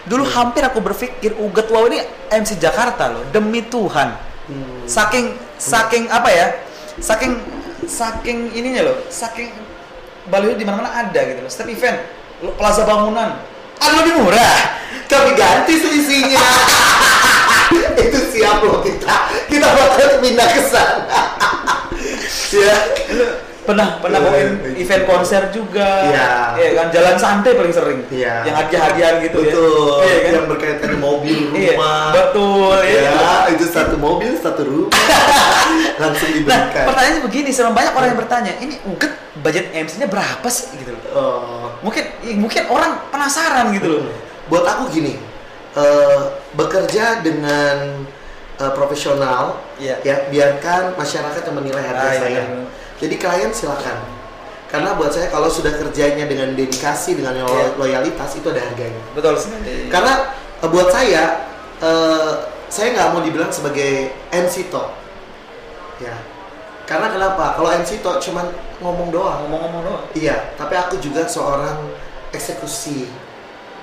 Dulu 0.00 0.20
Iya. 0.20 0.32
hampir 0.36 0.60
aku 0.60 0.84
berpikir 0.84 1.32
uget 1.34 1.68
wow 1.68 1.88
ini 1.88 1.96
MC 2.28 2.60
Jakarta 2.60 3.08
loh, 3.08 3.24
demi 3.32 3.64
Tuhan. 3.64 4.08
Hmm. 4.52 4.84
Saking 4.84 5.32
saking 5.60 6.08
apa 6.08 6.28
ya? 6.32 6.46
Saking 6.96 7.36
saking 7.84 8.50
ininya 8.56 8.88
loh, 8.88 8.96
saking 9.12 9.52
baliho 10.26 10.56
di 10.56 10.64
mana-mana 10.64 10.90
ada 10.90 11.20
gitu 11.20 11.40
loh. 11.44 11.50
Setiap 11.52 11.68
event, 11.68 11.98
lo- 12.40 12.56
Plaza 12.56 12.88
Bangunan, 12.88 13.36
ada 13.76 13.94
lebih 14.00 14.24
murah. 14.24 14.80
kami 15.10 15.34
ganti 15.34 15.74
selisihnya 15.74 16.38
itu 17.98 18.20
siap 18.30 18.62
loh 18.62 18.78
kita 18.78 19.10
kita 19.50 19.66
bakal 19.66 20.22
pindah 20.22 20.46
ke 20.46 20.62
sana 20.70 21.02
pernah 23.70 23.88
pernah 23.98 24.18
Iya, 24.18 24.26
bawain 24.26 24.50
iya. 24.50 24.70
event 24.76 25.04
konser 25.04 25.42
juga 25.48 25.90
Iya. 26.04 26.28
Iya 26.54 26.68
kan 26.74 26.86
jalan 26.90 27.14
santai 27.16 27.52
paling 27.54 27.70
sering 27.70 28.00
Iya. 28.06 28.34
yang 28.42 28.56
hadiah-hadiah 28.56 29.12
gitu 29.22 29.38
Betul. 29.40 29.94
ya 29.96 30.04
iya 30.04 30.18
kan 30.20 30.32
Yang 30.34 30.46
berkaitan 30.48 30.90
mobil, 30.98 31.38
Iya, 31.52 31.72
rumah. 31.72 32.04
betul 32.10 32.76
Ya, 32.80 33.00
iya. 33.06 33.34
itu 33.48 33.64
satu 33.66 33.94
mobil, 33.96 34.32
satu 34.34 34.62
rumah. 34.62 34.90
Langsung 36.02 36.28
nah 36.28 36.36
diberikan. 36.36 36.84
pertanyaannya 36.86 37.22
begini 37.22 37.50
selama 37.50 37.74
banyak 37.76 37.92
orang 37.92 38.08
yang 38.08 38.18
bertanya 38.18 38.52
ini 38.58 38.74
uget 38.84 39.12
budget 39.38 39.66
MC-nya 39.70 40.06
berapa 40.06 40.48
sih 40.48 40.74
gitu 40.74 40.90
loh 40.90 41.02
Oh. 41.10 41.66
mungkin 41.80 42.04
mungkin 42.36 42.62
orang 42.66 43.06
penasaran 43.08 43.70
gitu 43.72 43.88
loh 43.88 44.04
Buat 44.46 44.66
aku 44.66 44.90
gini, 44.90 45.14
eh, 45.72 46.20
bekerja 46.52 47.22
dengan 47.22 48.02
eh, 48.56 48.72
profesional, 48.74 49.56
Iya. 49.76 49.96
ya 50.02 50.16
biarkan 50.26 50.92
masyarakat 50.92 51.40
yang 51.40 51.56
menilai 51.56 51.80
harga 51.80 52.02
Ah, 52.02 52.12
iya, 52.12 52.20
saya. 52.20 52.42
iya. 52.44 52.44
Jadi 53.00 53.14
klien 53.16 53.50
silakan. 53.50 53.96
Karena 54.68 54.94
buat 54.94 55.10
saya 55.10 55.26
kalau 55.28 55.50
sudah 55.50 55.74
kerjanya 55.74 56.24
dengan 56.24 56.54
dedikasi, 56.54 57.18
dengan 57.18 57.34
lo- 57.40 57.50
Iya. 57.50 57.74
loyalitas 57.74 58.38
itu 58.38 58.46
ada 58.46 58.62
harganya. 58.62 59.02
betul 59.10 59.34
sekali 59.34 59.90
Karena 59.90 60.30
eh, 60.60 60.68
buat 60.68 60.88
saya, 60.88 61.48
eh, 61.80 62.32
saya 62.68 62.94
nggak 62.94 63.08
mau 63.10 63.20
dibilang 63.20 63.50
sebagai 63.50 64.12
MC 64.30 64.70
talk, 64.70 64.94
ya. 65.98 66.14
Karena 66.86 67.08
kenapa? 67.08 67.56
Kalau 67.56 67.66
MC 67.72 67.98
talk 67.98 68.20
cuman 68.20 68.46
ngomong 68.78 69.10
doang. 69.10 69.42
ngomong-ngomong 69.42 69.82
doang 69.82 70.04
Iya, 70.12 70.54
tapi 70.54 70.74
aku 70.74 70.98
juga 70.98 71.26
seorang 71.26 71.90
eksekusi 72.30 73.10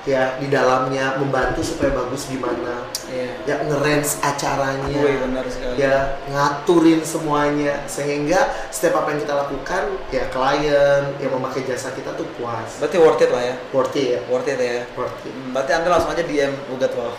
ya 0.08 0.40
di 0.40 0.48
dalamnya 0.48 1.20
membantu 1.20 1.60
supaya 1.60 1.92
bagus 1.92 2.24
gimana. 2.32 2.88
Iya. 3.12 3.32
Ya 3.44 3.56
ngerange 3.68 4.16
acaranya. 4.24 5.00
Wih, 5.04 5.16
benar 5.20 5.44
sekali. 5.52 5.76
ya 5.76 6.16
ngaturin 6.32 7.04
semuanya. 7.04 7.84
Sehingga 7.84 8.48
setiap 8.72 9.04
apa 9.04 9.12
yang 9.12 9.20
kita 9.28 9.34
lakukan 9.36 9.82
ya 10.08 10.24
klien 10.32 11.02
yang 11.20 11.32
memakai 11.36 11.68
jasa 11.68 11.92
kita 11.92 12.16
tuh 12.16 12.24
puas. 12.40 12.80
Berarti 12.80 12.96
worth 12.96 13.20
it 13.20 13.30
lah 13.32 13.42
ya? 13.44 13.54
Worth 13.76 13.96
it 14.00 14.06
ya. 14.16 14.20
Worth 14.32 14.48
it 14.48 14.56
ya? 14.56 14.80
Worth 14.96 15.20
it. 15.28 15.32
Hmm, 15.36 15.52
berarti 15.52 15.72
anda 15.76 15.88
langsung 15.92 16.10
aja 16.16 16.24
DM 16.24 16.52
ugat 16.72 16.92
wow 16.96 17.12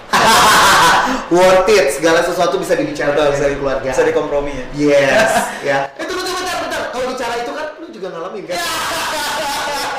worth 1.37 1.69
it. 1.69 1.85
Segala 1.93 2.25
sesuatu 2.25 2.57
bisa 2.57 2.73
dibicarakan 2.73 3.37
bisa, 3.37 3.43
dari 3.45 3.55
keluarga. 3.61 3.89
bisa 3.93 4.01
dikompromi 4.01 4.51
ya? 4.53 4.65
Yes 4.73 5.31
ya. 5.69 5.77
Eh 5.93 6.05
tunggu 6.09 6.25
tunggu 6.25 6.41
bentar 6.41 6.57
bentar. 6.65 6.81
Kalau 6.89 7.05
bicara 7.13 7.33
itu 7.37 7.51
kan 7.53 7.65
lu 7.77 7.87
juga 7.93 8.07
ngalamin 8.13 8.43
kan? 8.49 8.57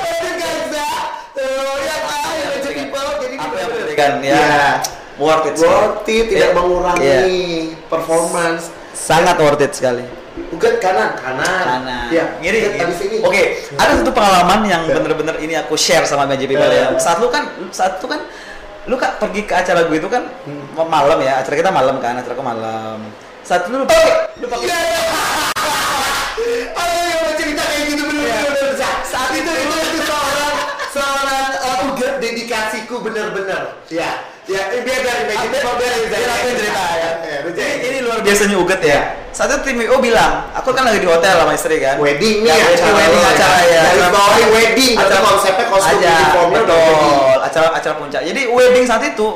Itu 0.01 0.29
kan, 0.39 0.55
Zah. 0.71 0.99
Tuh, 1.31 1.75
ya 1.79 1.95
kan, 2.03 2.27
legend 2.51 2.75
people, 2.75 3.07
jadi 3.23 3.30
apa 3.41 3.55
yang 3.57 3.69
bener-bener. 3.69 3.81
penting 3.81 3.97
kan 3.97 4.13
ya 4.21 4.33
Iya. 4.33 4.67
worth 5.17 5.45
it 5.45 5.55
worth 5.57 6.07
it 6.07 6.25
tidak 6.29 6.49
Iya. 6.49 6.55
mengurangi 6.55 7.05
Iya. 7.05 7.21
performance 7.89 8.63
sangat 8.93 9.35
worth 9.37 9.59
it 9.59 9.73
sekali 9.73 10.05
Ugat 10.31 10.79
kanan 10.79 11.11
kanan 11.19 11.43
Kanan. 11.83 12.07
ya 12.07 12.23
Ngiri. 12.39 12.79
Ugat 12.79 13.27
Oke, 13.27 13.43
ada 13.75 13.99
satu 13.99 14.15
pengalaman 14.15 14.63
yang 14.63 14.87
Ya. 14.87 14.95
bener-bener 14.95 15.35
ini 15.37 15.59
aku 15.59 15.75
share 15.75 16.07
sama 16.07 16.23
BJP 16.23 16.55
Bali 16.55 16.71
ya. 16.71 16.87
Ya. 16.87 16.95
Saat 16.95 17.19
lu 17.19 17.27
kan, 17.27 17.51
saat 17.67 17.99
itu 17.99 18.07
kan, 18.07 18.23
lu 18.87 18.95
kak 18.95 19.19
pergi 19.19 19.43
ke 19.43 19.51
acara 19.51 19.83
gue 19.83 19.97
itu 19.99 20.07
kan 20.07 20.23
Hmm. 20.47 20.87
malam 20.87 21.19
ya. 21.19 21.43
Acara 21.43 21.55
kita 21.59 21.67
malam 21.67 21.99
kan, 21.99 22.15
acara 22.15 22.39
malam. 22.39 23.11
Saat 23.43 23.67
itu 23.67 23.75
lu 23.75 23.83
pakai, 23.83 24.39
lu 24.39 24.47
pakai. 24.47 25.50
Dedikasiku 32.91 32.97
bener-bener. 33.07 33.61
Ya, 33.87 34.09
ya 34.47 34.61
biar 34.83 34.99
dari 34.99 35.23
People 35.31 35.73
biar 35.79 35.91
dari 35.95 36.07
Biar 36.11 36.29
aku 36.29 36.45
yang 36.51 36.57
cerita 36.59 36.83
ya. 36.91 37.09
Ya, 37.23 37.37
Ini, 37.47 37.85
ini 37.87 37.97
luar 38.03 38.17
biasanya 38.19 38.55
uget 38.59 38.81
ya. 38.83 38.99
Saat 39.31 39.47
itu 39.55 39.71
tim 39.71 39.79
WO 39.87 40.03
bilang, 40.03 40.51
aku 40.51 40.75
kan 40.75 40.83
lagi 40.83 40.99
di 40.99 41.07
hotel 41.07 41.39
sama 41.39 41.55
istri 41.55 41.79
kan. 41.79 41.95
Wedding 42.03 42.43
Ya, 42.43 42.51
nih 42.51 42.63
wedding, 42.67 42.83
acara 42.83 42.91
wedding 42.99 43.23
acara 43.23 43.57
ya. 43.63 43.81
Dari 43.87 43.95
Acara- 43.95 44.11
bawahi 44.11 44.43
wedding, 44.51 44.93
acara 44.99 45.21
konsepnya 45.23 45.65
kostum 45.71 45.95
aja, 45.95 46.11
uniformnya 46.19 46.61
betul. 46.67 47.37
Acara 47.39 47.67
acara 47.71 47.93
puncak. 47.95 48.21
Jadi 48.27 48.41
wedding 48.51 48.83
saat 48.83 49.03
itu 49.07 49.27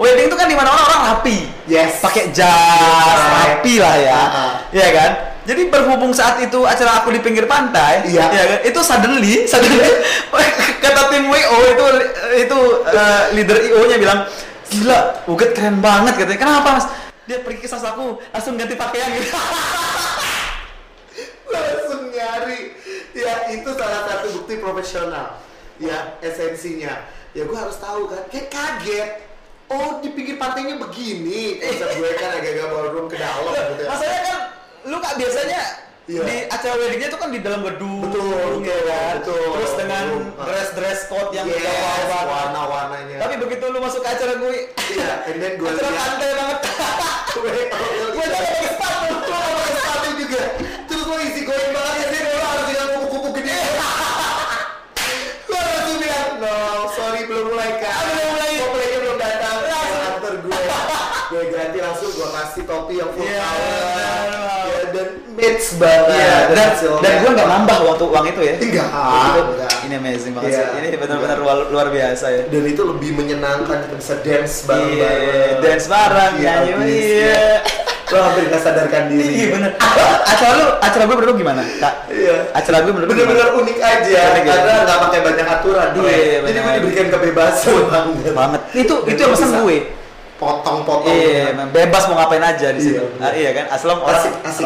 wedding 0.00 0.26
itu 0.32 0.36
kan 0.38 0.46
di 0.48 0.56
mana 0.56 0.70
orang 0.72 1.00
rapi. 1.12 1.38
Yes. 1.68 2.00
Pakai 2.00 2.32
jas, 2.32 3.20
rapi 3.20 3.74
lah 3.76 3.94
ya. 4.00 4.16
Ah. 4.16 4.52
Iya 4.72 4.88
kan? 4.96 5.10
Jadi 5.48 5.72
berhubung 5.72 6.12
saat 6.12 6.44
itu 6.44 6.60
acara 6.68 7.00
aku 7.00 7.08
di 7.08 7.24
pinggir 7.24 7.48
pantai, 7.48 8.04
Iya. 8.04 8.28
ya 8.28 8.44
kan? 8.44 8.60
Itu 8.68 8.84
suddenly, 8.84 9.48
suddenly 9.48 9.80
kata 10.84 11.08
tim 11.08 11.24
WO 11.24 11.58
itu 11.72 11.84
itu 12.36 12.58
eh, 12.84 13.22
leader 13.32 13.56
IO-nya 13.56 13.96
bilang, 13.96 14.28
"Gila, 14.68 15.24
Uget 15.24 15.56
keren 15.56 15.80
banget," 15.80 16.20
katanya. 16.20 16.36
"Kenapa, 16.36 16.68
Mas?" 16.76 16.86
Dia 17.24 17.40
pergi 17.40 17.64
ke 17.64 17.68
sasaku, 17.68 18.20
langsung 18.28 18.60
ganti 18.60 18.76
pakaian 18.76 19.08
gitu. 19.16 19.32
langsung 21.48 22.12
nyari 22.12 22.76
ya 23.16 23.48
itu 23.48 23.70
salah 23.72 24.04
satu 24.04 24.26
bukti 24.36 24.60
profesional 24.60 25.40
ya 25.80 26.20
esensinya 26.20 27.08
ya 27.32 27.42
gue 27.48 27.56
harus 27.56 27.80
tahu 27.80 28.04
kan 28.04 28.20
kayak 28.28 28.52
kaget 28.52 29.10
oh 29.72 29.98
di 30.04 30.12
pinggir 30.12 30.36
pantainya 30.36 30.76
begini 30.76 31.56
konsep 31.56 31.88
gue 31.96 32.10
kan 32.16 32.36
agak-agak 32.36 32.68
ballroom 32.68 33.06
ke 33.08 33.16
dalam 33.16 33.48
gitu 33.48 33.82
ya 33.84 33.88
Masalahnya 33.88 34.22
kan 34.24 34.38
lu 34.84 34.96
kak 34.98 35.14
biasanya 35.16 35.60
Iya. 36.04 36.24
di 36.24 36.36
acara 36.46 36.72
weddingnya 36.74 37.08
itu 37.08 37.18
kan 37.18 37.28
di 37.28 37.36
dalam 37.38 37.60
gedung, 37.62 38.00
Betul, 38.00 38.64
ya 38.64 38.80
kan? 38.80 39.20
betul. 39.20 39.44
Terus 39.52 39.72
dengan 39.76 40.04
Ah. 40.32 40.44
dress 40.46 40.68
dress 40.72 41.00
code 41.04 41.30
yang 41.32 41.44
yes, 41.44 41.60
berwarna-warna. 41.60 42.24
warna-warnanya 42.64 43.16
Tapi 43.18 43.34
begitu 43.38 43.64
lu 43.66 43.78
masuk 43.78 44.00
ke 44.00 44.08
acara 44.08 44.34
gue, 44.34 44.54
iya 44.88 45.10
and 45.26 45.36
then 45.36 45.52
gue 45.54 45.68
acara 45.68 45.90
pantai 45.90 46.30
banget. 46.32 46.58
gue 47.34 47.52
gue 48.16 48.24
jadi 48.24 48.40
pakai 48.40 48.68
sepatu. 48.70 49.08
gue 49.20 49.36
pakai 49.36 49.72
sepatu 49.74 50.08
juga 50.16 50.42
terus 50.88 51.02
gue 51.04 51.18
isi 51.22 51.40
going 51.44 51.70
banget 51.70 51.94
ya 51.94 52.06
sih 52.08 52.20
gue 52.24 52.40
harus 52.40 52.64
dengan 52.66 52.86
kuku-kuku 52.96 53.30
gede 53.36 53.58
gue 55.44 55.60
langsung 55.60 55.96
bilang 55.98 56.30
no 56.40 56.54
sorry 56.90 57.20
belum 57.22 57.44
mulai 57.48 57.70
kak 57.76 57.96
belum 58.06 58.28
mulai. 58.30 58.52
playnya 58.66 58.98
belum 58.98 59.16
datang 59.18 59.56
langsung 59.62 60.02
antar 60.08 60.34
gue 60.40 60.60
gue 61.28 61.42
ganti 61.50 61.78
langsung 61.78 62.10
gue 62.10 62.28
kasih 62.32 62.62
topi 62.64 62.94
yang 62.96 63.10
full 63.12 63.22
Iya, 63.22 63.38
color 63.38 63.97
match 65.38 65.66
banget 65.74 66.18
Iya, 66.18 66.36
dan 66.48 66.66
hasilnya. 66.68 67.00
dan 67.00 67.12
gue 67.16 67.30
nggak 67.32 67.48
nambah 67.48 67.76
waktu 67.84 68.04
uang 68.04 68.24
itu 68.26 68.40
ya. 68.40 68.54
Enggak, 68.56 68.88
Itu- 68.88 69.46
enggak. 69.48 69.72
Ini 69.80 69.94
amazing 69.96 70.32
banget 70.34 70.50
Iya. 70.50 70.58
sih. 70.60 70.78
Ini 70.78 70.88
benar-benar 70.96 71.38
luar, 71.38 71.56
luar 71.68 71.86
biasa 71.88 72.26
ya. 72.28 72.42
dan 72.44 72.62
itu 72.64 72.82
lebih 72.82 73.10
menyenangkan 73.14 73.78
kita 73.80 73.94
bisa 73.96 74.14
dance 74.20 74.54
bareng-bareng 74.64 75.22
Iya, 75.24 75.62
dance 75.62 75.86
bareng, 75.86 76.32
Iya, 76.34 76.44
nyanyi, 76.44 76.70
habis, 76.72 77.04
iya. 77.04 77.26
ya. 77.28 77.56
lo 78.08 78.24
hampir 78.24 78.48
gak 78.48 78.62
sadarkan 78.62 79.02
diri 79.06 79.24
Iya 79.28 79.46
bener. 79.52 79.70
Acara 80.24 80.52
lu, 80.54 80.66
acara 80.80 81.02
gue 81.04 81.14
menurut 81.14 81.28
lu 81.28 81.36
gimana, 81.36 81.62
kak? 81.76 81.94
Iya. 82.08 82.36
Acara 82.50 82.76
gue 82.80 82.88
menurut 82.90 83.08
bener-bener 83.10 83.48
unik 83.54 83.78
aja 83.78 84.20
Unik 84.32 84.42
ya? 84.42 84.48
karena 84.48 84.72
nggak 84.82 84.98
pakai 84.98 85.20
banyak 85.20 85.46
aturan 85.46 85.88
Iya, 85.92 86.00
Bro. 86.40 86.46
jadi 86.46 86.58
gue 86.58 86.72
diberikan 86.74 87.06
kebebasan 87.10 87.74
banget 87.86 88.32
banget. 88.32 88.60
Itu 88.74 88.94
Dan 88.98 89.08
itu 89.08 89.20
yang 89.20 89.28
lo 89.28 89.36
pesan 89.36 89.50
gue. 89.60 89.78
potong-potong 90.38 91.10
Iya, 91.10 91.50
bebas 91.68 92.02
mau 92.06 92.16
ngapain 92.16 92.40
aja 92.40 92.68
di 92.70 92.80
situ. 92.80 93.04
Iya. 93.04 93.20
Ah, 93.20 93.32
iya 93.34 93.50
kan, 93.52 93.64
asal 93.68 93.92
orang 93.92 94.08
asik 94.14 94.32
asik 94.40 94.64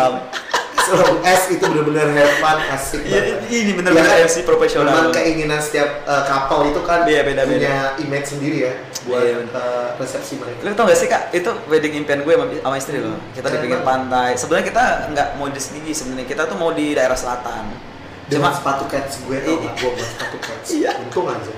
Seorang 0.82 1.18
S 1.22 1.42
itu 1.48 1.62
bener-bener 1.62 2.06
have 2.12 2.34
fun 2.36 2.58
asik 2.68 3.00
Iya, 3.02 3.20
banget. 3.38 3.54
ini 3.54 3.70
bener-bener 3.72 4.10
Ya? 4.12 4.24
MC 4.24 4.36
profesional. 4.42 4.90
Memang 4.90 5.12
keinginan 5.12 5.58
setiap 5.58 6.02
uh, 6.04 6.22
couple 6.22 6.68
itu 6.68 6.80
kan 6.82 7.04
Iya, 7.04 7.22
beda-beda. 7.22 7.54
punya 7.56 7.76
image 7.98 8.26
sendiri 8.28 8.56
ya 8.62 8.74
buat 9.02 9.20
Iya, 9.20 9.34
bener. 9.38 9.52
uh, 9.52 9.88
resepsi 9.96 10.34
mereka. 10.36 10.58
Lu 10.60 10.70
tau 10.72 10.84
gak 10.84 10.98
sih 10.98 11.06
kak, 11.06 11.22
itu 11.30 11.50
wedding 11.66 11.94
impian 11.96 12.20
gue 12.20 12.34
sama, 12.34 12.76
istri 12.76 12.98
loh. 12.98 13.14
Kita 13.30 13.46
di 13.46 13.58
pinggir 13.58 13.80
pantai. 13.82 14.34
Sebenarnya 14.34 14.66
kita 14.66 14.84
nggak 15.08 15.28
mau 15.36 15.46
di 15.46 15.60
sini 15.60 15.90
sebenarnya. 15.90 16.26
Kita 16.26 16.42
tuh 16.44 16.56
mau 16.56 16.70
di 16.70 16.92
daerah 16.92 17.14
selatan. 17.14 17.70
Cuma 18.26 18.48
sepatu 18.50 18.84
cats 18.86 19.22
gue 19.22 19.36
tau 19.38 19.52
Iya. 19.52 19.62
gak? 19.62 19.74
Gue 19.76 19.90
buat 19.92 20.08
sepatu 20.08 20.36
cats. 20.40 20.68
Iya. 20.72 20.90
Untung 20.98 21.26
aja. 21.26 21.52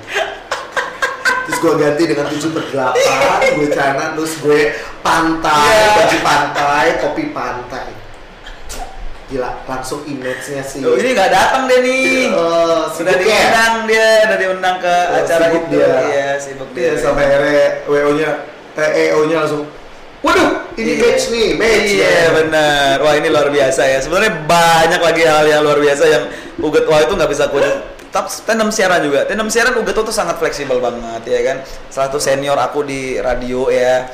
Terus 1.45 1.59
gue 1.61 1.73
ganti 1.77 2.03
dengan 2.07 2.27
7 2.27 2.51
per 2.51 2.65
8, 2.67 2.97
gue 3.55 3.69
celana, 3.69 4.05
terus 4.13 4.33
gue 4.39 4.61
pantai, 5.01 5.69
Iya. 5.71 5.89
baju 5.95 6.19
pantai, 6.21 6.87
kopi 7.01 7.25
pantai. 7.31 7.89
Gila, 9.35 9.51
langsung 9.67 10.07
image-nya 10.07 10.63
sih. 10.63 10.79
Tuh, 10.79 10.95
ini 10.95 11.11
nggak 11.11 11.27
datang 11.27 11.67
deh 11.67 11.83
nih. 11.83 12.31
Eh, 12.31 12.83
Sudah 12.95 13.19
sibuk 13.19 13.27
ya? 13.27 13.35
diundang 13.35 13.75
dia, 13.85 14.07
udah 14.23 14.39
diundang 14.39 14.77
ke 14.79 14.95
Oh, 14.95 15.19
acara 15.19 15.45
sibuk 15.45 15.65
itu. 15.67 15.75
dia. 15.75 15.91
Iya, 15.91 16.29
sibuk 16.39 16.69
Iya, 16.71 16.91
dia. 16.95 17.03
sampai 17.03 17.23
akhirnya 17.27 17.67
WO-nya, 17.91 18.31
eh, 18.79 18.91
EO-nya 19.11 19.37
langsung, 19.43 19.67
waduh, 20.23 20.71
ini 20.79 20.87
Iya. 20.95 21.03
match 21.03 21.25
nih, 21.29 21.49
match. 21.59 21.91
Iya 21.91 22.07
ya. 22.07 22.27
benar. 22.31 22.95
Wah 23.03 23.15
ini 23.19 23.27
luar 23.27 23.49
biasa 23.51 23.83
ya. 23.85 23.99
Sebenarnya 23.99 24.33
banyak 24.47 25.01
lagi 25.03 25.23
hal 25.27 25.45
yang 25.45 25.61
luar 25.67 25.79
biasa 25.83 26.05
yang 26.07 26.25
Uget 26.63 26.87
Wah 26.87 27.03
itu 27.03 27.11
nggak 27.11 27.27
bisa 27.27 27.51
aku 27.51 27.59
tetap 27.59 28.31
tandem 28.47 28.71
siaran 28.71 29.03
juga. 29.03 29.27
Tandem 29.27 29.51
siaran 29.51 29.75
Uget 29.75 29.99
tuh 29.99 30.15
sangat 30.15 30.39
fleksibel 30.39 30.79
banget 30.79 31.27
ya 31.27 31.41
kan. 31.43 31.57
Salah 31.91 32.07
satu 32.07 32.23
senior 32.23 32.55
aku 32.55 32.87
di 32.87 33.19
radio 33.19 33.67
ya 33.67 34.07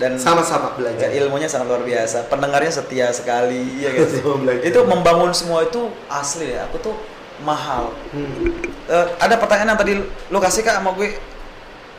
dan 0.00 0.16
Sama-sama 0.16 0.72
ya, 0.72 0.76
belajar. 0.80 1.08
ilmunya 1.12 1.44
sangat 1.44 1.68
luar 1.68 1.84
biasa. 1.84 2.24
Pendengarnya 2.26 2.72
setia 2.72 3.12
sekali 3.12 3.60
ya 3.84 3.92
belajar. 3.92 4.64
itu 4.64 4.80
membangun 4.82 5.30
semua 5.30 5.60
itu 5.62 5.78
asli 6.08 6.50
ya. 6.50 6.64
Aku 6.64 6.80
tuh 6.80 6.96
mahal. 7.40 7.92
Hmm. 8.08 8.48
Eh, 8.86 9.06
ada 9.14 9.36
pertanyaan 9.36 9.70
yang 9.70 9.78
tadi 9.78 9.92
lo 10.00 10.38
kasih 10.38 10.60
kak 10.60 10.74
sama 10.74 10.92
gue 10.92 11.20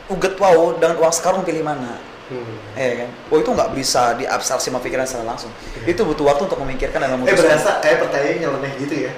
Uget 0.08 0.34
Wow 0.36 0.76
dengan 0.76 0.98
uang 0.98 1.14
sekarang 1.14 1.40
pilih 1.40 1.62
mana? 1.62 1.96
Hmm. 2.26 2.58
Iya 2.74 3.06
kan? 3.06 3.08
Oh 3.28 3.38
itu 3.38 3.46
nggak 3.46 3.70
bisa 3.72 4.14
diabstraksi 4.14 4.66
sama 4.66 4.78
pikiran 4.78 5.06
secara 5.06 5.26
langsung. 5.28 5.54
Itu 5.84 6.02
butuh 6.02 6.26
waktu 6.26 6.42
untuk 6.44 6.58
memikirkan 6.58 6.98
dan 6.98 7.08
Eh 7.08 7.14
memutuskan. 7.14 7.38
berasa 7.44 7.70
kayak 7.78 8.02
pertanyaannya 8.02 8.38
nyeleneh 8.40 8.72
gitu 8.78 8.94
ya. 9.00 9.12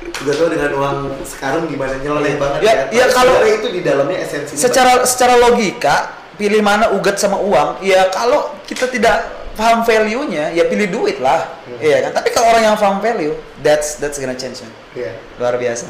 Udah 0.00 0.34
tau 0.34 0.48
dengan 0.48 0.70
uang 0.74 0.96
sekarang 1.22 1.64
gimana 1.66 1.92
nyeloneh 1.94 2.34
Iya. 2.34 2.40
banget 2.40 2.58
Ya, 2.60 2.72
ya. 2.72 2.84
iya, 2.90 3.04
Tapi 3.06 3.14
kalau- 3.14 3.40
itu 3.42 3.68
di 3.70 3.80
dalamnya 3.80 4.18
esensi. 4.18 4.52
secara 4.54 5.04
secara 5.04 5.34
logika 5.38 5.96
pilih 6.40 6.64
mana 6.64 6.88
ugat 6.96 7.20
sama 7.20 7.36
uang 7.36 7.84
ya 7.84 8.08
kalau 8.08 8.56
kita 8.64 8.88
tidak 8.88 9.28
paham 9.60 9.84
value-nya 9.84 10.56
ya 10.56 10.64
pilih 10.64 10.88
duit 10.88 11.20
lah 11.20 11.60
Hmm. 11.68 11.76
iya 11.84 12.00
kan 12.08 12.16
tapi 12.16 12.32
kalau 12.32 12.50
orang 12.56 12.64
yang 12.72 12.76
paham 12.80 12.98
value 12.98 13.36
that's 13.60 14.00
that's 14.00 14.16
gonna 14.16 14.32
change 14.34 14.64
man. 14.64 14.72
Iya. 14.96 15.12
luar 15.36 15.60
biasa 15.60 15.86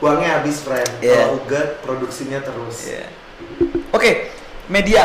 Uangnya 0.00 0.40
habis 0.40 0.64
friend. 0.64 0.88
Iya. 1.04 1.28
Kalau 1.28 1.44
ugat 1.44 1.68
produksinya 1.84 2.40
terus. 2.40 2.88
Iya. 2.88 3.04
oke 3.92 4.10
media 4.72 5.04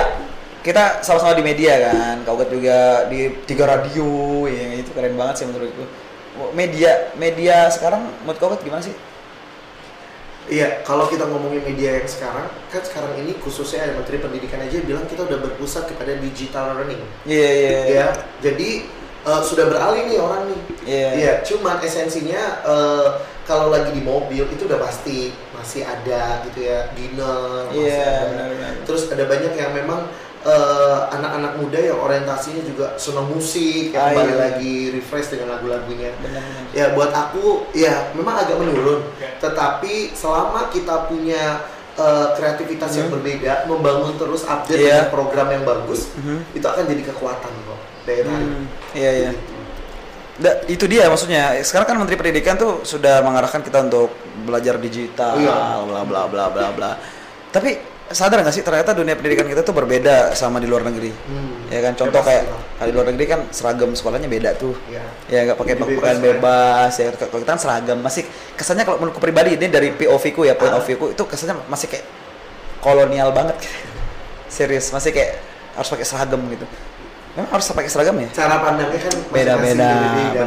kita 0.63 1.03
sama-sama 1.03 1.35
di 1.37 1.43
media 1.45 1.91
kan 1.91 2.23
kau 2.25 2.39
juga 2.41 3.05
di 3.11 3.35
tiga 3.45 3.67
radio 3.69 4.47
ya 4.49 4.79
itu 4.79 4.89
keren 4.95 5.13
banget 5.13 5.43
sih 5.43 5.45
menurutku 5.45 5.83
media 6.57 7.13
media 7.19 7.67
sekarang 7.69 8.07
menurut 8.23 8.39
kau 8.41 8.55
gimana 8.63 8.81
sih 8.81 8.95
Iya, 10.45 10.85
kalau 10.85 11.09
kita 11.09 11.25
ngomongin 11.25 11.65
media 11.65 11.97
yang 11.97 12.05
sekarang, 12.05 12.45
kan 12.69 12.81
sekarang 12.85 13.17
ini 13.17 13.33
khususnya 13.41 13.81
ada 13.81 13.97
Menteri 13.97 14.21
Pendidikan 14.21 14.61
aja 14.61 14.77
bilang 14.79 15.09
kita 15.09 15.25
udah 15.25 15.41
berpusat 15.41 15.89
kepada 15.89 16.13
digital 16.21 16.77
learning. 16.77 17.01
iya 17.25 17.49
iya 17.49 17.79
Ya, 17.89 18.07
jadi 18.45 18.85
eh, 19.25 19.41
sudah 19.41 19.65
beralih 19.65 20.05
nih 20.05 20.17
orang 20.21 20.43
nih. 20.45 20.61
Iya. 20.85 21.09
Iya, 21.17 21.31
cuman 21.41 21.81
esensinya 21.81 22.61
eh, 22.61 23.07
kalau 23.45 23.73
lagi 23.73 23.89
di 23.89 24.01
mobil 24.01 24.45
itu 24.45 24.63
udah 24.65 24.77
pasti 24.77 25.33
masih 25.51 25.81
ada 25.81 26.45
gitu 26.45 26.61
ya 26.61 26.93
dinner. 26.93 27.65
masih 27.73 27.81
Iya, 27.81 28.05
ada. 28.05 28.25
benar-benar. 28.29 28.71
Terus 28.85 29.03
ada 29.09 29.23
banyak 29.25 29.53
yang 29.57 29.71
memang 29.73 30.01
eh, 30.45 30.99
anak-anak 31.11 31.57
muda 31.57 31.79
yang 31.81 31.97
orientasinya 31.97 32.61
juga 32.61 32.93
senang 32.95 33.25
musik, 33.27 33.89
yang 33.89 33.97
Ah, 33.97 34.09
kembali 34.13 34.29
iya. 34.29 34.41
lagi 34.45 34.75
refresh 34.93 35.33
dengan 35.33 35.57
lagu-lagunya. 35.57 36.13
Ya 36.69 36.93
buat 36.93 37.09
aku 37.09 37.65
ya 37.73 38.13
memang 38.13 38.37
agak 38.37 38.55
menurun. 38.55 39.01
Tetapi 39.41 40.13
selama 40.13 40.69
kita 40.69 41.09
punya 41.09 41.65
eh, 41.95 42.27
kreativitas 42.35 42.91
yang 42.93 43.07
Hmm. 43.07 43.23
berbeda, 43.23 43.65
membangun 43.65 44.19
terus 44.19 44.43
update 44.43 44.83
Iya. 44.83 44.87
dengan 44.99 45.07
program 45.09 45.47
yang 45.47 45.63
bagus, 45.63 46.11
Mhm. 46.13 46.51
itu 46.51 46.65
akan 46.67 46.83
jadi 46.85 47.03
kekuatan 47.07 47.51
kok 47.55 47.79
daya 48.03 48.21
tarik. 48.21 48.35
Hmm, 48.51 48.63
iya 48.91 49.11
iya 49.15 49.31
Da- 50.35 50.59
itu 50.67 50.83
dia 50.85 51.07
maksudnya. 51.07 51.55
Sekarang 51.63 51.87
kan 51.87 51.95
Menteri 51.95 52.19
Pendidikan 52.19 52.59
tuh 52.59 52.83
sudah 52.83 53.23
mengarahkan 53.23 53.63
kita 53.63 53.87
untuk 53.87 54.11
belajar 54.43 54.75
digital, 54.75 55.39
Iya. 55.39 55.87
bla 55.87 56.03
bla 56.03 56.21
bla 56.27 56.45
bla 56.51 56.67
bla. 56.75 56.91
Tapi 57.49 57.79
sadar 58.05 58.45
nggak 58.45 58.53
sih 58.53 58.61
ternyata 58.61 58.93
dunia 58.93 59.17
pendidikan 59.17 59.49
kita 59.49 59.65
tuh 59.65 59.73
berbeda 59.73 60.37
sama 60.37 60.61
di 60.61 60.69
luar 60.69 60.85
negeri. 60.85 61.09
Hmm. 61.09 61.65
Ya 61.73 61.81
kan 61.81 61.97
contoh 61.97 62.21
Ya, 62.21 62.25
kayak 62.25 62.43
kalau 62.77 62.87
di 62.87 62.93
luar 62.93 63.07
negeri 63.09 63.25
kan 63.25 63.39
seragam 63.49 63.89
sekolahnya 63.91 64.29
beda 64.29 64.53
tuh. 64.55 64.77
Ya. 64.87 65.01
Ya 65.25 65.49
nggak 65.49 65.57
pakai 65.57 65.73
pakaian 65.73 66.21
bebas, 66.21 66.21
bebas, 66.21 66.91
ya 67.01 67.09
kalau 67.17 67.41
kita 67.41 67.51
kan 67.57 67.61
seragam 67.61 67.97
masih 67.99 68.23
kesannya 68.53 68.85
kalau 68.85 69.01
menurutku 69.01 69.17
pribadi 69.17 69.57
ini 69.57 69.67
dari 69.67 69.89
POV 69.89 70.23
ku 70.31 70.45
ya 70.45 70.53
point 70.53 70.69
Ah. 70.69 70.77
of 70.77 70.85
view 70.85 71.01
ku 71.01 71.09
itu 71.09 71.23
kesannya 71.25 71.57
masih 71.65 71.89
kayak 71.89 72.05
kolonial 72.79 73.33
banget. 73.33 73.57
Serius 74.55 74.93
masih 74.93 75.09
kayak 75.09 75.41
harus 75.73 75.89
pakai 75.89 76.05
seragam 76.05 76.39
gitu. 76.47 76.65
Memang 77.36 77.49
harus 77.51 77.67
pakai 77.67 77.91
seragam 77.91 78.15
ya? 78.15 78.29
Cara 78.31 78.63
pandangnya 78.63 78.99
kan 78.99 79.15
Beda-beda. 79.27 79.91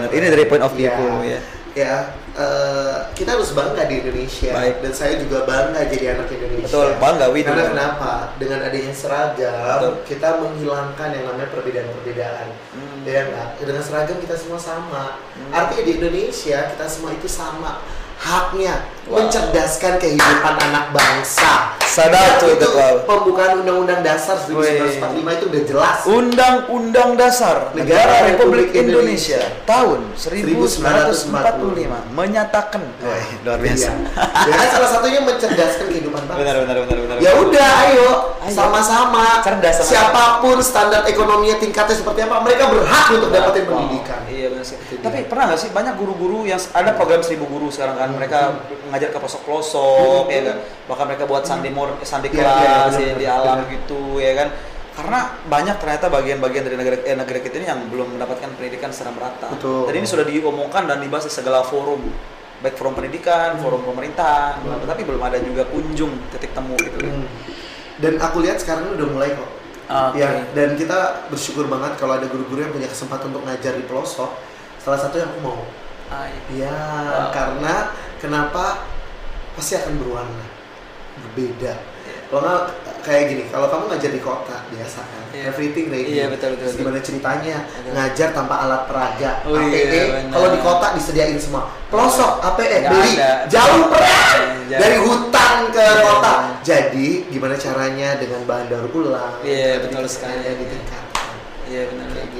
Ini 0.09 0.27
dari 0.33 0.45
point 0.49 0.65
of 0.65 0.73
view 0.73 0.89
Ya. 0.89 0.97
ku, 0.97 1.07
ya. 1.21 1.41
Ya, 1.77 2.11
eh, 2.35 2.97
kita 3.15 3.39
harus 3.39 3.55
bangga 3.55 3.87
di 3.87 4.03
Indonesia 4.03 4.51
Baik. 4.51 4.83
dan 4.83 4.91
saya 4.91 5.15
juga 5.21 5.47
bangga 5.47 5.87
jadi 5.87 6.19
anak 6.19 6.27
Indonesia. 6.33 6.65
Betul, 6.67 6.89
bangga, 6.99 7.27
Win. 7.31 7.45
Karena 7.47 7.71
kenapa? 7.71 8.13
Dengan 8.35 8.67
adanya 8.67 8.91
seragam, 8.91 9.79
Betul. 9.79 9.95
kita 10.09 10.29
menghilangkan 10.43 11.09
yang 11.15 11.25
namanya 11.31 11.49
perbedaan-perbedaan. 11.55 12.47
Hmm. 12.75 12.99
Ya 13.07 13.31
enggak? 13.31 13.49
Dengan 13.63 13.83
seragam 13.85 14.19
kita 14.19 14.35
semua 14.35 14.59
sama. 14.59 15.23
Hmm. 15.23 15.53
Artinya 15.55 15.85
di 15.87 15.93
Indonesia 16.03 16.59
kita 16.67 16.85
semua 16.91 17.11
itu 17.15 17.29
sama 17.31 17.79
haknya 18.19 18.75
Wow. 19.09 19.25
mencerdaskan 19.25 19.97
kehidupan 19.97 20.55
anak 20.69 20.93
bangsa. 20.93 21.73
Sadar 21.81 22.45
itu 22.45 22.61
Tekwal. 22.61 23.09
pembukaan 23.09 23.65
Undang-Undang 23.65 24.05
Dasar 24.05 24.37
1945 24.37 25.33
itu 25.33 25.45
udah 25.49 25.63
jelas. 25.65 25.99
Undang-Undang 26.05 27.17
Dasar 27.17 27.73
Negara 27.73 28.29
Republik 28.29 28.69
Indonesia 28.77 29.41
tahun 29.65 30.13
1945 30.13 32.05
menyatakan 32.13 32.85
Wah, 33.01 33.25
luar 33.43 33.59
biasa. 33.59 33.89
Iya. 33.89 34.45
Ya 34.45 34.55
kan 34.55 34.69
salah 34.71 34.91
satunya 34.93 35.21
mencerdaskan 35.25 35.87
kehidupan 35.89 36.23
bangsa. 36.29 36.39
benar 36.39 36.57
benar 36.61 36.77
benar 36.85 36.97
benar. 37.01 37.17
Ya 37.19 37.33
udah, 37.33 37.71
ayo 37.89 38.09
sama-sama. 38.47 39.41
Cerdas. 39.41 39.89
Siapa 39.89 40.45
pun 40.45 40.61
standar 40.61 41.09
ekonominya 41.09 41.57
tingkatnya 41.57 41.97
seperti 41.97 42.29
apa, 42.29 42.45
mereka 42.45 42.69
berhak 42.69 43.07
untuk 43.09 43.33
dapetin 43.33 43.65
Wow. 43.65 43.73
pendidikan. 43.81 44.21
Iya 44.29 44.47
benar 44.53 44.65
sih. 44.69 44.77
Dia. 44.99 45.05
Tapi 45.07 45.19
pernah 45.31 45.45
nggak 45.49 45.61
sih 45.61 45.71
banyak 45.71 45.95
guru-guru 45.95 46.43
yang 46.43 46.59
ada 46.75 46.91
program 46.93 47.23
seribu 47.23 47.47
guru 47.47 47.71
sekarang 47.71 47.95
kan 47.95 48.11
mereka 48.11 48.59
mengajar 48.85 49.15
ke 49.15 49.19
pelosok-pelosok 49.19 50.27
Hmm. 50.27 50.35
ya 50.35 50.41
kan. 50.43 50.57
Bahkan 50.91 51.05
mereka 51.07 51.25
buat 51.25 51.43
sandi 51.47 51.71
mor 51.71 51.95
sandi 52.03 52.29
Iya, 52.29 52.37
kelas 52.43 52.53
iya, 52.59 52.67
ya, 52.67 53.15
benar, 53.15 53.19
di 53.19 53.27
alam 53.27 53.59
gitu 53.71 54.01
ya 54.19 54.33
kan. 54.35 54.49
Karena 54.99 55.19
banyak 55.47 55.77
ternyata 55.79 56.07
bagian-bagian 56.11 56.63
dari 56.67 56.75
negara 56.75 56.97
eh, 57.01 57.15
negara 57.15 57.39
kita 57.39 57.55
ini 57.57 57.67
yang 57.71 57.87
belum 57.87 58.19
mendapatkan 58.19 58.51
pendidikan 58.59 58.91
secara 58.91 59.15
merata. 59.15 59.47
Betul. 59.55 59.87
Dan 59.87 59.95
ini 59.95 60.07
sudah 60.07 60.27
diomongkan 60.27 60.91
dan 60.91 60.99
dibahas 60.99 61.31
di 61.31 61.33
segala 61.33 61.63
forum 61.63 62.03
baik 62.59 62.75
forum 62.75 62.99
pendidikan, 62.99 63.55
Hmm. 63.55 63.63
forum 63.63 63.87
pemerintah, 63.87 64.59
tapi 64.83 65.07
belum 65.07 65.23
ada 65.23 65.39
juga 65.39 65.63
kunjung 65.71 66.11
titik 66.35 66.51
temu 66.51 66.75
gitu. 66.75 66.99
Hmm. 67.07 67.23
Dan 68.03 68.19
aku 68.19 68.43
lihat 68.43 68.59
sekarang 68.59 68.91
ini 68.91 68.99
udah 68.99 69.09
mulai 69.15 69.31
kok. 69.31 69.47
Oke. 69.89 70.21
Ya, 70.21 70.43
dan 70.53 70.75
kita 70.75 71.31
bersyukur 71.31 71.65
banget 71.65 71.95
kalau 71.97 72.19
ada 72.19 72.27
guru-guru 72.27 72.61
yang 72.61 72.75
punya 72.75 72.91
kesempatan 72.91 73.31
untuk 73.31 73.47
ngajar 73.47 73.73
di 73.73 73.87
pelosok. 73.87 74.31
Salah 74.89 75.05
satu 75.05 75.21
yang 75.21 75.29
aku 75.29 75.41
mau. 75.45 75.61
Ah, 76.09 76.25
iya. 76.49 76.65
Ya, 76.65 76.73
Wow. 76.73 77.29
karena 77.29 77.75
kenapa 78.17 78.89
pasti 79.53 79.77
akan 79.77 80.01
berwarna, 80.01 80.49
berbeda. 81.21 81.77
Kalau 82.25 82.41
nggak 82.41 82.65
kayak 82.99 83.23
gini, 83.29 83.43
kalau 83.47 83.69
kamu 83.69 83.85
ngajar 83.87 84.09
di 84.09 84.23
kota 84.23 84.65
biasa 84.67 85.01
kan, 85.03 85.25
Iya. 85.29 85.45
everything 85.45 85.93
ready. 85.93 86.17
Iya, 86.17 86.33
betul, 86.33 86.57
betul, 86.57 86.73
betul. 86.73 86.79
gimana 86.81 86.99
ceritanya 87.01 87.57
Betul. 87.69 87.93
ngajar 87.93 88.29
tanpa 88.33 88.55
alat 88.59 88.83
peraga, 88.85 89.31
Oh, 89.45 89.61
iya, 89.61 89.77
APE. 89.77 90.01
benar. 90.09 90.33
kalau 90.33 90.49
di 90.49 90.61
kota 90.63 90.87
disediain 90.97 91.37
semua. 91.37 91.69
Pelosok 91.87 92.33
APE 92.43 92.65
Nggak 92.79 92.89
beli 92.91 93.13
ada. 93.15 93.31
jauh 93.47 93.83
perang 93.93 94.41
Jauh. 94.65 94.81
dari 94.81 94.97
hutan 94.99 95.57
ke 95.69 95.85
Iya, 95.85 96.01
kota. 96.03 96.33
iya. 96.33 96.57
Jadi 96.65 97.09
gimana 97.29 97.55
caranya 97.55 98.09
dengan 98.17 98.41
bahan 98.43 98.67
daur 98.67 98.89
ulang? 98.91 99.37
Iya, 99.41 99.85
betul 99.85 100.01
pendidikannya 100.01 100.09
sekali. 100.41 100.61
ditingkatkan. 100.65 101.05
Iya 101.67 101.83
benar. 101.87 102.07
Kayak 102.11 102.29
gitu. 102.31 102.38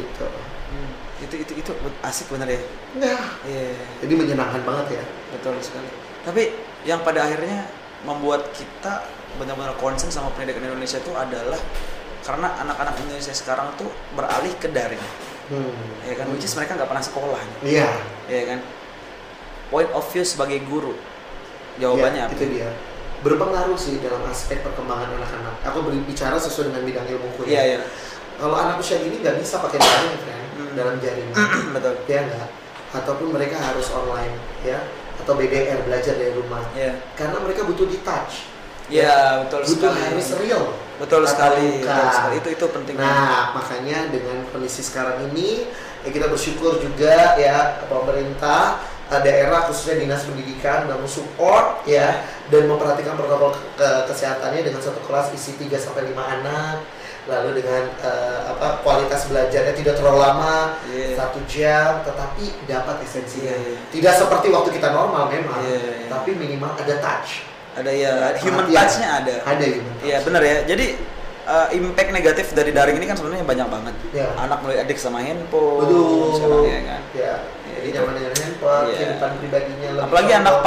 Itu 1.49 1.57
itu 1.57 1.73
asik 2.05 2.29
bener 2.29 2.45
ya. 2.53 2.61
Nah, 3.01 3.41
Iya. 3.41 3.73
jadi 4.05 4.13
menyenangkan 4.13 4.61
banget 4.63 5.01
ya. 5.01 5.05
Betul 5.33 5.57
sekali. 5.65 5.89
Tapi 6.21 6.53
yang 6.85 7.01
pada 7.01 7.25
akhirnya 7.25 7.65
membuat 8.05 8.53
kita 8.53 9.09
benar-benar 9.41 9.73
concern 9.81 10.13
sama 10.13 10.29
pendidikan 10.37 10.61
Indonesia 10.63 11.01
itu 11.01 11.09
adalah 11.17 11.57
karena 12.21 12.53
anak-anak 12.61 13.01
Indonesia 13.01 13.33
sekarang 13.33 13.73
tuh 13.75 13.89
beralih 14.13 14.53
ke 14.61 14.69
daring, 14.69 15.01
Hmm. 15.49 15.73
ya 16.05 16.13
kan? 16.13 16.29
Which 16.29 16.45
is 16.45 16.53
mereka 16.53 16.77
nggak 16.77 16.85
pernah 16.87 17.01
sekolah, 17.01 17.41
Iya. 17.65 17.89
ya 18.29 18.43
kan? 18.45 18.61
Point 19.73 19.89
of 19.91 20.05
view 20.07 20.21
sebagai 20.21 20.61
guru, 20.63 20.93
jawabannya 21.77 22.21
Ya, 22.21 22.29
apa? 22.29 22.37
itu 22.37 22.45
dia 22.53 22.69
berpengaruh 23.19 23.75
sih 23.75 23.99
dalam 23.99 24.23
aspek 24.31 24.63
perkembangan 24.63 25.11
anak-anak 25.11 25.59
aku 25.67 25.83
berbicara 25.83 26.39
sesuai 26.39 26.71
dengan 26.71 26.83
bidang 26.87 27.07
ilmuku 27.09 27.41
Iya 27.45 27.51
ya 27.51 27.63
iya, 27.75 27.79
kalau 28.39 28.55
anak 28.55 28.79
usia 28.79 29.03
dini 29.03 29.19
nggak 29.19 29.43
bisa 29.43 29.59
pakai 29.59 29.75
daring 29.75 30.19
friend 30.23 30.48
Hmm. 30.59 30.75
dalam 30.75 30.97
jaringan 30.99 31.35
betul. 31.75 31.95
ya 32.05 32.19
enggak 32.21 32.49
ataupun 32.91 33.29
mereka 33.31 33.57
harus 33.57 33.87
online 33.89 34.35
ya 34.61 34.83
atau 35.19 35.33
BDR 35.33 35.83
belajar 35.83 36.15
dari 36.15 36.33
rumah 36.33 36.63
Iya, 36.73 36.99
karena 37.13 37.39
mereka 37.39 37.63
butuh 37.63 37.85
di 37.85 38.01
touch 38.01 38.49
iya 38.89 39.45
betul 39.45 39.61
butuh 39.63 39.93
sekali. 39.93 40.03
harus 40.03 40.29
real 40.37 40.65
Betul 40.99 41.23
sekali, 41.25 41.79
muka. 41.79 41.95
betul 41.95 42.11
sekali. 42.11 42.35
Itu 42.35 42.49
itu 42.51 42.67
penting. 42.75 42.95
Nah, 42.99 43.55
makanya 43.55 44.11
dengan 44.11 44.43
kondisi 44.51 44.83
sekarang 44.83 45.31
ini 45.31 45.63
ya 46.03 46.11
kita 46.11 46.27
bersyukur 46.27 46.75
juga 46.83 47.39
ya 47.39 47.87
pemerintah 47.87 48.83
eh, 49.07 49.21
daerah 49.23 49.63
khususnya 49.63 49.95
dinas 49.97 50.27
pendidikan 50.27 50.91
dan 50.91 50.99
support 51.07 51.87
ya 51.87 52.19
dan 52.51 52.67
memperhatikan 52.67 53.15
protokol 53.15 53.55
ke- 53.55 53.79
ke- 53.79 54.03
kesehatannya 54.11 54.67
dengan 54.67 54.83
satu 54.83 54.99
kelas 55.07 55.31
isi 55.33 55.55
3 55.55 55.71
sampai 55.79 56.11
5 56.11 56.19
anak 56.19 56.83
lalu 57.29 57.61
dengan 57.61 57.85
eh, 58.01 58.41
apa 58.49 58.81
kualitas 58.81 59.29
belajarnya 59.29 59.77
tidak 59.77 60.01
terlalu 60.01 60.19
lama 60.19 60.81
Iya. 60.89 61.13
satu 61.15 61.39
jam 61.45 62.01
tetapi 62.01 62.45
dapat 62.65 63.05
esensinya 63.05 63.53
Iya, 63.53 63.69
iya. 63.69 63.79
tidak 63.93 64.13
seperti 64.17 64.49
waktu 64.49 64.71
kita 64.73 64.89
normal 64.91 65.29
memang 65.29 65.61
Iya, 65.61 65.77
iya. 65.77 66.09
tapi 66.09 66.33
minimal 66.33 66.73
ada 66.73 66.95
touch 66.99 67.45
Ada 67.77 67.91
ya, 67.95 68.13
human 68.43 68.67
touch-nya 68.67 69.09
ada. 69.23 69.35
ada 69.45 69.65
human 69.65 69.93
touch. 69.95 70.09
Iya 70.09 70.17
benar 70.27 70.43
ya. 70.43 70.57
Jadi 70.67 70.87
uh, 71.47 71.69
impact 71.71 72.11
negatif 72.11 72.47
dari 72.51 72.75
daring 72.75 72.99
ini 72.99 73.07
kan 73.07 73.15
sebenarnya 73.15 73.47
banyak 73.47 73.69
banget. 73.71 73.95
Ya. 74.11 74.27
Anak 74.35 74.59
mulai 74.61 74.83
adik 74.83 74.99
sama 74.99 75.23
handphone, 75.23 75.87
Betul. 75.87 76.27
sekarang 76.35 76.65
ya 76.67 76.81
kan. 76.83 77.01
Ya, 77.15 77.33
jadi 77.71 77.87
itu. 77.87 77.95
nyaman 77.95 78.13
dengan 78.19 78.33
handphone, 78.35 78.83
Iya. 78.83 78.97
kehidupan 78.99 79.31
pribadinya 79.39 79.89
lebih 79.95 80.05
Apalagi 80.11 80.33
anak 80.35 80.55
condong. 80.59 80.67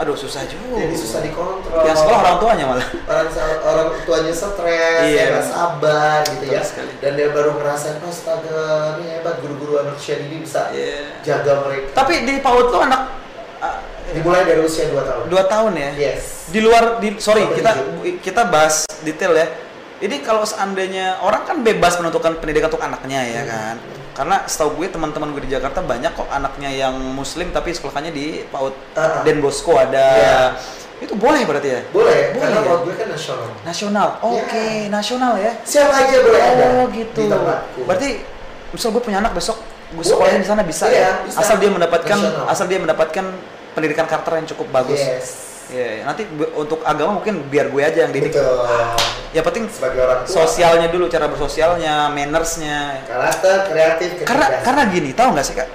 Aduh 0.00 0.16
susah 0.16 0.48
juga. 0.48 0.80
jadi 0.80 0.96
susah 0.96 1.20
dikontrol. 1.20 1.84
Yang 1.84 1.96
sekolah 2.00 2.18
orang 2.24 2.38
tuanya 2.40 2.64
malah. 2.64 2.88
orang 3.06 3.28
orang 3.60 3.88
tuanya 4.08 4.32
stres, 4.32 5.04
Iya. 5.04 5.20
ya 5.20 5.24
nggak 5.36 5.46
sabar 5.46 6.18
gitu 6.24 6.44
Betul 6.48 6.56
ya. 6.56 6.62
sekali. 6.64 6.92
Dan 6.98 7.10
dia 7.14 7.28
baru 7.30 7.50
ngerasain 7.60 7.98
astaga, 8.00 8.64
ini 8.98 9.06
hebat 9.20 9.36
guru-guru 9.44 9.84
anak 9.84 10.00
usia 10.00 10.16
ini 10.18 10.42
bisa 10.42 10.72
Iya. 10.72 11.20
jaga 11.22 11.62
mereka. 11.68 11.92
Tapi 11.92 12.24
di 12.24 12.32
PAUD 12.40 12.66
tuh 12.72 12.80
anak 12.82 13.00
uh, 13.60 13.78
Dimulai 14.12 14.44
dari 14.44 14.60
usia 14.60 14.90
2 14.90 14.98
tahun. 14.98 15.24
Dua 15.30 15.44
tahun 15.46 15.72
ya. 15.78 15.90
Yes. 15.94 16.50
Di 16.50 16.60
luar 16.60 16.98
di 16.98 17.16
sorry 17.16 17.46
Sampai 17.46 17.56
kita 17.62 17.72
kita 18.20 18.42
bahas 18.50 18.84
detail 19.00 19.32
ya. 19.32 19.46
Ini 20.02 20.18
kalau 20.26 20.42
seandainya 20.42 21.22
orang 21.22 21.46
kan 21.46 21.62
bebas 21.62 21.94
menentukan 21.96 22.42
pendidikan 22.42 22.66
untuk 22.68 22.82
anaknya 22.82 23.22
ya 23.22 23.42
kan. 23.46 23.76
Karena 24.12 24.44
setahu 24.44 24.76
gue 24.76 24.88
teman-teman 24.88 25.32
gue 25.32 25.42
di 25.42 25.50
Jakarta 25.50 25.80
banyak 25.80 26.12
kok 26.12 26.28
anaknya 26.28 26.68
yang 26.68 26.92
muslim 27.12 27.48
tapi 27.48 27.72
sekolahnya 27.72 28.08
di 28.08 28.44
PAUD 28.44 28.74
Ah. 28.92 29.24
Den 29.24 29.40
Bosco 29.40 29.72
ada. 29.72 30.06
Iya. 30.12 30.40
Itu 31.00 31.16
boleh 31.16 31.42
berarti 31.42 31.68
ya? 31.68 31.80
Boleh, 31.90 32.30
Boleh 32.30 32.38
karena 32.38 32.54
ya? 32.54 32.62
kalau 32.62 32.80
gue 32.82 32.94
kan 32.94 33.08
nasional. 33.08 33.48
Nasional. 33.62 34.08
Oke, 34.22 34.66
nasional 34.88 35.32
ya. 35.34 35.52
Siapa 35.62 35.92
aja 35.92 36.16
boleh 36.20 36.40
ada. 36.40 36.64
Oh 36.74 36.84
gitu. 36.88 37.18
Di 37.18 37.26
tempatku. 37.26 37.80
Berarti 37.82 38.08
misal 38.70 38.88
gue 38.90 39.02
punya 39.02 39.18
anak 39.18 39.32
besok 39.32 39.58
gue 39.92 40.00
sekolahin 40.00 40.40
di 40.40 40.48
sana 40.48 40.62
bisa 40.62 40.88
Iya, 40.88 40.96
ya. 40.96 41.12
bisa. 41.22 41.36
Asal 41.38 41.56
dia 41.56 41.68
mendapatkan 41.68 42.16
Nasional. 42.16 42.44
asal 42.48 42.64
dia 42.64 42.78
mendapatkan 42.78 43.24
pendidikan 43.72 44.06
karakter 44.06 44.32
yang 44.36 44.48
cukup 44.48 44.66
bagus. 44.70 44.96
Yes. 44.96 45.51
Iya, 45.72 46.04
nanti 46.04 46.22
bu- 46.24 46.52
untuk 46.54 46.84
agama 46.84 47.16
mungkin 47.16 47.48
biar 47.48 47.66
gue 47.66 47.82
aja 47.82 48.04
yang 48.04 48.12
didik. 48.12 48.30
Betul. 48.30 48.60
Ya 49.32 49.40
penting 49.40 49.64
Sebagai 49.66 50.04
orang 50.04 50.20
tua. 50.22 50.32
sosialnya 50.38 50.88
dulu, 50.88 51.08
cara 51.08 51.26
bersosialnya, 51.26 52.12
mannersnya. 52.12 53.00
Karakter, 53.08 53.56
kreatif, 53.66 54.08
Karena 54.22 54.46
kecerdasan. 54.52 54.64
karena 54.64 54.82
gini, 54.86 55.10
tahu 55.10 55.28
nggak 55.32 55.46
sih 55.46 55.56
kak? 55.56 55.68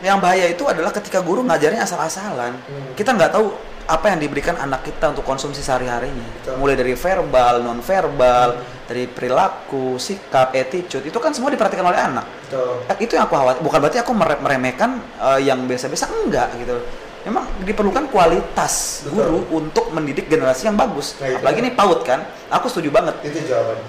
Yang 0.00 0.18
bahaya 0.18 0.46
itu 0.48 0.64
adalah 0.64 0.90
ketika 0.90 1.20
guru 1.20 1.44
ngajarnya 1.44 1.84
asal-asalan. 1.84 2.56
Hmm. 2.58 2.96
Kita 2.96 3.12
nggak 3.12 3.30
tahu 3.30 3.52
apa 3.82 4.08
yang 4.08 4.18
diberikan 4.18 4.56
anak 4.56 4.82
kita 4.82 5.10
untuk 5.10 5.22
konsumsi 5.22 5.60
sehari-harinya. 5.60 6.56
Mulai 6.56 6.74
dari 6.74 6.96
verbal, 6.96 7.60
non 7.60 7.78
verbal, 7.78 8.56
Hmm. 8.56 8.88
dari 8.88 9.04
perilaku, 9.06 9.98
sikap, 9.98 10.56
attitude, 10.56 11.04
itu 11.04 11.18
kan 11.18 11.30
semua 11.30 11.50
diperhatikan 11.50 11.84
oleh 11.84 12.00
anak. 12.00 12.24
Betul. 12.48 12.80
Itu 12.98 13.12
yang 13.14 13.26
aku 13.26 13.36
khawatir. 13.36 13.60
Bukan 13.60 13.78
berarti 13.78 13.98
aku 14.00 14.12
mere- 14.12 14.40
meremehkan 14.40 14.96
eh, 15.20 15.40
yang 15.44 15.60
biasa-biasa 15.62 16.08
enggak 16.08 16.48
gitu. 16.56 16.80
Memang 17.22 17.46
diperlukan 17.62 18.10
kualitas 18.10 19.06
Betul. 19.06 19.14
guru 19.14 19.40
untuk 19.62 19.94
mendidik 19.94 20.26
generasi 20.26 20.66
yang 20.66 20.74
bagus. 20.74 21.14
Nah. 21.22 21.38
Apalagi 21.38 21.58
ini 21.62 21.70
PAUD 21.70 22.00
kan. 22.02 22.26
Aku 22.50 22.66
setuju 22.66 22.90
banget. 22.90 23.14
Itu 23.22 23.46
jawabannya. 23.46 23.86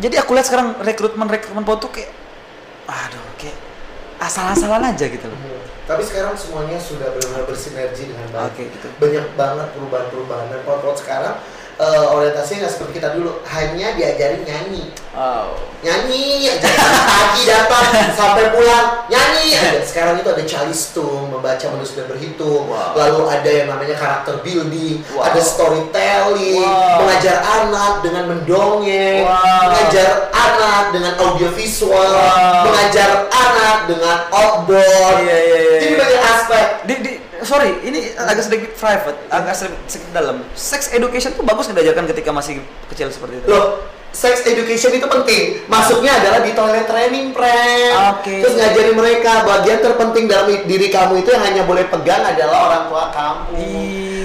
Jadi 0.00 0.14
aku 0.16 0.30
lihat 0.32 0.46
sekarang 0.46 0.78
rekrutmen 0.80 1.26
rekrutmen 1.26 1.66
PAUD 1.66 1.78
tuh 1.82 1.90
kayak 1.90 2.10
aduh 2.84 3.24
kayak 3.40 3.56
asal-asalan 4.22 4.94
aja 4.94 5.04
gitu 5.10 5.26
loh. 5.26 5.38
Hmm. 5.38 5.62
Tapi 5.84 6.02
sekarang 6.06 6.32
semuanya 6.38 6.80
sudah 6.80 7.12
benar-benar 7.12 7.44
bersinergi 7.44 8.08
dengan 8.08 8.28
baik. 8.32 8.56
Oke, 8.56 8.62
gitu. 8.72 8.88
Banyak 8.96 9.26
banget 9.36 9.68
perubahan-perubahan 9.76 10.46
dan 10.48 10.60
PAUD 10.64 10.96
sekarang 10.96 11.36
eh, 11.76 12.06
orientasinya 12.10 12.66
nggak 12.66 12.72
seperti 12.72 12.92
kita 13.02 13.08
dulu, 13.14 13.30
hanya 13.50 13.94
diajarin 13.94 14.42
nyanyi. 14.44 14.84
Oh. 15.14 15.54
nyanyi 15.78 16.50
aja 16.50 16.66
pagi 17.06 17.46
datang 17.46 17.86
sampai 18.18 18.50
pulang 18.50 19.06
nyanyi 19.06 19.54
aja 19.54 19.78
sekarang 19.94 20.18
itu 20.18 20.26
ada 20.26 20.42
calistung 20.42 21.30
membaca 21.30 21.60
menulis 21.70 21.94
dan 21.94 22.10
berhitung 22.10 22.66
Wow. 22.66 22.98
lalu 22.98 23.20
ada 23.30 23.46
yang 23.46 23.70
namanya 23.70 23.94
karakter 23.94 24.42
building 24.42 25.06
Wow. 25.14 25.30
ada 25.30 25.38
storytelling 25.38 26.58
Wow. 26.66 27.04
mengajar 27.06 27.36
anak 27.46 28.02
dengan 28.02 28.24
mendongeng 28.26 29.22
Wow. 29.22 29.38
mengajar 29.70 30.08
anak 30.34 30.82
dengan 30.90 31.12
audiovisual 31.14 32.10
Wow. 32.10 32.64
mengajar 32.66 33.10
anak 33.30 33.76
dengan 33.86 34.16
outdoor 34.34 35.12
Iya, 35.22 35.36
iya, 35.36 35.58
iya, 35.62 35.78
jadi 35.78 35.94
iya. 35.94 36.00
banyak 36.02 36.22
aspek 36.26 36.64
Di, 36.90 36.94
di, 37.06 37.10
sorry, 37.44 37.70
ini 37.84 38.12
agak 38.16 38.44
sedikit 38.44 38.70
private, 38.76 39.18
agak 39.30 39.54
sedikit, 39.54 39.80
sedikit 39.86 40.10
dalam. 40.12 40.36
Sex 40.56 40.92
education 40.92 41.32
tuh 41.36 41.44
bagus 41.44 41.68
nggak 41.70 41.84
diajarkan 41.84 42.04
ketika 42.10 42.30
masih 42.32 42.60
kecil 42.90 43.08
seperti 43.12 43.40
itu. 43.40 43.46
Loh, 43.48 43.84
sex 44.14 44.46
education 44.46 44.94
itu 44.94 45.06
penting. 45.10 45.66
Masuknya 45.66 46.14
adalah 46.16 46.40
di 46.40 46.52
toilet 46.54 46.86
training, 46.86 47.34
friend. 47.34 47.94
Oke. 48.18 48.42
Terus 48.46 48.54
ngajarin 48.56 48.96
mereka 48.96 49.32
bagian 49.42 49.78
terpenting 49.82 50.24
dalam 50.30 50.48
diri 50.64 50.88
kamu 50.88 51.20
itu 51.20 51.30
yang 51.34 51.44
hanya 51.44 51.62
boleh 51.66 51.84
pegang 51.90 52.22
adalah 52.22 52.58
orang 52.70 52.82
tua 52.88 53.04
kamu. 53.10 53.68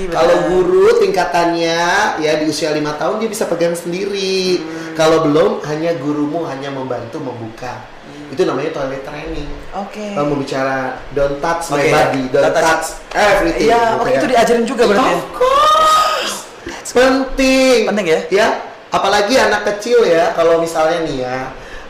Kalau 0.09 0.35
guru 0.49 0.97
tingkatannya 0.97 1.79
ya 2.17 2.31
di 2.41 2.45
usia 2.49 2.73
lima 2.73 2.97
tahun 2.97 3.21
dia 3.21 3.29
bisa 3.29 3.45
pegang 3.45 3.77
sendiri. 3.77 4.57
Hmm. 4.57 4.97
Kalau 4.97 5.25
belum 5.29 5.61
hanya 5.69 5.93
gurumu 6.01 6.49
hanya 6.49 6.73
membantu 6.73 7.21
membuka. 7.21 7.98
Itu 8.29 8.41
namanya 8.45 8.69
toilet 8.71 9.01
training. 9.01 9.49
Oke. 9.73 10.13
Kalau 10.13 10.25
mau 10.29 10.37
bicara 10.37 10.77
don't 11.11 11.37
touch 11.37 11.63
my 11.69 11.77
Oke, 11.77 11.89
body, 11.89 12.23
don't 12.29 12.43
don't 12.45 12.55
touch- 12.55 12.65
touch 12.65 12.87
everything. 13.11 13.67
Iya, 13.67 13.81
gitu 13.81 13.97
oke 13.97 14.09
ya. 14.09 14.17
itu 14.17 14.27
diajarin 14.27 14.65
juga 14.65 14.83
berarti. 14.85 15.05
ya? 15.05 15.15
Of 15.15 15.25
course. 15.33 16.35
Penting. 16.89 17.79
Penting 17.85 18.07
ya? 18.07 18.19
Ya, 18.29 18.47
apalagi 18.89 19.37
anak 19.37 19.61
kecil 19.67 20.01
ya, 20.03 20.33
kalau 20.33 20.57
misalnya 20.57 21.05
nih 21.05 21.17
ya, 21.21 21.37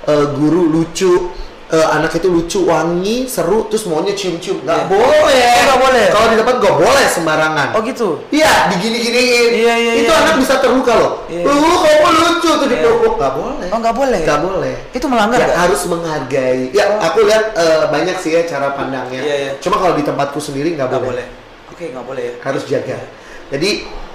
eh, 0.05 0.25
guru 0.35 0.67
lucu, 0.67 1.31
eh, 1.69 1.87
anak 1.87 2.11
itu 2.11 2.27
lucu, 2.27 2.65
wangi, 2.65 3.25
seru, 3.25 3.69
terus 3.69 3.85
maunya 3.85 4.11
cium-cium. 4.11 4.65
Nggak 4.65 4.75
Iya. 4.75 4.89
boleh. 4.89 5.45
Oh, 5.53 5.63
nggak 5.63 5.79
boleh? 5.79 6.05
Kalau 6.09 6.27
di 6.27 6.35
tempat 6.35 6.55
nggak 6.57 6.75
boleh 6.75 7.05
sembarangan. 7.07 7.67
Oh 7.77 7.81
gitu. 7.81 8.07
Iya, 8.29 8.73
digini-giniin. 8.73 9.51
Iya, 9.53 9.73
iya, 9.77 9.91
Itu 10.01 10.09
iya. 10.09 10.21
anak 10.25 10.35
bisa 10.37 10.57
terluka 10.57 10.93
loh. 10.97 11.11
Iya. 11.29 11.45
Lu 11.45 11.53
kamu 11.53 12.09
lucu 12.25 12.49
tuh 12.49 12.65
Iya. 12.65 12.73
dipeluk. 12.73 13.13
Nggak 13.15 13.33
boleh. 13.35 13.67
Oh 13.69 13.77
nggak 13.77 13.95
boleh. 13.95 14.19
Nggak 14.25 14.41
boleh. 14.41 14.75
Itu 14.89 15.05
melanggar 15.05 15.37
Ya, 15.37 15.45
nggak? 15.45 15.57
harus 15.61 15.81
menghargai. 15.85 16.61
Ya, 16.73 16.85
aku 16.99 17.17
lihat 17.23 17.43
eh, 17.53 17.81
banyak 17.87 18.15
sih 18.17 18.31
ya 18.33 18.41
cara 18.43 18.73
pandangnya. 18.73 19.21
Iya, 19.21 19.35
iya. 19.37 19.51
Cuma 19.61 19.77
kalau 19.77 19.93
di 19.93 20.01
tempatku 20.01 20.37
sendiri 20.37 20.73
nggak 20.73 20.89
Nggak 20.89 21.01
boleh. 21.05 21.25
boleh. 21.29 21.69
Oke 21.69 21.85
nggak 21.89 22.05
boleh 22.05 22.23
ya. 22.25 22.33
Harus 22.41 22.63
jaga. 22.65 22.97
Jadi 23.49 23.69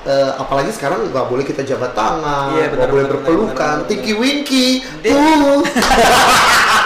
eh, 0.04 0.30
apalagi 0.36 0.70
sekarang 0.70 1.08
nggak 1.08 1.26
boleh 1.26 1.42
kita 1.42 1.64
jabat 1.64 1.92
tangan, 1.92 2.52
Iya, 2.52 2.68
nggak 2.68 2.76
benar, 2.76 2.88
boleh 2.92 3.06
berpelukan, 3.08 3.76
tinky 3.88 4.12
winky. 4.12 4.68
Iya. 5.04 5.16
Uh. 5.16 5.60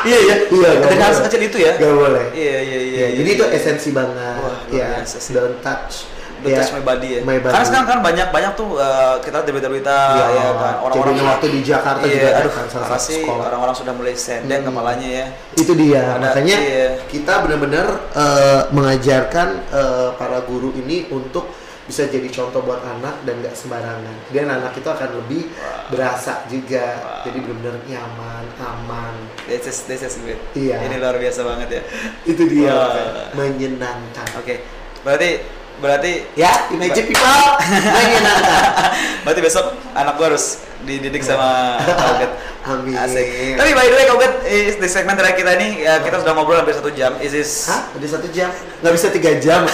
Iya 0.06 0.18
ya. 0.22 0.36
Iya, 0.46 0.70
nggak 0.78 0.88
Dari 0.88 1.02
hal 1.02 1.12
sekecil 1.18 1.40
itu 1.50 1.58
ya. 1.58 1.72
Nggak 1.74 1.94
boleh. 1.94 2.24
Iya 2.30 2.56
iya 2.62 2.78
iya. 2.78 2.78
Ya, 2.78 3.06
iya, 3.10 3.16
jadi 3.18 3.28
iya, 3.28 3.38
itu 3.38 3.44
iya. 3.44 3.56
esensi 3.58 3.90
banget. 3.90 4.36
Wah, 4.38 4.58
ya, 4.70 4.88
don't 5.34 5.58
touch. 5.58 5.94
Don't 6.38 6.54
touch 6.54 6.70
my 6.70 6.82
body 6.86 7.08
ya. 7.10 7.20
My 7.26 7.38
body. 7.42 7.50
Karena 7.50 7.66
sekarang 7.66 7.86
kan 7.90 7.98
banyak 7.98 8.28
banyak 8.30 8.52
tuh 8.54 8.68
eh, 8.78 9.14
kita 9.26 9.42
berita-berita 9.42 9.96
Iya, 10.14 10.26
ya 10.30 10.46
kan 10.54 10.74
orang-orang 10.86 11.14
jadi 11.18 11.26
waktu 11.26 11.46
di 11.50 11.60
Jakarta 11.66 12.04
iya, 12.06 12.14
juga 12.14 12.28
ada 12.30 12.38
aduh, 12.46 12.52
kan 12.54 12.66
salah 12.70 13.00
sih 13.02 13.22
orang-orang 13.26 13.74
sudah 13.74 13.92
mulai 13.98 14.14
sedeng 14.14 14.62
Hmm. 14.62 14.70
kepalanya 14.70 15.08
ya. 15.10 15.26
itu 15.58 15.72
dia 15.74 16.02
Ada- 16.14 16.22
makanya 16.30 16.56
iya. 16.62 16.88
kita 17.10 17.34
benar-benar 17.42 17.86
eh, 18.14 18.60
mengajarkan 18.70 19.48
eh, 19.66 20.08
para 20.14 20.38
guru 20.46 20.70
ini 20.78 21.10
untuk 21.10 21.50
bisa 21.88 22.04
jadi 22.04 22.28
contoh 22.28 22.60
buat 22.60 22.84
anak 22.84 23.24
dan 23.24 23.40
nggak 23.40 23.56
sembarangan 23.56 24.16
dan 24.28 24.46
anak 24.52 24.76
itu 24.76 24.84
akan 24.84 25.10
lebih 25.24 25.48
berasa 25.88 26.44
juga 26.44 27.00
jadi 27.24 27.40
benar-benar 27.40 27.80
nyaman 27.88 28.44
aman 28.60 29.14
This 29.48 29.64
is 29.64 29.78
this 29.88 30.04
is 30.04 30.20
good. 30.20 30.36
Iya. 30.52 30.84
Ini 30.84 31.00
luar 31.00 31.16
biasa 31.16 31.40
banget 31.40 31.80
ya. 31.80 31.82
itu 32.28 32.42
dia 32.52 32.68
makanya. 32.68 33.24
menyenangkan 33.32 34.28
Oke. 34.36 34.60
Berarti 35.00 35.40
berarti 35.80 36.12
ya 36.36 36.68
imagine 36.74 37.06
people 37.08 37.24
menyenangkan 37.96 38.92
berarti 39.24 39.40
besok 39.40 39.72
anak 39.94 40.20
gua 40.20 40.34
harus 40.34 40.67
dididik 40.84 41.22
sama 41.22 41.74
Kauget. 42.06 42.30
amin 42.68 42.94
Asik. 42.94 43.56
Tapi 43.58 43.70
by 43.74 43.86
the 43.88 43.96
way 43.96 44.06
Kauget, 44.06 44.32
eh, 44.46 44.70
di 44.74 44.88
segmen 44.88 45.18
terakhir 45.18 45.42
kita 45.42 45.52
ini 45.58 45.82
ya, 45.82 45.98
kita 45.98 46.22
sudah 46.22 46.32
ngobrol 46.36 46.60
hampir 46.60 46.76
satu 46.76 46.90
jam. 46.94 47.18
Is 47.18 47.34
this 47.34 47.66
Hah? 47.66 47.90
Udah 47.98 48.08
satu 48.08 48.28
jam? 48.30 48.52
Nggak 48.82 48.92
bisa 48.94 49.06
tiga 49.10 49.30
jam? 49.42 49.66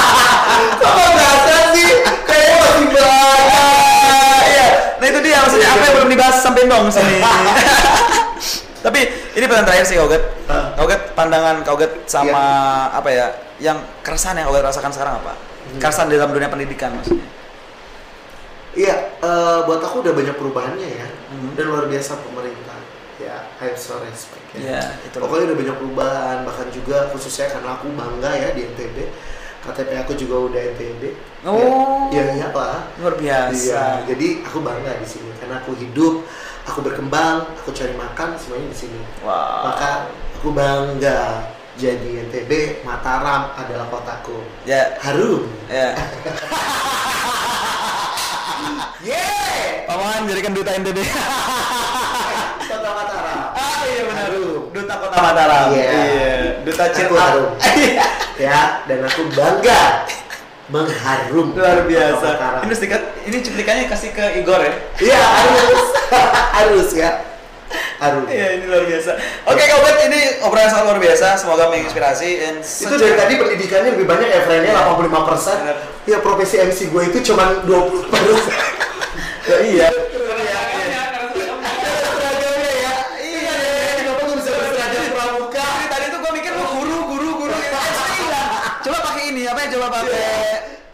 Kok 0.80 0.92
berasa 0.92 1.56
sih? 1.72 1.90
Kayaknya 2.26 2.56
masih 2.60 2.86
banyak 2.92 3.84
Iya. 4.46 4.66
Nah 4.96 5.06
itu 5.06 5.18
dia 5.20 5.36
maksudnya 5.40 5.68
apa 5.72 5.82
yang 5.82 5.94
belum 6.00 6.10
dibahas 6.12 6.36
sampai 6.42 6.62
dong 6.68 6.84
sini. 6.92 7.16
Tapi 8.86 9.00
ini 9.34 9.44
pertanyaan 9.44 9.66
terakhir 9.66 9.86
sih 9.86 9.96
Kauget. 9.96 10.22
Kauget 10.76 11.00
pandangan 11.16 11.56
Kauget 11.64 11.92
sama 12.06 12.44
apa 12.92 13.08
ya? 13.10 13.26
Yang 13.58 13.78
keresahan 14.04 14.36
yang 14.36 14.46
Kauget 14.52 14.64
rasakan 14.68 14.92
sekarang 14.92 15.14
apa? 15.18 15.32
Hmm. 15.32 15.80
Keresahan 15.80 16.06
dalam 16.12 16.30
dunia 16.30 16.46
pendidikan 16.46 16.92
maksudnya. 16.94 17.35
Iya, 18.76 18.96
eh, 19.18 19.58
buat 19.64 19.80
aku 19.80 20.04
udah 20.04 20.12
banyak 20.12 20.36
perubahannya 20.36 20.84
ya 20.86 21.08
Mhm. 21.32 21.56
Dan 21.56 21.64
luar 21.66 21.88
biasa 21.88 22.20
pemerintah 22.20 22.76
Ya, 23.16 23.48
I 23.56 23.72
have 23.72 23.80
so 23.80 23.96
respect 24.04 24.44
ya 24.52 24.60
Iya, 24.60 24.80
itu 25.02 25.16
loh. 25.16 25.24
Pokoknya 25.24 25.44
udah 25.50 25.58
banyak 25.58 25.76
perubahan 25.80 26.36
Bahkan 26.44 26.68
juga 26.68 27.08
khususnya 27.08 27.48
karena 27.48 27.74
aku 27.74 27.88
bangga 27.90 28.28
ya 28.30 28.48
di 28.52 28.68
NTB 28.68 28.96
KTP 29.64 29.90
aku 29.98 30.12
juga 30.14 30.36
udah 30.46 30.60
NTB 30.76 31.02
Oh. 31.48 32.12
Ya, 32.12 32.28
iya 32.30 32.52
lah 32.52 32.84
Luar 33.00 33.16
biasa. 33.16 33.56
Iya, 33.56 33.84
jadi 34.04 34.44
aku 34.44 34.60
bangga 34.60 35.00
di 35.00 35.08
sini 35.08 35.32
Karena 35.40 35.58
aku 35.58 35.72
hidup, 35.74 36.28
aku 36.62 36.84
berkembang, 36.84 37.48
aku 37.56 37.72
cari 37.72 37.96
makan 37.96 38.36
semuanya 38.36 38.68
di 38.68 38.76
sini 38.76 39.00
Wah. 39.24 39.72
Maka 39.72 40.12
aku 40.36 40.52
bangga 40.52 41.48
jadi 41.76 42.28
NTB, 42.28 42.84
Mataram 42.84 43.56
adalah 43.56 43.88
kotaku 43.88 44.44
Ya, 44.68 44.92
Harum 45.00 45.48
ya. 45.72 45.96
Yeah! 45.96 45.96
Paman 49.86 50.26
jadikan 50.26 50.50
duta 50.50 50.70
NTB. 50.74 50.98
Kota 52.66 52.90
Mataram 52.90 53.54
ah 53.54 53.80
iya 53.86 54.02
benar. 54.02 54.30
Duta 54.74 54.94
Kota 54.98 55.16
Mataram. 55.22 55.66
Iya. 55.72 56.60
Duta 56.66 56.84
cheer 56.90 57.06
Aku 57.06 57.14
up. 57.14 57.22
harum. 57.22 57.46
ya, 58.50 58.82
dan 58.90 58.98
aku 59.06 59.22
bangga 59.30 59.82
mengharum 60.66 61.54
Luar 61.54 61.86
biasa. 61.86 62.28
Ini 62.66 62.74
stiker, 62.74 63.00
ini 63.30 63.38
cuplikannya 63.38 63.86
kasih 63.86 64.10
ke 64.10 64.42
Igor 64.42 64.58
ya. 64.58 64.74
Iya, 64.98 65.22
harus. 65.22 65.82
harus 66.58 66.88
ya. 66.90 67.10
Aduh. 68.02 68.26
Iya, 68.26 68.58
ini 68.58 68.64
luar 68.66 68.82
biasa. 68.82 69.10
Oke, 69.46 69.62
Kak 69.62 69.78
Ubed, 69.78 69.96
ini 70.10 70.20
obrolan 70.42 70.66
sangat 70.68 70.84
luar 70.90 70.98
biasa. 70.98 71.38
Semoga 71.38 71.70
menginspirasi 71.70 72.28
dan 72.42 72.54
Itu 72.60 72.94
dari 72.98 73.14
tadi 73.14 73.34
pendidikannya 73.38 73.90
lebih 73.94 74.06
banyak 74.10 74.28
ya, 74.28 74.40
friendnya 74.42 74.74
Iya. 74.74 74.90
85 74.90 75.28
persen. 75.30 75.56
Benar. 75.62 75.78
Ya 76.06 76.18
profesi 76.18 76.58
MC 76.58 76.90
gue 76.90 77.02
itu 77.14 77.18
cuma 77.30 77.62
20 77.62 78.10
persen. 78.10 78.54
Ya, 79.46 79.56
iya. 79.62 79.86
Ya. 79.86 79.90
Iya, 83.22 83.54
gitu. 84.02 84.18
Eh. 84.18 84.66
Coba 88.82 88.98
pakai 89.06 89.22
ini, 89.30 89.42
apa 89.46 89.60
ya? 89.62 89.68
Coba 89.78 89.86
pakai 89.94 90.34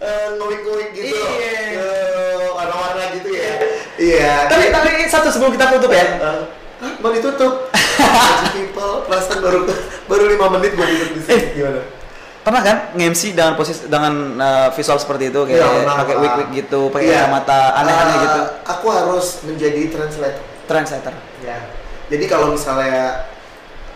Eh, 0.02 0.26
ngowing-ngowing 0.34 0.90
gitu. 0.92 1.14
Iya. 1.16 1.80
Eh, 1.80 2.48
warna-warna 2.52 3.04
gitu 3.16 3.30
ya. 3.32 3.52
Iya. 3.96 4.34
Tapi 4.50 4.64
tapi 4.74 4.88
satu 5.06 5.30
sebelum 5.30 5.54
kita 5.56 5.72
tutup 5.78 5.94
ya. 5.94 6.04
Eh, 6.18 6.42
Hah, 6.82 6.92
mau 6.98 7.14
ditutup. 7.14 7.70
People, 8.56 9.06
perasaan 9.06 9.38
baru 9.40 9.64
baru 10.10 10.24
5 10.28 10.54
menit 10.58 10.74
gue 10.74 10.86
ditutup 10.90 11.14
di 11.16 11.22
sini. 11.22 11.38
Eh. 11.38 11.42
Gimana? 11.56 12.01
Pernah 12.42 12.58
kan 12.60 12.76
nge-MC 12.92 13.38
dengan 13.38 13.54
posisi 13.54 13.86
dengan 13.86 14.34
uh, 14.34 14.68
visual 14.74 14.98
seperti 14.98 15.30
itu 15.30 15.40
kayak 15.46 15.62
pernah, 15.62 15.94
pakai 16.02 16.14
Pak. 16.14 16.22
wig-wig 16.26 16.48
gitu, 16.58 16.80
pakai 16.90 17.06
Iya. 17.06 17.14
kacamata 17.22 17.60
aneh-aneh 17.78 18.12
Eh, 18.12 18.20
gitu. 18.20 18.40
Aku 18.66 18.86
harus 18.90 19.26
menjadi 19.46 19.82
translator. 19.88 20.42
Translator. 20.66 21.14
Ya. 21.40 21.58
Jadi 22.10 22.24
kalau 22.26 22.50
misalnya 22.50 23.30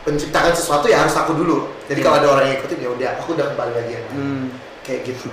menciptakan 0.03 0.55
sesuatu 0.55 0.86
ya 0.86 1.03
harus 1.03 1.12
aku 1.12 1.34
dulu. 1.34 1.74
Jadi 1.86 1.99
kalau 1.99 2.16
ada 2.16 2.28
orang 2.30 2.44
yang 2.47 2.57
ikutin 2.57 2.78
ya 2.78 2.88
udah, 2.88 3.11
aku 3.18 3.34
udah 3.34 3.47
kembali 3.51 3.72
lagi 3.74 3.92
yang. 3.99 4.05
Hmm. 4.14 4.44
Kayak 4.80 5.01
gitu. 5.05 5.28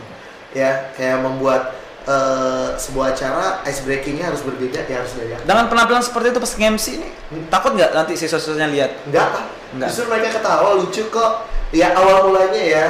Ya, 0.52 0.90
kayak 0.94 1.22
membuat 1.22 1.78
eh, 2.04 2.68
sebuah 2.76 3.14
acara 3.14 3.62
ice 3.64 3.80
breakingnya 3.80 4.28
harus 4.28 4.42
berbeda 4.42 4.84
ya 4.84 5.00
harus 5.00 5.14
dari 5.14 5.32
aku. 5.32 5.46
Dengan 5.46 5.70
penampilan 5.70 6.02
seperti 6.02 6.34
itu 6.34 6.40
pas 6.42 6.52
nge-MC 6.52 6.86
ini 6.98 7.08
takut 7.48 7.72
nggak 7.72 7.94
nanti 7.94 8.18
siswa-siswanya 8.18 8.68
lihat? 8.68 8.92
Enggak 9.06 9.28
lah. 9.32 9.46
Enggak. 9.72 9.88
Justru 9.88 10.04
mereka 10.10 10.30
ketawa 10.34 10.76
lucu 10.76 11.06
kok. 11.08 11.32
Ya 11.74 11.98
awal 11.98 12.30
mulanya 12.30 12.62
ya 12.62 12.86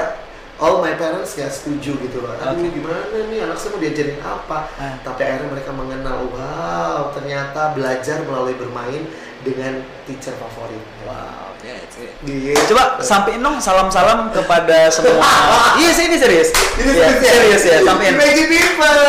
all 0.59 0.83
my 0.83 0.93
parents 0.99 1.33
nggak 1.39 1.49
setuju 1.49 1.95
gitu 2.03 2.17
loh. 2.19 2.35
Aduh 2.35 2.67
Oke. 2.67 2.75
gimana 2.75 3.15
nih 3.31 3.39
anak 3.47 3.57
saya 3.57 3.73
mau 3.73 3.79
diajarin 3.79 4.19
apa? 4.19 4.57
Ah. 4.75 4.95
Tapi 5.01 5.21
akhirnya 5.23 5.49
mereka 5.49 5.71
mengenal, 5.71 6.17
wow 6.29 7.09
ternyata 7.15 7.71
belajar 7.73 8.21
melalui 8.27 8.55
bermain 8.59 9.07
dengan 9.43 9.83
teacher 10.03 10.31
favorit. 10.35 10.79
Wow, 11.03 11.51
that's 11.59 11.99
it. 11.99 12.15
Gitu. 12.23 12.55
Coba 12.71 12.97
sampein 12.99 13.39
dong 13.39 13.59
salam-salam 13.59 14.31
kepada 14.31 14.87
semua. 14.87 15.19
iya 15.83 15.91
sih 15.91 16.07
ini 16.07 16.17
serius. 16.17 16.49
Ini 16.79 16.91
Ya, 16.91 17.07
serius 17.11 17.19
ya? 17.19 17.31
serius 17.35 17.63
ya, 17.63 17.77
sampein. 17.83 18.15
Imagine 18.15 18.47
people, 18.47 19.03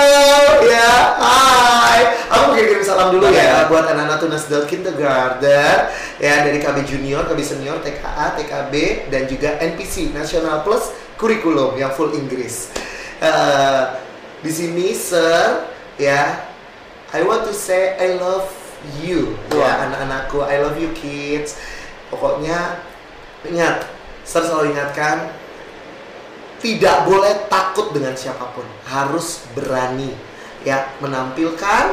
ya, 0.67 0.91
hai. 1.23 2.03
Aku 2.29 2.43
mau 2.51 2.55
kirim 2.55 2.83
salam 2.83 3.15
dulu 3.15 3.31
ya 3.31 3.71
buat 3.71 3.87
anak-anak 3.87 4.19
Tunas 4.19 4.45
Dot 4.51 4.67
Kindergarten 4.67 5.87
ya 6.19 6.35
dari 6.43 6.59
KB 6.59 6.83
Junior, 6.83 7.23
KB 7.25 7.39
Senior, 7.39 7.79
TKA, 7.79 8.35
TKB 8.35 8.75
dan 9.09 9.31
juga 9.31 9.55
NPC 9.63 10.11
National 10.11 10.67
Plus 10.67 10.91
Kurikulum 11.15 11.79
yang 11.79 11.95
full 11.95 12.11
Inggris. 12.11 12.75
Eh, 13.23 13.83
di 14.43 14.51
sini, 14.51 14.91
sir, 14.93 15.63
ya, 15.97 16.43
I 17.15 17.23
want 17.23 17.47
to 17.47 17.55
say 17.55 17.95
I 17.97 18.19
love 18.19 18.51
you, 19.01 19.37
Wah. 19.55 19.63
ya 19.63 19.71
anak-anakku, 19.89 20.45
I 20.45 20.61
love 20.61 20.79
you 20.79 20.91
kids. 20.97 21.59
Pokoknya 22.09 22.81
ingat, 23.45 23.89
sir 24.23 24.45
selalu 24.45 24.73
ingatkan 24.77 25.33
tidak 26.65 27.05
boleh 27.05 27.45
takut 27.53 27.93
dengan 27.93 28.17
siapa 28.17 28.49
pun. 28.57 28.65
Harus 28.89 29.45
berani 29.53 30.17
ya. 30.65 30.89
Menampilkan 31.05 31.93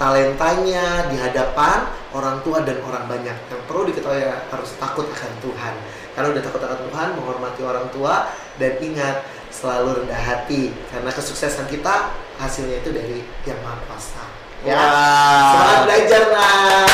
talentanya 0.00 1.12
di 1.12 1.16
hadapan 1.20 1.84
orang 2.16 2.40
tua 2.40 2.64
dan 2.64 2.80
orang 2.80 3.04
banyak. 3.04 3.36
Yang 3.52 3.62
perlu 3.68 3.84
diketahui 3.92 4.24
ya, 4.24 4.48
harus 4.48 4.72
takut 4.80 5.04
akan 5.12 5.32
Tuhan. 5.44 5.74
Karena 6.16 6.26
udah 6.32 6.42
takut 6.44 6.60
akan 6.64 6.80
Tuhan 6.88 7.08
menghormati 7.20 7.60
orang 7.60 7.86
tua 7.92 8.32
dan 8.56 8.80
ingat 8.80 9.20
selalu 9.52 10.04
rendah 10.04 10.20
hati. 10.24 10.72
Karena 10.88 11.12
kesuksesan 11.12 11.68
kita 11.68 12.16
hasilnya 12.40 12.80
itu 12.80 12.96
dari 12.96 13.20
yang 13.44 13.60
maha 13.60 13.76
kuasa 13.84 14.45
ya 14.62 14.72
Wow. 14.72 15.50
semangat 15.52 15.78
belajar 15.84 16.22
nah 16.30 16.84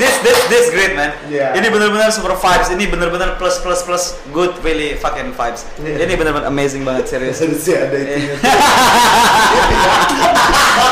This 0.00 0.16
this 0.24 0.40
this 0.48 0.66
great 0.72 0.96
man. 0.96 1.12
Yeah. 1.28 1.52
Ini 1.52 1.68
benar-benar 1.68 2.08
super 2.08 2.32
vibes. 2.32 2.72
Ini 2.72 2.88
benar-benar 2.88 3.36
plus 3.36 3.60
plus 3.60 3.84
plus 3.84 4.04
good 4.32 4.48
really 4.64 4.96
fucking 4.96 5.36
vibes. 5.36 5.68
Yeah. 5.76 6.00
Ini 6.00 6.16
benar-benar 6.16 6.48
amazing 6.48 6.88
banget 6.88 7.04
serius. 7.06 7.36
harusnya 7.44 7.84
ada 7.84 7.98
itu 8.00 8.32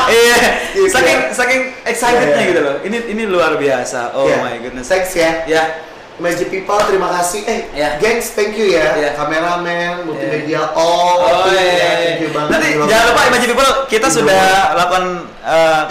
Iya, 0.09 0.37
Gitu 0.77 0.89
saking 0.89 1.17
ya. 1.19 1.33
saking 1.33 1.61
excitednya 1.83 2.21
Yeah, 2.21 2.37
yeah. 2.37 2.49
gitu 2.49 2.61
loh. 2.61 2.75
Ini 2.81 2.97
ini 3.09 3.23
luar 3.25 3.57
biasa. 3.57 4.13
Oh 4.13 4.25
Ya. 4.25 4.41
my 4.41 4.61
goodness. 4.61 4.85
thanks 4.85 5.09
ya 5.13 5.41
Ya, 5.45 5.63
Magic 6.19 6.47
People, 6.49 6.75
terima 6.83 7.07
kasih. 7.09 7.41
Eh, 7.43 7.59
Ya. 7.71 7.95
gengs, 7.95 8.35
thank 8.35 8.53
you 8.53 8.67
ya. 8.67 8.91
Ya. 8.93 9.09
Kameramen, 9.15 10.03
multimedia, 10.03 10.67
all. 10.71 11.15
Oh 11.15 11.47
tim, 11.47 11.55
iya, 11.55 11.63
ya, 11.63 11.71
iya. 11.71 11.89
thank 11.97 12.19
you 12.19 12.29
banget. 12.29 12.51
Nanti 12.51 12.67
jangan 12.77 13.05
lupa 13.07 13.21
Imagine 13.25 13.49
People 13.49 13.71
kita 13.87 14.07
Iya. 14.07 14.15
sudah 14.19 14.43
lakukan 14.75 15.03
eh, 15.39 15.81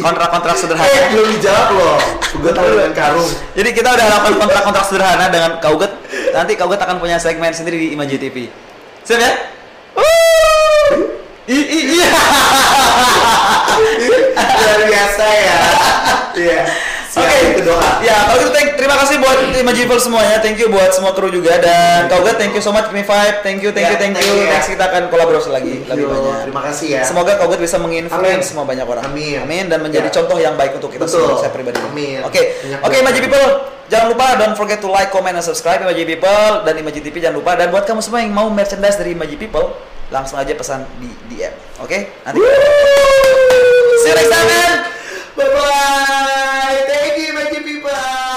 kontrak-kontrak 0.00 0.56
Eh, 0.56 0.60
sederhana. 0.60 0.88
belum 1.12 1.28
dijawab 1.30 1.68
loh. 1.70 1.96
Gue 2.34 2.50
tahu 2.50 2.66
dengan 2.66 2.92
karung. 2.92 3.30
Jadi 3.52 3.70
kita 3.70 3.88
udah 3.90 4.06
lakukan 4.10 4.34
kontrak-kontrak 4.40 4.84
sederhana 4.84 5.26
dengan 5.28 5.50
Kauget. 5.58 5.92
Nanti 6.32 6.52
Kauget 6.54 6.80
akan 6.80 6.96
punya 6.96 7.16
segmen 7.16 7.52
sendiri 7.52 7.76
di 7.78 7.88
Imaji 7.92 8.16
TV. 8.16 8.48
Siap 9.04 9.20
ya? 9.20 9.32
I, 11.44 11.58
i, 11.60 11.78
iya. 11.94 12.08
Luar 14.40 14.80
biasa 14.82 15.24
ya. 15.28 15.58
Iya. 16.34 16.62
Oke, 17.14 17.36
itu 17.54 17.62
doa. 17.62 18.02
Ya, 18.02 18.26
kalau 18.26 18.38
gitu 18.42 18.50
thank, 18.50 18.74
terima 18.74 18.98
kasih 18.98 19.22
buat 19.22 19.38
People 19.84 20.00
semuanya. 20.00 20.42
Thank 20.42 20.58
you 20.58 20.66
buat 20.66 20.90
semua 20.90 21.12
kru 21.12 21.28
juga 21.28 21.60
dan 21.60 22.08
Kauget 22.08 22.40
thank 22.40 22.56
you 22.56 22.62
so 22.64 22.74
much 22.74 22.90
Kimi 22.90 23.04
Vibe. 23.04 23.36
Thank 23.44 23.60
you, 23.62 23.70
thank 23.70 23.86
Ya, 23.86 23.92
you, 23.94 23.98
thank 24.00 24.12
thank 24.16 24.26
you. 24.26 24.34
you 24.34 24.48
ya. 24.48 24.58
Next 24.58 24.68
kita 24.72 24.84
akan 24.88 25.02
kolaborasi 25.12 25.50
lagi 25.52 25.84
Thank 25.84 25.94
lebih 25.94 26.04
you. 26.04 26.10
banyak. 26.10 26.36
Terima 26.48 26.62
kasih 26.64 26.86
ya. 26.90 27.02
Semoga 27.04 27.36
Kauget 27.36 27.60
bisa 27.60 27.76
Amin. 27.76 28.08
menginfluence 28.08 28.46
semua 28.50 28.64
banyak 28.64 28.86
orang. 28.88 29.04
Amin. 29.04 29.36
dan 29.68 29.78
menjadi 29.78 30.08
Ya. 30.08 30.14
contoh 30.18 30.38
yang 30.40 30.54
baik 30.56 30.74
untuk 30.74 30.90
kita 30.90 31.04
Betul. 31.04 31.22
semua, 31.28 31.38
saya 31.38 31.52
pribadi. 31.52 31.78
Amin. 31.78 32.24
Oke. 32.24 32.42
Oke, 32.82 32.96
People, 33.20 33.46
jangan 33.86 34.06
lupa 34.10 34.26
don't 34.34 34.56
forget 34.56 34.80
to 34.80 34.88
like, 34.88 35.12
comment, 35.12 35.36
and 35.36 35.44
subscribe 35.44 35.78
Imaji 35.78 36.08
People 36.08 36.64
dan 36.64 36.74
Imaji 36.74 36.98
TV 36.98 37.20
jangan 37.20 37.36
lupa 37.38 37.54
dan 37.54 37.68
buat 37.68 37.84
kamu 37.84 38.00
semua 38.00 38.24
yang 38.24 38.32
mau 38.32 38.48
merchandise 38.48 38.96
dari 38.96 39.12
Imaji 39.12 39.36
People, 39.36 39.76
langsung 40.08 40.34
aja 40.34 40.50
pesan 40.50 40.82
di 40.98 41.10
DM. 41.28 41.52
Oke? 41.78 42.10
Nanti. 42.24 42.40
See 44.00 44.08
you 44.08 44.16
next 44.16 44.30
time, 44.30 44.48
man. 44.48 45.03
Bye 45.36 45.44
bye. 45.44 46.84
Thank 46.86 47.26
you, 47.26 47.34
my 47.34 47.44
people. 47.64 48.33